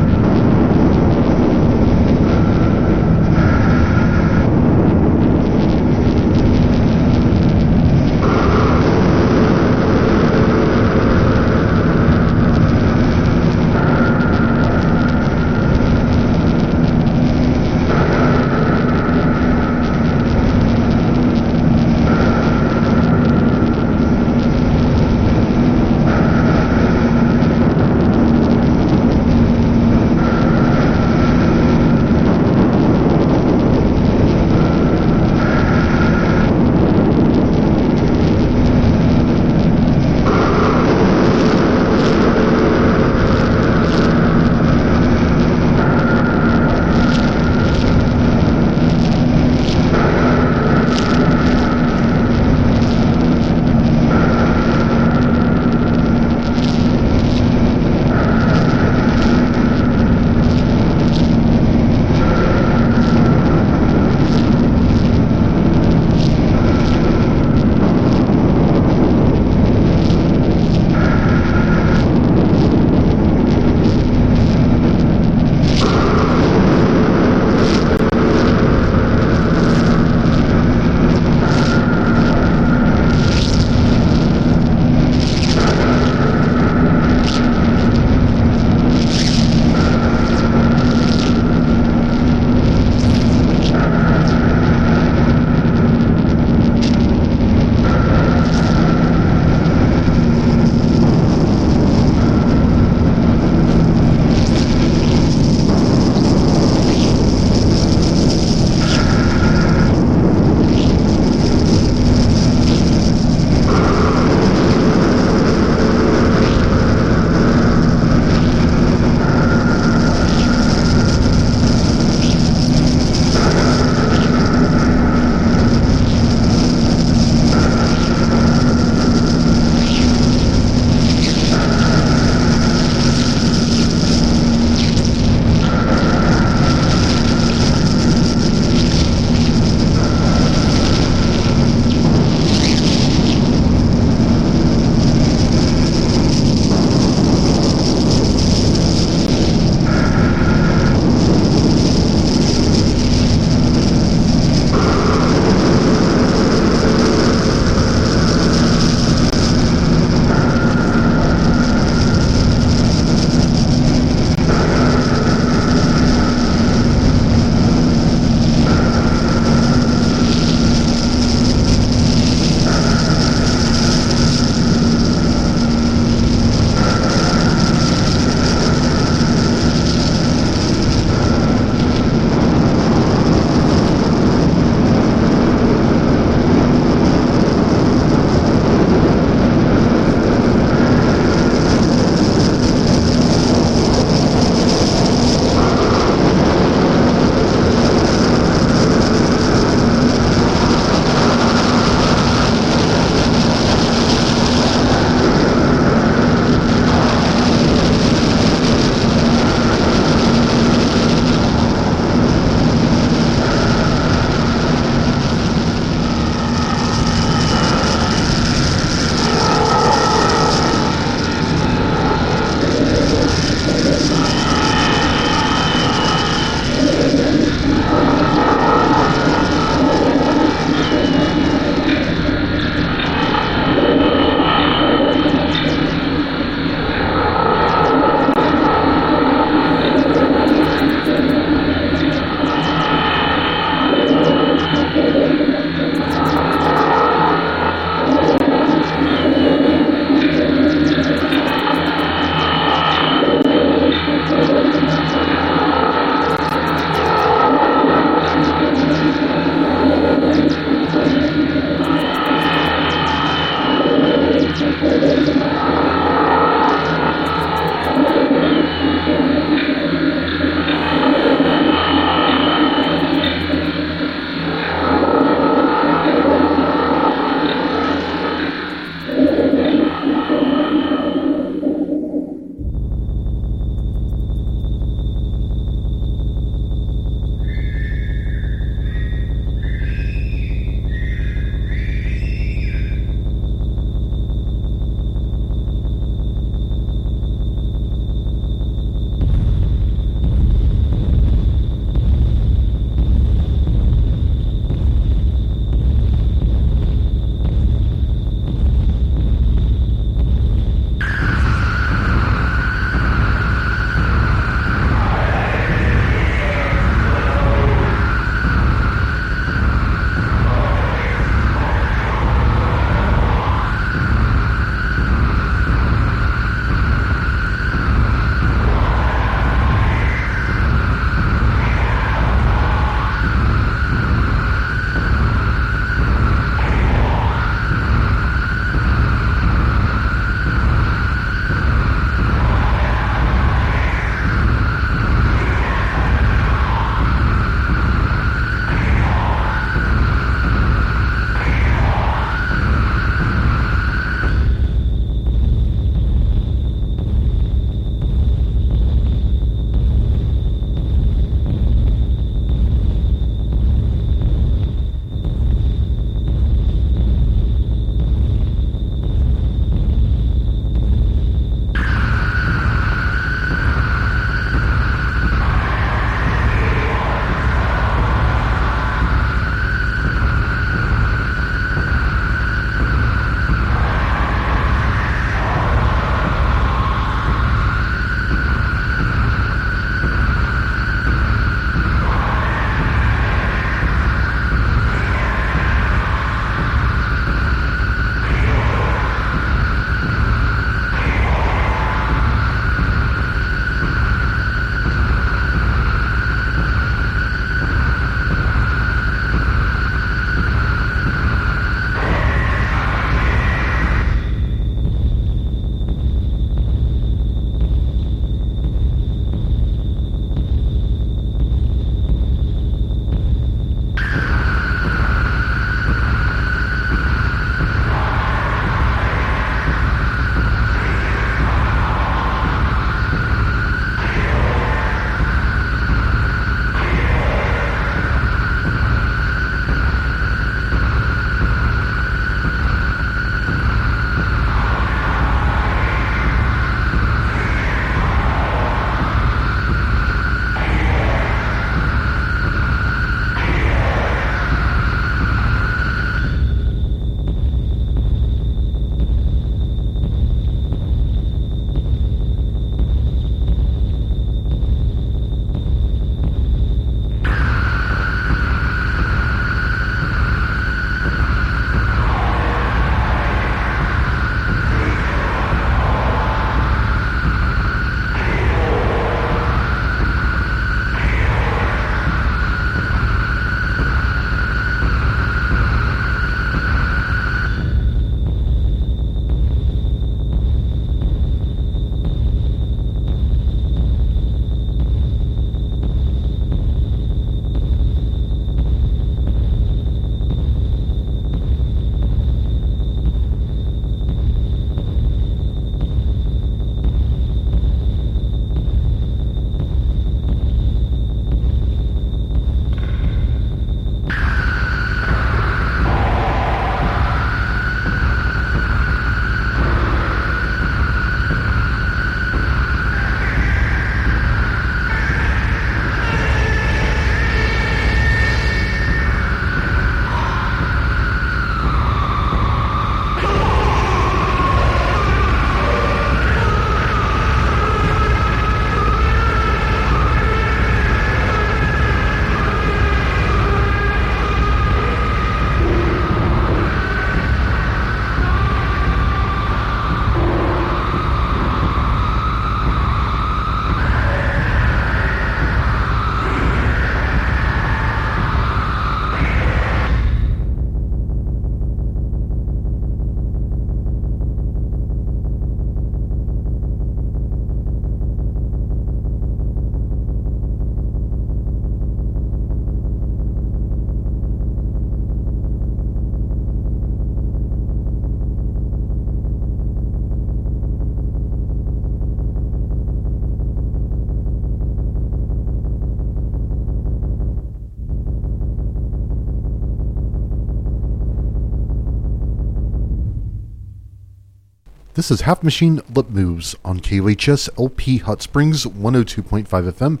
This 594.98 595.12
is 595.12 595.20
Half 595.20 595.44
Machine 595.44 595.80
Lip 595.94 596.10
Moves 596.10 596.56
on 596.64 596.80
KUHS 596.80 597.48
LP 597.56 597.98
Hot 597.98 598.20
Springs 598.20 598.64
102.5 598.64 599.46
FM. 599.46 600.00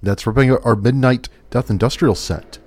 That's 0.00 0.24
wrapping 0.28 0.52
up 0.52 0.64
our 0.64 0.76
Midnight 0.76 1.28
Death 1.50 1.68
Industrial 1.70 2.14
set. 2.14 2.60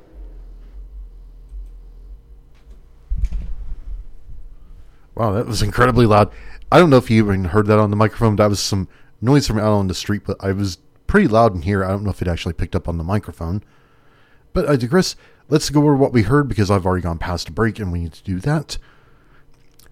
Wow, 5.15 5.31
that 5.31 5.47
was 5.47 5.61
incredibly 5.61 6.05
loud. 6.05 6.29
I 6.69 6.77
don't 6.77 6.89
know 6.89 6.97
if 6.97 7.09
you 7.09 7.23
even 7.23 7.45
heard 7.45 7.67
that 7.67 7.79
on 7.79 7.89
the 7.89 7.95
microphone. 7.95 8.35
That 8.35 8.49
was 8.49 8.59
some 8.59 8.89
noise 9.21 9.47
from 9.47 9.57
out 9.57 9.71
on 9.71 9.87
the 9.87 9.93
street, 9.93 10.23
but 10.25 10.43
I 10.43 10.51
was 10.51 10.77
pretty 11.07 11.29
loud 11.29 11.55
in 11.55 11.61
here. 11.61 11.85
I 11.85 11.91
don't 11.91 12.03
know 12.03 12.09
if 12.09 12.21
it 12.21 12.27
actually 12.27 12.51
picked 12.51 12.75
up 12.75 12.89
on 12.89 12.97
the 12.97 13.05
microphone. 13.05 13.63
But 14.51 14.67
I 14.67 14.75
digress. 14.75 15.15
Let's 15.47 15.69
go 15.69 15.83
over 15.83 15.95
what 15.95 16.11
we 16.11 16.23
heard 16.23 16.49
because 16.49 16.69
I've 16.69 16.85
already 16.85 17.03
gone 17.03 17.17
past 17.17 17.47
a 17.47 17.53
break 17.53 17.79
and 17.79 17.93
we 17.93 18.01
need 18.01 18.11
to 18.11 18.23
do 18.23 18.41
that. 18.41 18.77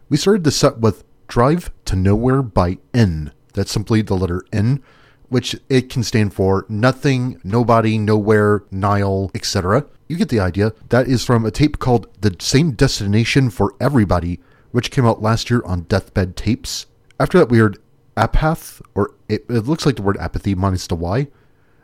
We 0.09 0.17
started 0.17 0.43
the 0.43 0.51
set 0.51 0.79
with 0.79 1.05
Drive 1.29 1.69
to 1.85 1.95
Nowhere 1.95 2.41
by 2.41 2.79
N. 2.91 3.31
That's 3.53 3.71
simply 3.71 4.01
the 4.01 4.15
letter 4.15 4.43
N, 4.51 4.81
which 5.29 5.55
it 5.69 5.87
can 5.87 6.01
stand 6.01 6.33
for 6.33 6.65
nothing, 6.67 7.39
nobody, 7.43 7.99
nowhere, 7.99 8.63
Nile, 8.71 9.29
etc. 9.35 9.85
You 10.07 10.17
get 10.17 10.29
the 10.29 10.39
idea. 10.39 10.73
That 10.89 11.07
is 11.07 11.23
from 11.23 11.45
a 11.45 11.51
tape 11.51 11.77
called 11.77 12.07
The 12.19 12.35
Same 12.39 12.71
Destination 12.71 13.51
for 13.51 13.75
Everybody, 13.79 14.39
which 14.71 14.89
came 14.89 15.05
out 15.05 15.21
last 15.21 15.51
year 15.51 15.61
on 15.65 15.83
Deathbed 15.83 16.35
Tapes. 16.35 16.87
After 17.19 17.37
that, 17.37 17.49
we 17.49 17.59
heard 17.59 17.77
Apath, 18.17 18.81
or 18.95 19.13
it, 19.27 19.45
it 19.49 19.67
looks 19.67 19.85
like 19.85 19.97
the 19.97 20.01
word 20.01 20.17
apathy 20.17 20.55
minus 20.55 20.87
the 20.87 20.95
Y, 20.95 21.27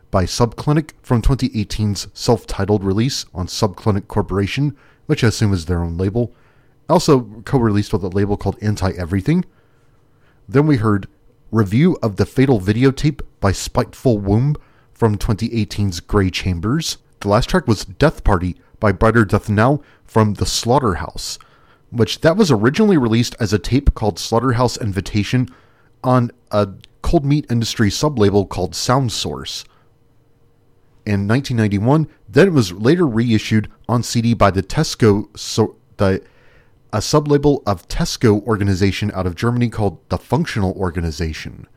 by 0.09 0.24
Subclinic 0.24 0.93
from 1.03 1.22
2018's 1.22 2.07
self 2.15 2.48
titled 2.48 2.83
release 2.83 3.27
on 3.32 3.45
Subclinic 3.45 4.07
Corporation, 4.07 4.75
which 5.06 5.24
I 5.24 5.27
assume 5.27 5.53
is 5.53 5.65
their 5.65 5.83
own 5.83 5.98
label. 5.98 6.33
Also 6.90 7.42
co 7.46 7.58
released 7.58 7.94
with 7.94 8.04
a 8.04 8.10
label 8.10 8.38
called 8.38 8.58
Anti 8.62 8.92
Everything. 8.92 9.46
Then 10.48 10.68
we 10.68 10.78
heard 10.78 11.08
Review 11.52 11.98
of 12.04 12.18
the 12.18 12.26
Fatal 12.26 12.60
Videotape 12.60 13.22
by 13.40 13.52
Spiteful 13.52 14.20
Womb 14.20 14.56
from 14.94 15.18
2018's 15.18 16.00
Grey 16.00 16.30
Chambers. 16.30 16.98
The 17.22 17.30
last 17.30 17.50
track 17.50 17.68
was 17.68 17.86
Death 17.86 18.24
Party 18.24 18.56
by 18.80 18.92
Brighter 18.92 19.26
Death 19.26 19.50
Now 19.50 19.82
from 20.04 20.36
The 20.36 20.46
Slaughterhouse, 20.46 21.40
which 21.90 22.22
that 22.22 22.38
was 22.38 22.52
originally 22.52 22.98
released 22.98 23.36
as 23.40 23.54
a 23.54 23.60
tape 23.60 23.96
called 23.96 24.20
Slaughterhouse 24.20 24.78
Invitation 24.78 25.50
on 26.04 26.32
a 26.52 26.70
cold 27.02 27.26
meat 27.26 27.46
industry 27.50 27.90
sublabel 27.90 28.48
called 28.48 28.76
Sound 28.76 29.12
Source. 29.12 29.64
In 31.06 31.28
1991, 31.28 32.08
then 32.28 32.48
it 32.48 32.54
was 32.54 32.72
later 32.72 33.08
reissued 33.08 33.72
on 33.88 34.04
CD 34.04 34.34
by 34.34 34.52
the 34.52 34.64
Tesco, 34.64 35.36
so 35.38 35.76
the 35.98 36.22
a 36.95 36.99
sublabel 36.99 37.61
of 37.65 37.85
Tesco 37.90 38.41
organization 38.48 39.11
out 39.14 39.27
of 39.27 39.35
Germany 39.35 39.67
called 39.67 39.99
the 40.07 40.17
Functional 40.17 40.72
Organization. 40.77 41.67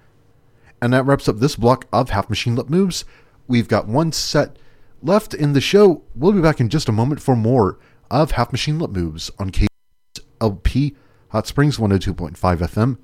And 0.81 0.93
that 0.93 1.07
wraps 1.07 1.29
up 1.29 1.39
this 1.39 1.57
block 1.57 1.89
of 1.93 2.11
Half 2.11 2.31
Machine 2.31 2.55
Lip 2.55 2.71
Moves. 2.71 3.05
We've 3.49 3.67
got 3.67 3.89
one 3.89 4.13
set 4.13 4.57
left 5.03 5.35
in 5.35 5.55
the 5.55 5.61
show. 5.61 6.05
We'll 6.15 6.31
be 6.31 6.41
back 6.41 6.61
in 6.61 6.69
just 6.69 6.89
a 6.89 6.93
moment 6.93 7.21
for 7.21 7.35
more 7.35 7.81
of 8.13 8.31
Half 8.31 8.53
Machine 8.53 8.79
Lip 8.79 8.93
Moves 8.93 9.29
on 9.41 9.51
KLP 9.51 10.95
Hot 11.31 11.49
Springs 11.49 11.79
102.5 11.79 12.37
FM. 12.37 12.99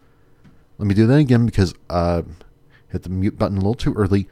Let 0.78 0.86
me 0.86 0.94
do 0.94 1.08
that 1.08 1.18
again 1.18 1.44
because 1.44 1.74
uh 1.90 2.22
hit 2.92 3.02
the 3.02 3.08
mute 3.08 3.36
button 3.36 3.56
a 3.56 3.60
little 3.60 3.74
too 3.74 3.92
early. 3.94 4.28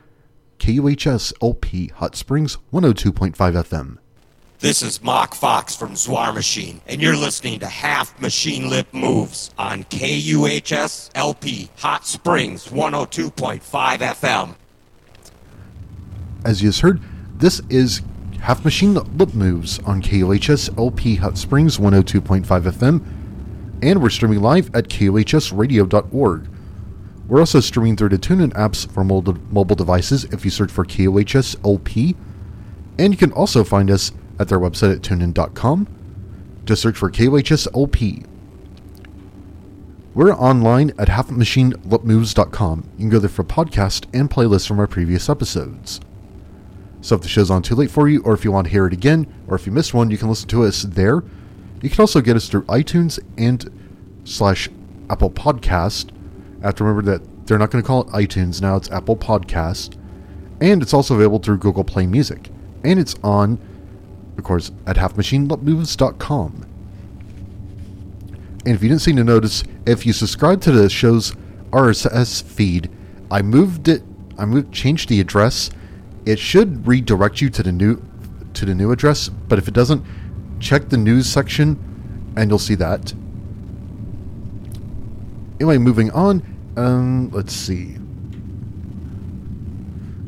KUHS 0.61 1.33
LP 1.43 1.89
Hot 1.89 2.15
Springs 2.15 2.59
102.5 2.73 3.35
FM. 3.35 3.99
This 4.63 4.81
is 4.81 5.03
Mock 5.03 5.35
Fox 5.35 5.75
from 5.75 5.95
Zwar 5.97 6.33
Machine, 6.33 6.81
and 6.87 7.03
you're 7.03 7.17
listening 7.17 7.59
to 7.59 7.67
Half 7.67 8.21
Machine 8.21 8.71
Lip 8.71 8.87
Moves 8.93 9.51
on 9.59 9.83
KUHS 9.83 11.11
LP 11.17 11.69
Hot 11.79 12.07
Springs 12.07 12.69
102.5 12.69 13.61
FM. 13.61 14.55
As 16.45 16.63
you 16.63 16.69
just 16.69 16.81
heard, 16.81 17.01
this 17.39 17.61
is 17.71 18.03
Half 18.39 18.65
Machine 18.65 18.95
Lip 18.95 19.35
Moves 19.35 19.81
on 19.81 20.01
KUHS 20.01 20.79
LP 20.79 21.17
Hot 21.17 21.37
Springs 21.37 21.79
102.5 21.79 22.45
FM, 22.45 23.05
and 23.83 24.01
we're 24.01 24.11
streaming 24.11 24.43
live 24.43 24.73
at 24.77 24.87
KUHSradio.org. 24.89 26.49
We're 27.27 27.41
also 27.41 27.59
streaming 27.59 27.97
through 27.97 28.11
the 28.11 28.19
TuneIn 28.19 28.53
apps 28.53 28.89
for 28.89 29.03
mobile 29.03 29.39
mobile 29.51 29.75
devices 29.75 30.23
if 30.27 30.45
you 30.45 30.53
search 30.53 30.71
for 30.71 30.85
KUHS 30.85 31.57
LP, 31.65 32.15
and 32.97 33.13
you 33.13 33.19
can 33.19 33.33
also 33.33 33.65
find 33.65 33.91
us 33.91 34.13
at 34.43 34.49
their 34.49 34.61
website 34.61 34.95
at 34.95 35.01
tunein.com. 35.01 35.89
Just 36.65 36.83
search 36.83 36.97
for 36.97 37.11
KUHSLP. 37.11 38.27
We're 40.15 40.35
online 40.35 40.91
at 40.99 41.09
halfmachinelipmoves.com. 41.09 42.91
You 42.93 42.99
can 42.99 43.09
go 43.09 43.19
there 43.19 43.31
for 43.31 43.45
podcast 43.45 44.05
and 44.13 44.29
playlists 44.29 44.69
from 44.69 44.79
our 44.79 44.87
previous 44.87 45.31
episodes. 45.31 46.01
So 47.01 47.17
if 47.17 47.23
the 47.23 47.29
show's 47.29 47.51
on 47.51 47.63
too 47.63 47.75
late 47.75 47.91
for 47.91 48.09
you, 48.09 48.23
or 48.23 48.35
if 48.35 48.45
you 48.45 48.53
want 48.53 48.67
to 48.67 48.71
hear 48.71 48.87
it 48.87 48.93
again, 48.93 49.27
or 49.49 49.57
if 49.57 49.67
you 49.67 49.73
missed 49.73 49.95
one, 49.95 50.11
you 50.11 50.19
can 50.19 50.29
listen 50.29 50.49
to 50.51 50.65
us 50.65 50.83
there. 50.83 51.25
You 51.81 51.91
can 51.91 52.01
also 52.01 52.21
get 52.21 52.37
us 52.37 52.49
through 52.49 52.65
iTunes 52.65 53.19
and 53.37 53.69
slash 54.25 54.69
Apple 55.11 55.31
Podcast. 55.31 56.11
I 56.63 56.67
have 56.67 56.77
to 56.77 56.85
remember 56.85 57.11
that 57.11 57.47
they're 57.47 57.59
not 57.59 57.71
going 57.71 57.83
to 57.83 57.87
call 57.87 58.03
it 58.03 58.09
iTunes 58.09 58.61
now; 58.61 58.77
it's 58.77 58.91
Apple 58.91 59.17
Podcast, 59.17 59.97
and 60.61 60.81
it's 60.81 60.95
also 60.95 61.15
available 61.15 61.41
through 61.41 61.59
Google 61.59 61.83
Play 61.83 62.07
Music, 62.07 62.51
and 62.85 63.01
it's 63.01 63.17
on, 63.25 63.59
of 64.37 64.45
course, 64.45 64.71
at 64.87 64.97
halfmachinelipmoves.com. 64.97 66.67
And 68.65 68.75
if 68.75 68.83
you 68.83 68.89
didn't 68.89 69.03
seem 69.03 69.17
to 69.17 69.25
notice, 69.25 69.65
if 69.87 70.07
you 70.07 70.13
subscribe 70.13 70.61
to 70.63 70.71
the 70.71 70.89
show's 70.89 71.35
RSS 71.71 72.43
feed, 72.43 72.91
I 73.31 73.43
moved 73.43 73.89
it. 73.89 74.03
I 74.39 74.45
moved, 74.45 74.73
changed 74.73 75.09
the 75.09 75.21
address. 75.21 75.71
It 76.25 76.39
should 76.39 76.87
redirect 76.87 77.41
you 77.41 77.51
to 77.51 77.63
the 77.63 77.73
new 77.73 78.03
to 78.55 78.67
the 78.67 78.75
new 78.75 78.93
address, 78.93 79.29
but 79.29 79.59
if 79.59 79.67
it 79.67 79.75
doesn't, 79.75 80.05
check 80.61 80.91
the 80.91 80.99
news 80.99 81.27
section, 81.27 82.33
and 82.37 82.51
you'll 82.51 82.59
see 82.59 82.75
that. 82.75 83.15
Anyway, 85.59 85.79
moving 85.79 86.11
on. 86.11 86.43
Um, 86.77 87.31
let's 87.31 87.55
see. 87.55 87.97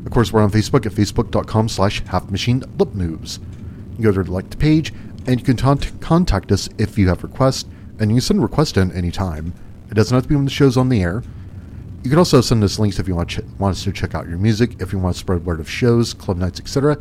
Of 0.05 0.11
course, 0.11 0.33
we're 0.33 0.41
on 0.41 0.51
Facebook 0.51 0.85
at 0.85 0.91
facebook.com 0.91 1.69
slash 1.69 2.01
halfmachinelipmoves. 2.03 3.39
You 3.39 3.54
go 4.03 4.11
to 4.11 4.23
the 4.23 4.31
like 4.31 4.49
the 4.49 4.57
page, 4.57 4.93
and 5.27 5.39
you 5.39 5.45
can 5.45 5.77
contact 5.99 6.51
us 6.51 6.69
if 6.77 6.97
you 6.97 7.07
have 7.07 7.23
requests, 7.23 7.65
and 7.99 8.11
you 8.11 8.15
can 8.15 8.21
send 8.21 8.43
requests 8.43 8.77
in 8.77 8.91
any 8.91 9.11
time. 9.11 9.53
It 9.89 9.93
doesn't 9.93 10.13
have 10.13 10.23
to 10.23 10.29
be 10.29 10.35
when 10.35 10.45
the 10.45 10.51
show's 10.51 10.77
on 10.77 10.89
the 10.89 11.01
air. 11.01 11.23
You 12.03 12.09
can 12.09 12.19
also 12.19 12.41
send 12.41 12.63
us 12.63 12.77
links 12.77 12.99
if 12.99 13.07
you 13.07 13.15
want, 13.15 13.29
ch- 13.29 13.39
want 13.57 13.75
us 13.75 13.83
to 13.83 13.91
check 13.91 14.13
out 14.13 14.27
your 14.27 14.37
music, 14.37 14.79
if 14.79 14.93
you 14.93 14.99
want 14.99 15.15
to 15.15 15.19
spread 15.19 15.45
word 15.45 15.59
of 15.59 15.69
shows, 15.69 16.13
club 16.13 16.37
nights, 16.37 16.59
etc. 16.59 16.97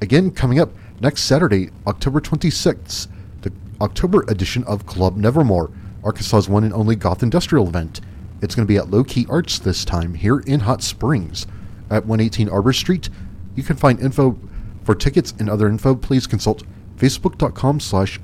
Again, 0.00 0.30
coming 0.32 0.58
up 0.58 0.70
next 1.00 1.24
Saturday, 1.24 1.70
October 1.86 2.20
26th, 2.20 3.06
the 3.42 3.52
October 3.80 4.24
edition 4.28 4.64
of 4.64 4.84
Club 4.86 5.16
Nevermore, 5.16 5.70
Arkansas's 6.02 6.48
one 6.48 6.64
and 6.64 6.74
only 6.74 6.96
goth 6.96 7.22
industrial 7.22 7.68
event. 7.68 8.00
It's 8.40 8.56
going 8.56 8.66
to 8.66 8.72
be 8.72 8.78
at 8.78 8.90
Low 8.90 9.04
Key 9.04 9.26
Arts 9.30 9.60
this 9.60 9.84
time, 9.84 10.14
here 10.14 10.40
in 10.40 10.60
Hot 10.60 10.82
Springs, 10.82 11.46
at 11.88 12.06
118 12.06 12.48
Arbor 12.48 12.72
Street. 12.72 13.08
You 13.54 13.62
can 13.62 13.76
find 13.76 14.00
info 14.00 14.36
for 14.84 14.94
tickets 14.94 15.34
and 15.38 15.48
other 15.48 15.68
info. 15.68 15.94
Please 15.94 16.26
consult 16.26 16.62
facebook.com 16.96 17.80
slash 17.80 18.20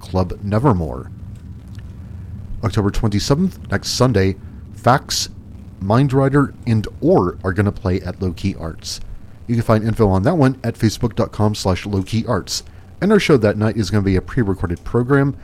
Club 0.00 0.38
Nevermore. 0.42 1.10
October 2.64 2.90
27th, 2.90 3.70
next 3.70 3.90
Sunday, 3.90 4.36
Facs, 4.74 5.28
Mindrider, 5.80 6.54
and 6.66 6.86
Or 7.00 7.38
are 7.44 7.52
going 7.52 7.66
to 7.66 7.72
play 7.72 8.00
at 8.00 8.20
Low 8.20 8.32
Key 8.32 8.54
Arts. 8.56 9.00
You 9.46 9.54
can 9.54 9.64
find 9.64 9.84
info 9.84 10.08
on 10.08 10.22
that 10.24 10.36
one 10.36 10.58
at 10.64 10.74
facebook.com 10.74 11.54
slash 11.54 11.84
lowkeyarts. 11.84 12.62
And 13.00 13.12
our 13.12 13.20
show 13.20 13.36
that 13.36 13.56
night 13.56 13.76
is 13.76 13.90
going 13.90 14.02
to 14.02 14.06
be 14.06 14.16
a 14.16 14.22
pre-recorded 14.22 14.82
program. 14.84 15.36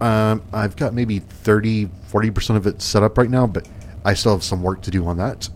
Um, 0.00 0.42
I've 0.52 0.76
got 0.76 0.94
maybe 0.94 1.20
30, 1.20 1.86
40% 1.86 2.56
of 2.56 2.66
it 2.66 2.82
set 2.82 3.02
up 3.02 3.16
right 3.16 3.30
now, 3.30 3.46
but 3.46 3.68
I 4.04 4.14
still 4.14 4.32
have 4.32 4.44
some 4.44 4.62
work 4.62 4.82
to 4.82 4.90
do 4.90 5.06
on 5.06 5.16
that. 5.18 5.48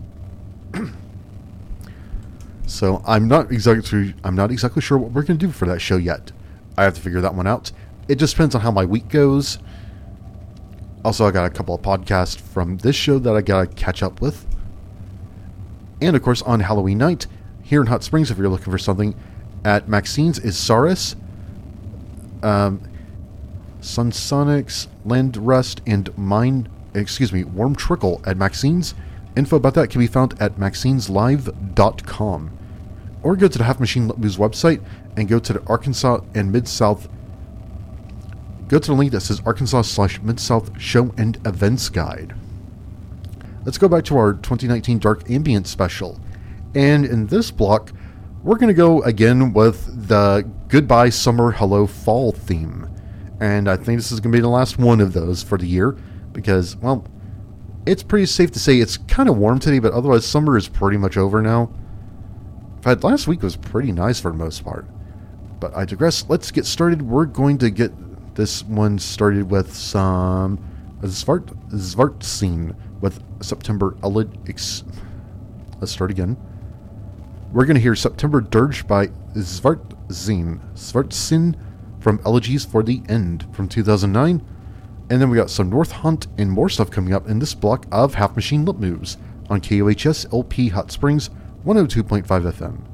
so 2.65 3.01
I'm 3.05 3.27
not 3.27 3.51
exactly 3.51 4.13
I'm 4.23 4.35
not 4.35 4.51
exactly 4.51 4.81
sure 4.81 4.97
what 4.97 5.11
we're 5.11 5.23
going 5.23 5.37
to 5.37 5.45
do 5.45 5.51
for 5.51 5.65
that 5.67 5.79
show 5.79 5.97
yet. 5.97 6.31
I 6.77 6.83
have 6.83 6.95
to 6.95 7.01
figure 7.01 7.21
that 7.21 7.35
one 7.35 7.47
out. 7.47 7.71
It 8.07 8.15
just 8.15 8.35
depends 8.35 8.55
on 8.55 8.61
how 8.61 8.71
my 8.71 8.85
week 8.85 9.09
goes. 9.09 9.59
Also, 11.05 11.25
I 11.25 11.31
got 11.31 11.45
a 11.45 11.49
couple 11.49 11.75
of 11.75 11.81
podcasts 11.81 12.39
from 12.39 12.77
this 12.77 12.95
show 12.95 13.19
that 13.19 13.35
I 13.35 13.41
got 13.41 13.69
to 13.69 13.75
catch 13.75 14.01
up 14.01 14.21
with. 14.21 14.45
And 16.01 16.15
of 16.15 16.21
course, 16.21 16.41
on 16.43 16.61
Halloween 16.61 16.97
night, 16.97 17.27
here 17.61 17.81
in 17.81 17.87
Hot 17.87 18.03
Springs, 18.03 18.31
if 18.31 18.37
you're 18.37 18.49
looking 18.49 18.71
for 18.71 18.77
something, 18.77 19.15
at 19.65 19.87
Maxine's 19.87 20.39
is 20.39 20.57
Saris, 20.57 21.15
um, 22.41 22.81
Sunsonics, 23.81 24.87
Land 25.05 25.37
Rust, 25.37 25.81
and 25.85 26.15
Mine, 26.17 26.69
excuse 26.93 27.31
me, 27.31 27.43
Warm 27.43 27.75
Trickle 27.75 28.21
at 28.25 28.37
Maxine's. 28.37 28.93
Info 29.35 29.55
about 29.55 29.73
that 29.73 29.89
can 29.89 29.99
be 29.99 30.07
found 30.07 30.39
at 30.39 30.57
maxineslive.com. 30.57 32.57
Or 33.23 33.35
go 33.35 33.47
to 33.47 33.57
the 33.57 33.63
Half 33.63 33.79
Machine 33.79 34.11
News 34.17 34.37
website 34.37 34.83
and 35.15 35.27
go 35.27 35.39
to 35.39 35.53
the 35.53 35.63
Arkansas 35.65 36.19
and 36.35 36.51
Mid 36.51 36.67
South. 36.67 37.07
Go 38.67 38.79
to 38.79 38.91
the 38.91 38.97
link 38.97 39.11
that 39.11 39.21
says 39.21 39.41
Arkansas 39.45 39.83
slash 39.83 40.21
Mid 40.21 40.39
South 40.39 40.79
Show 40.79 41.13
and 41.17 41.37
Events 41.47 41.89
Guide. 41.89 42.35
let's 43.65 43.77
go 43.77 43.87
back 43.87 44.03
to 44.05 44.17
our 44.17 44.33
2019 44.33 44.99
Dark 44.99 45.29
Ambient 45.29 45.67
special. 45.67 46.19
And 46.75 47.05
in 47.05 47.27
this 47.27 47.51
block, 47.51 47.91
we're 48.43 48.57
going 48.57 48.67
to 48.67 48.73
go 48.73 49.01
again 49.03 49.53
with 49.53 50.07
the 50.09 50.49
Goodbye 50.67 51.09
Summer, 51.09 51.51
Hello 51.51 51.87
Fall 51.87 52.33
theme. 52.33 52.89
And 53.39 53.69
I 53.69 53.77
think 53.77 53.99
this 53.99 54.11
is 54.11 54.19
going 54.19 54.31
to 54.31 54.37
be 54.37 54.41
the 54.41 54.49
last 54.49 54.77
one 54.77 54.99
of 54.99 55.13
those 55.13 55.43
for 55.43 55.57
the 55.57 55.67
year 55.67 55.95
because, 56.33 56.75
well, 56.77 57.05
it's 57.85 58.03
pretty 58.03 58.25
safe 58.25 58.51
to 58.51 58.59
say 58.59 58.79
it's 58.79 58.97
kind 58.97 59.29
of 59.29 59.37
warm 59.37 59.59
today, 59.59 59.79
but 59.79 59.93
otherwise, 59.93 60.25
summer 60.25 60.57
is 60.57 60.67
pretty 60.67 60.97
much 60.97 61.17
over 61.17 61.41
now. 61.41 61.71
In 62.77 62.81
fact, 62.81 63.03
last 63.03 63.27
week 63.27 63.43
was 63.43 63.55
pretty 63.55 63.91
nice 63.91 64.19
for 64.19 64.31
the 64.31 64.37
most 64.37 64.63
part. 64.63 64.85
But 65.59 65.75
I 65.75 65.85
digress. 65.85 66.25
Let's 66.27 66.51
get 66.51 66.65
started. 66.65 67.01
We're 67.01 67.25
going 67.25 67.57
to 67.59 67.69
get 67.69 67.91
this 68.35 68.63
one 68.63 68.99
started 68.99 69.49
with 69.49 69.73
some 69.73 70.57
Zvart 71.01 71.45
Zvart 71.69 72.23
scene 72.23 72.75
with 73.01 73.21
September 73.41 73.95
Elid. 74.01 74.29
Let's 75.79 75.91
start 75.91 76.11
again. 76.11 76.37
We're 77.51 77.65
going 77.65 77.75
to 77.75 77.81
hear 77.81 77.95
September 77.95 78.41
Dirge 78.41 78.87
by 78.87 79.07
Svartsinn. 79.35 80.59
Svartsinn 80.73 81.55
from 81.99 82.19
Elegies 82.25 82.65
for 82.65 82.81
the 82.83 83.01
End 83.07 83.45
from 83.53 83.67
2009. 83.69 84.41
And 85.09 85.21
then 85.21 85.29
we 85.29 85.37
got 85.37 85.49
some 85.49 85.69
Northaunt 85.69 86.27
and 86.37 86.51
more 86.51 86.69
stuff 86.69 86.89
coming 86.89 87.13
up 87.13 87.27
in 87.27 87.39
this 87.39 87.53
block 87.53 87.85
of 87.91 88.15
Half 88.15 88.35
Machine 88.35 88.65
Lip 88.65 88.77
Moves 88.77 89.17
on 89.49 89.61
KUHS 89.61 90.31
LP 90.33 90.69
Hot 90.69 90.91
Springs 90.91 91.29
102.5 91.65 92.25
FM. 92.25 92.92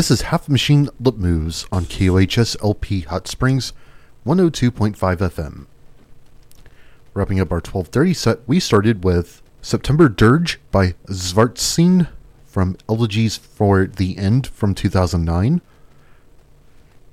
This 0.00 0.10
is 0.10 0.22
Half 0.22 0.48
Machine 0.48 0.88
Lip 0.98 1.18
Moves 1.18 1.66
on 1.70 1.84
KUHS 1.84 2.56
LP 2.64 3.02
Hot 3.02 3.28
Springs 3.28 3.74
102.5 4.24 4.96
FM. 4.96 5.66
Wrapping 7.12 7.38
up 7.38 7.52
our 7.52 7.56
1230 7.56 8.14
set, 8.14 8.38
we 8.46 8.60
started 8.60 9.04
with 9.04 9.42
September 9.60 10.08
Dirge 10.08 10.58
by 10.70 10.94
Svartsinn 11.04 12.08
from 12.46 12.78
Elegies 12.88 13.36
for 13.36 13.86
the 13.86 14.16
End 14.16 14.46
from 14.46 14.74
2009. 14.74 15.60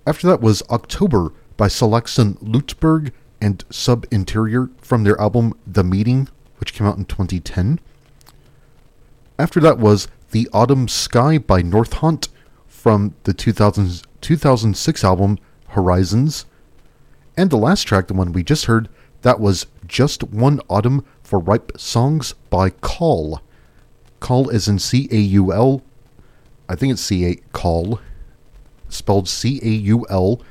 After 0.06 0.26
that 0.28 0.40
was 0.40 0.64
October 0.70 1.34
by 1.58 1.68
Selexon 1.68 2.42
Lutberg 2.42 3.12
and 3.42 3.66
Sub 3.70 4.06
Interior 4.12 4.70
from 4.78 5.04
their 5.04 5.20
album 5.20 5.60
The 5.68 5.84
Meeting, 5.84 6.30
which 6.62 6.74
came 6.74 6.88
out 6.88 6.98
in 6.98 7.04
2010. 7.04 7.82
After 9.38 9.60
that 9.60 9.78
was 9.78 10.08
The 10.32 10.48
Autumn 10.54 10.88
Sky 10.88 11.38
by 11.38 11.62
Northaunt 11.62 12.30
from 12.78 13.16
the 13.24 13.34
2000, 13.34 14.04
2006 14.22 15.04
album 15.04 15.40
Horizons. 15.70 16.46
And 17.36 17.50
the 17.50 17.58
last 17.58 17.84
track, 17.84 18.08
the 18.08 18.14
one 18.14 18.32
we 18.32 18.44
just 18.44 18.66
heard, 18.66 18.88
that 19.24 19.40
was 19.40 19.66
Just 19.88 20.24
One 20.24 20.62
Autumn 20.70 21.04
for 21.24 21.40
Ripe 21.40 21.72
Songs 21.78 22.34
by 22.52 22.70
Caul. 22.70 23.42
Caul 24.20 24.50
is 24.50 24.68
in 24.68 24.78
C 24.78 25.10
A 25.12 25.18
U 25.18 25.52
L. 25.52 25.82
I 26.70 26.76
think 26.76 26.94
it's 26.94 27.02
C 27.02 27.26
A 27.26 27.36
Call, 27.52 28.00
spelled 28.90 29.28
C 29.28 29.60
A 29.64 29.70
U 29.70 30.06
L. 30.10 30.42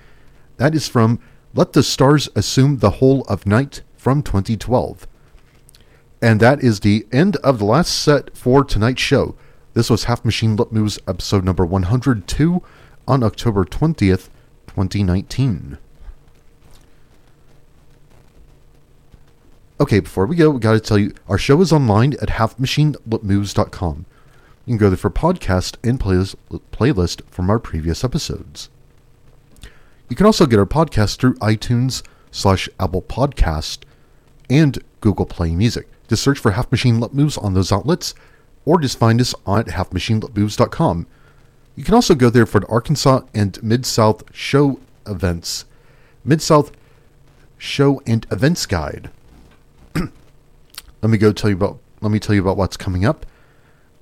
That 0.56 0.74
is 0.74 0.88
from 0.88 1.20
Let 1.54 1.74
the 1.74 1.82
Stars 1.84 2.28
Assume 2.34 2.78
the 2.78 2.98
Whole 2.98 3.22
of 3.28 3.46
Night 3.46 3.82
from 3.96 4.22
2012. 4.22 5.06
And 6.20 6.40
that 6.40 6.60
is 6.60 6.80
the 6.80 7.06
end 7.12 7.36
of 7.36 7.60
the 7.60 7.64
last 7.64 7.96
set 7.96 8.36
for 8.36 8.64
tonight's 8.64 9.00
show. 9.00 9.36
This 9.76 9.90
was 9.90 10.04
Half 10.04 10.24
Machine 10.24 10.56
Lip 10.56 10.72
Moves 10.72 10.98
episode 11.06 11.44
number 11.44 11.62
102 11.62 12.62
on 13.06 13.22
October 13.22 13.66
20th, 13.66 14.30
2019. 14.68 15.76
Okay, 19.78 20.00
before 20.00 20.24
we 20.24 20.34
go, 20.34 20.48
we 20.48 20.60
got 20.60 20.72
to 20.72 20.80
tell 20.80 20.96
you 20.96 21.12
our 21.28 21.36
show 21.36 21.60
is 21.60 21.74
online 21.74 22.14
at 22.14 22.30
halfmachinelipmoves.com. 22.30 24.06
You 24.64 24.70
can 24.70 24.78
go 24.78 24.88
there 24.88 24.96
for 24.96 25.10
podcast 25.10 25.76
and 25.86 26.00
playlist, 26.00 26.36
playlist 26.72 27.20
from 27.28 27.50
our 27.50 27.58
previous 27.58 28.02
episodes. 28.02 28.70
You 30.08 30.16
can 30.16 30.24
also 30.24 30.46
get 30.46 30.58
our 30.58 30.64
podcast 30.64 31.18
through 31.18 31.34
iTunes 31.34 32.02
slash 32.30 32.66
Apple 32.80 33.02
Podcast 33.02 33.80
and 34.48 34.82
Google 35.02 35.26
Play 35.26 35.54
Music. 35.54 35.86
Just 36.08 36.22
search 36.22 36.38
for 36.38 36.52
Half 36.52 36.72
Machine 36.72 36.98
Lip 36.98 37.12
Moves 37.12 37.36
on 37.36 37.52
those 37.52 37.70
outlets, 37.70 38.14
or 38.66 38.78
just 38.78 38.98
find 38.98 39.18
us 39.20 39.34
on 39.46 39.64
halfmachinelipmoves.com. 39.64 41.06
You 41.76 41.84
can 41.84 41.94
also 41.94 42.14
go 42.14 42.28
there 42.28 42.44
for 42.44 42.60
the 42.60 42.66
Arkansas 42.66 43.20
and 43.32 43.62
Mid 43.62 43.86
South 43.86 44.24
show 44.34 44.80
events, 45.06 45.64
Mid 46.24 46.42
South 46.42 46.72
show 47.56 48.02
and 48.06 48.26
events 48.30 48.66
guide. 48.66 49.10
let 49.94 50.10
me 51.10 51.16
go 51.16 51.32
tell 51.32 51.48
you 51.48 51.56
about. 51.56 51.78
Let 52.02 52.12
me 52.12 52.18
tell 52.18 52.34
you 52.34 52.42
about 52.42 52.58
what's 52.58 52.76
coming 52.76 53.06
up 53.06 53.24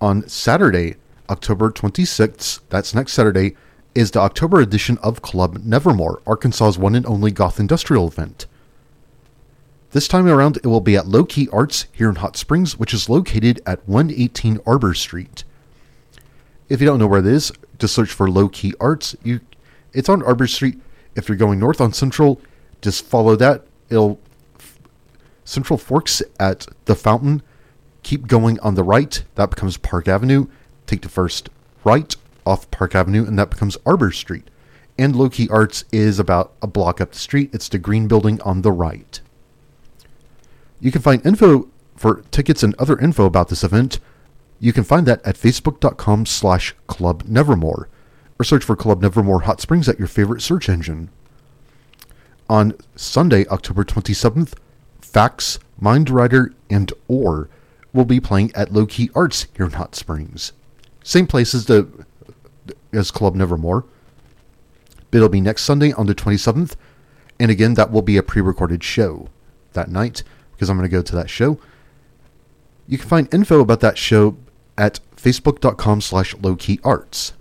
on 0.01 0.29
Saturday, 0.29 0.97
October 1.31 1.71
26th. 1.71 2.61
That's 2.69 2.95
next 2.95 3.13
Saturday. 3.13 3.57
Is 3.95 4.11
the 4.11 4.19
October 4.19 4.61
edition 4.61 4.99
of 4.99 5.23
Club 5.23 5.59
Nevermore, 5.65 6.21
Arkansas's 6.27 6.77
one 6.77 6.97
and 6.97 7.07
only 7.07 7.31
goth 7.31 7.61
industrial 7.61 8.09
event. 8.09 8.47
This 9.95 10.09
time 10.09 10.27
around, 10.27 10.57
it 10.57 10.67
will 10.67 10.81
be 10.81 10.97
at 10.97 11.07
Low 11.07 11.25
Key 11.25 11.49
Arts 11.53 11.87
here 11.93 12.09
in 12.09 12.17
Hot 12.17 12.37
Springs, 12.37 12.77
which 12.77 12.93
is 12.93 13.09
located 13.09 13.61
at 13.65 13.89
118 13.89 14.59
Arbor 14.67 14.93
Street. 14.93 15.45
If 16.69 16.81
you 16.81 16.87
don't 16.89 16.99
know 16.99 17.07
where 17.07 17.21
it 17.21 17.27
is, 17.27 17.53
just 17.79 17.95
search 17.95 18.11
for 18.11 18.29
Low 18.29 18.49
Key 18.49 18.75
Arts. 18.81 19.15
You, 19.23 19.39
it's 19.93 20.09
on 20.09 20.21
Arbor 20.25 20.49
Street. 20.49 20.81
If 21.15 21.29
you're 21.29 21.37
going 21.39 21.61
north 21.61 21.81
on 21.81 21.93
Central, 21.93 22.41
just 22.83 23.05
follow 23.05 23.37
that. 23.37 23.67
It'll 23.89 24.19
Central 25.45 25.79
Forks 25.79 26.25
at 26.41 26.67
the 26.87 26.97
Fountain. 26.97 27.41
Keep 28.03 28.27
going 28.27 28.59
on 28.59 28.75
the 28.75 28.83
right. 28.83 29.23
That 29.37 29.51
becomes 29.51 29.77
Park 29.77 30.09
Avenue. 30.09 30.49
Take 30.89 31.03
the 31.03 31.09
first 31.09 31.51
right 31.85 32.17
off 32.45 32.69
Park 32.73 32.97
Avenue, 32.97 33.25
and 33.25 33.39
that 33.39 33.51
becomes 33.51 33.77
Arbor 33.87 34.11
Street. 34.11 34.51
And 34.99 35.15
Low 35.15 35.31
Key 35.31 35.49
Arts 35.51 35.85
is 35.93 36.19
about 36.19 36.53
a 36.61 36.67
block 36.67 37.01
up 37.01 37.13
the 37.13 37.19
street. 37.21 37.51
It's 37.55 37.69
the 37.69 37.79
green 37.79 38.09
building 38.09 38.41
on 38.41 38.63
the 38.63 38.73
right. 38.73 39.21
You 40.85 40.93
can 40.93 41.01
find 41.01 41.25
info 41.25 41.71
for 41.97 42.25
tickets 42.31 42.63
and 42.63 42.75
other 42.75 42.99
info 42.99 43.25
about 43.25 43.49
this 43.49 43.65
event. 43.65 44.01
You 44.61 44.71
can 44.71 44.85
find 44.85 45.07
that 45.07 45.25
at 45.25 45.35
facebook.com 45.35 46.27
slash 46.27 46.75
Club 46.89 47.23
Nevermore, 47.27 47.89
or 48.39 48.45
search 48.45 48.63
for 48.63 48.77
Club 48.77 49.01
Nevermore 49.01 49.45
Hot 49.45 49.63
Springs 49.63 49.89
at 49.89 49.99
your 49.99 50.09
favorite 50.09 50.43
search 50.43 50.69
engine. 50.69 51.09
On 52.51 52.75
Sunday, 52.97 53.47
October 53.47 53.83
27th, 53.83 54.53
Facs, 55.01 55.59
Mind 55.81 56.11
Rider, 56.11 56.53
and 56.69 56.93
Or 57.09 57.49
will 57.95 58.05
be 58.05 58.21
playing 58.21 58.53
at 58.55 58.75
Low 58.75 58.85
Key 58.85 59.09
Arts 59.15 59.47
here 59.57 59.65
in 59.65 59.73
Hot 59.73 59.95
Springs. 59.95 60.53
Same 61.03 61.27
place 61.27 61.55
as 61.55 61.65
the 61.65 61.89
as 62.93 63.11
Club 63.11 63.35
Nevermore. 63.35 63.87
It'll 65.13 65.31
be 65.31 65.41
next 65.41 65.63
Sunday 65.63 65.93
on 65.93 66.05
the 66.05 66.15
27th, 66.15 66.77
and 67.41 67.51
again 67.51 67.73
that 67.73 67.91
will 67.91 68.03
be 68.03 68.19
a 68.19 68.23
pre-recorded 68.23 68.85
show 68.85 69.29
that 69.73 69.91
night 69.91 70.23
because 70.65 70.71
I'm 70.71 70.79
going 70.79 70.89
to 70.89 70.97
go 70.97 71.03
to 71.03 71.17
that 71.17 71.29
show. 71.29 71.59
You 72.89 72.97
can 72.97 73.07
find 73.09 73.35
info 73.35 73.61
about 73.61 73.81
that 73.81 73.99
show 73.99 74.39
at 74.79 74.99
facebook.com 75.15 76.01
slash 76.01 76.35
lowkeyarts. 76.37 77.33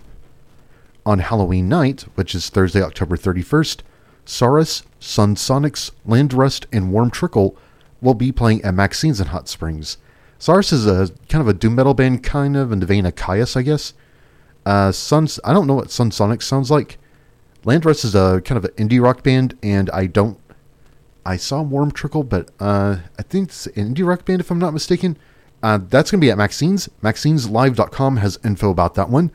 On 1.06 1.18
Halloween 1.20 1.68
night, 1.68 2.02
which 2.16 2.34
is 2.34 2.50
Thursday, 2.50 2.82
October 2.82 3.16
31st, 3.16 3.80
Saurus, 4.26 4.82
Sun 5.00 5.36
Sonics, 5.36 5.90
Landrust, 6.06 6.66
and 6.70 6.92
Warm 6.92 7.10
Trickle 7.10 7.56
will 8.02 8.14
be 8.14 8.30
playing 8.30 8.62
at 8.62 8.74
Maxine's 8.74 9.20
in 9.20 9.28
Hot 9.28 9.48
Springs. 9.48 9.96
Saurus 10.38 10.70
is 10.72 10.86
a 10.86 11.08
kind 11.30 11.40
of 11.40 11.48
a 11.48 11.54
doom 11.54 11.76
metal 11.76 11.94
band, 11.94 12.22
kind 12.22 12.58
of 12.58 12.72
in 12.72 12.80
the 12.80 12.86
vein 12.86 13.06
of 13.06 13.14
Kyuss, 13.14 13.56
I 13.56 13.62
guess. 13.62 13.94
Uh, 14.66 14.92
Suns, 14.92 15.40
I 15.44 15.54
don't 15.54 15.66
know 15.66 15.74
what 15.74 15.90
Sun 15.90 16.10
Sonics 16.10 16.42
sounds 16.42 16.70
like. 16.70 16.98
Landrust 17.64 18.04
is 18.04 18.14
a 18.14 18.42
kind 18.44 18.62
of 18.62 18.66
an 18.66 18.88
indie 18.88 19.02
rock 19.02 19.22
band, 19.22 19.56
and 19.62 19.88
I 19.90 20.06
don't. 20.06 20.38
I 21.26 21.36
saw 21.36 21.62
Warm 21.62 21.90
Trickle, 21.90 22.24
but 22.24 22.50
uh, 22.60 22.98
I 23.18 23.22
think 23.22 23.48
it's 23.48 23.66
an 23.66 23.94
indie 23.94 24.06
rock 24.06 24.24
band, 24.24 24.40
if 24.40 24.50
I'm 24.50 24.58
not 24.58 24.72
mistaken. 24.72 25.16
Uh, 25.62 25.78
that's 25.78 26.10
going 26.10 26.20
to 26.20 26.24
be 26.24 26.30
at 26.30 26.36
Maxine's. 26.36 26.88
Maxine'sLive.com 27.02 28.18
has 28.18 28.38
info 28.44 28.70
about 28.70 28.94
that 28.94 29.08
one. 29.08 29.30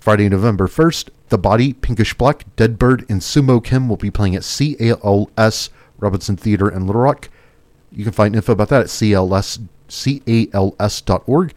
Friday, 0.00 0.28
November 0.28 0.66
1st, 0.66 1.10
The 1.28 1.38
Body, 1.38 1.72
Pinkish 1.72 2.14
Black, 2.14 2.44
Dead 2.56 2.78
Bird, 2.78 3.04
and 3.08 3.20
Sumo 3.20 3.62
Kim 3.62 3.88
will 3.88 3.96
be 3.96 4.10
playing 4.10 4.36
at 4.36 4.42
CALS 4.42 5.70
Robinson 5.98 6.36
Theater 6.36 6.70
in 6.70 6.86
Little 6.86 7.02
Rock. 7.02 7.28
You 7.92 8.04
can 8.04 8.12
find 8.12 8.34
info 8.34 8.52
about 8.52 8.68
that 8.70 8.82
at 8.82 8.86
CLS, 8.88 9.66
CALS.org. 9.88 11.54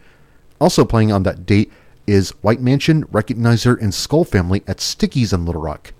Also 0.60 0.84
playing 0.84 1.12
on 1.12 1.22
that 1.24 1.46
date 1.46 1.72
is 2.06 2.30
White 2.42 2.60
Mansion, 2.60 3.04
Recognizer, 3.06 3.80
and 3.80 3.92
Skull 3.92 4.24
Family 4.24 4.62
at 4.66 4.78
Stickyz 4.78 5.32
in 5.32 5.44
Little 5.44 5.62
Rock. 5.62 5.92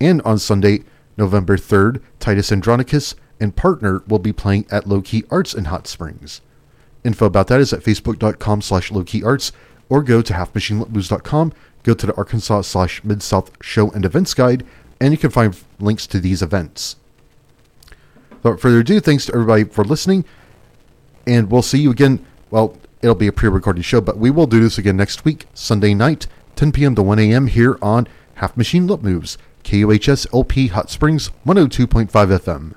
And 0.00 0.20
on 0.22 0.38
Sunday, 0.38 0.84
November 1.16 1.56
3rd, 1.56 2.02
Titus 2.20 2.52
Andronicus 2.52 3.14
and 3.40 3.54
Partner 3.54 4.02
will 4.06 4.18
be 4.18 4.32
playing 4.32 4.66
at 4.70 4.86
Low 4.86 5.00
Key 5.00 5.24
Arts 5.30 5.54
in 5.54 5.66
Hot 5.66 5.86
Springs. 5.86 6.40
Info 7.04 7.26
about 7.26 7.46
that 7.48 7.60
is 7.60 7.72
at 7.72 7.82
facebook.com 7.82 8.62
slash 8.62 8.90
lowkeyarts 8.90 9.52
or 9.88 10.02
go 10.02 10.20
to 10.22 10.32
halfmachinelipmoves.com, 10.32 11.52
go 11.82 11.94
to 11.94 12.06
the 12.06 12.16
Arkansas 12.16 12.62
slash 12.62 13.04
Mid-South 13.04 13.50
show 13.62 13.90
and 13.90 14.04
events 14.04 14.34
guide, 14.34 14.66
and 15.00 15.12
you 15.12 15.18
can 15.18 15.30
find 15.30 15.56
links 15.78 16.06
to 16.08 16.18
these 16.18 16.42
events. 16.42 16.96
Without 18.30 18.60
further 18.60 18.80
ado, 18.80 19.00
thanks 19.00 19.26
to 19.26 19.34
everybody 19.34 19.64
for 19.64 19.84
listening, 19.84 20.24
and 21.26 21.50
we'll 21.50 21.62
see 21.62 21.78
you 21.78 21.90
again. 21.90 22.24
Well, 22.50 22.76
it'll 23.02 23.14
be 23.14 23.26
a 23.26 23.32
pre-recorded 23.32 23.84
show, 23.84 24.00
but 24.00 24.18
we 24.18 24.30
will 24.30 24.46
do 24.46 24.60
this 24.60 24.78
again 24.78 24.96
next 24.96 25.24
week, 25.24 25.46
Sunday 25.54 25.94
night, 25.94 26.26
10 26.56 26.72
p.m. 26.72 26.94
to 26.94 27.02
1 27.02 27.18
a.m. 27.18 27.46
here 27.46 27.78
on 27.80 28.08
Half 28.34 28.56
Machine 28.56 28.86
Lip 28.86 29.02
Moves, 29.02 29.38
KUHS 29.66 30.28
LP 30.32 30.68
Hot 30.68 30.90
Springs 30.90 31.30
102.5 31.44 32.08
FM. 32.08 32.74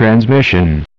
Transmission. 0.00 0.89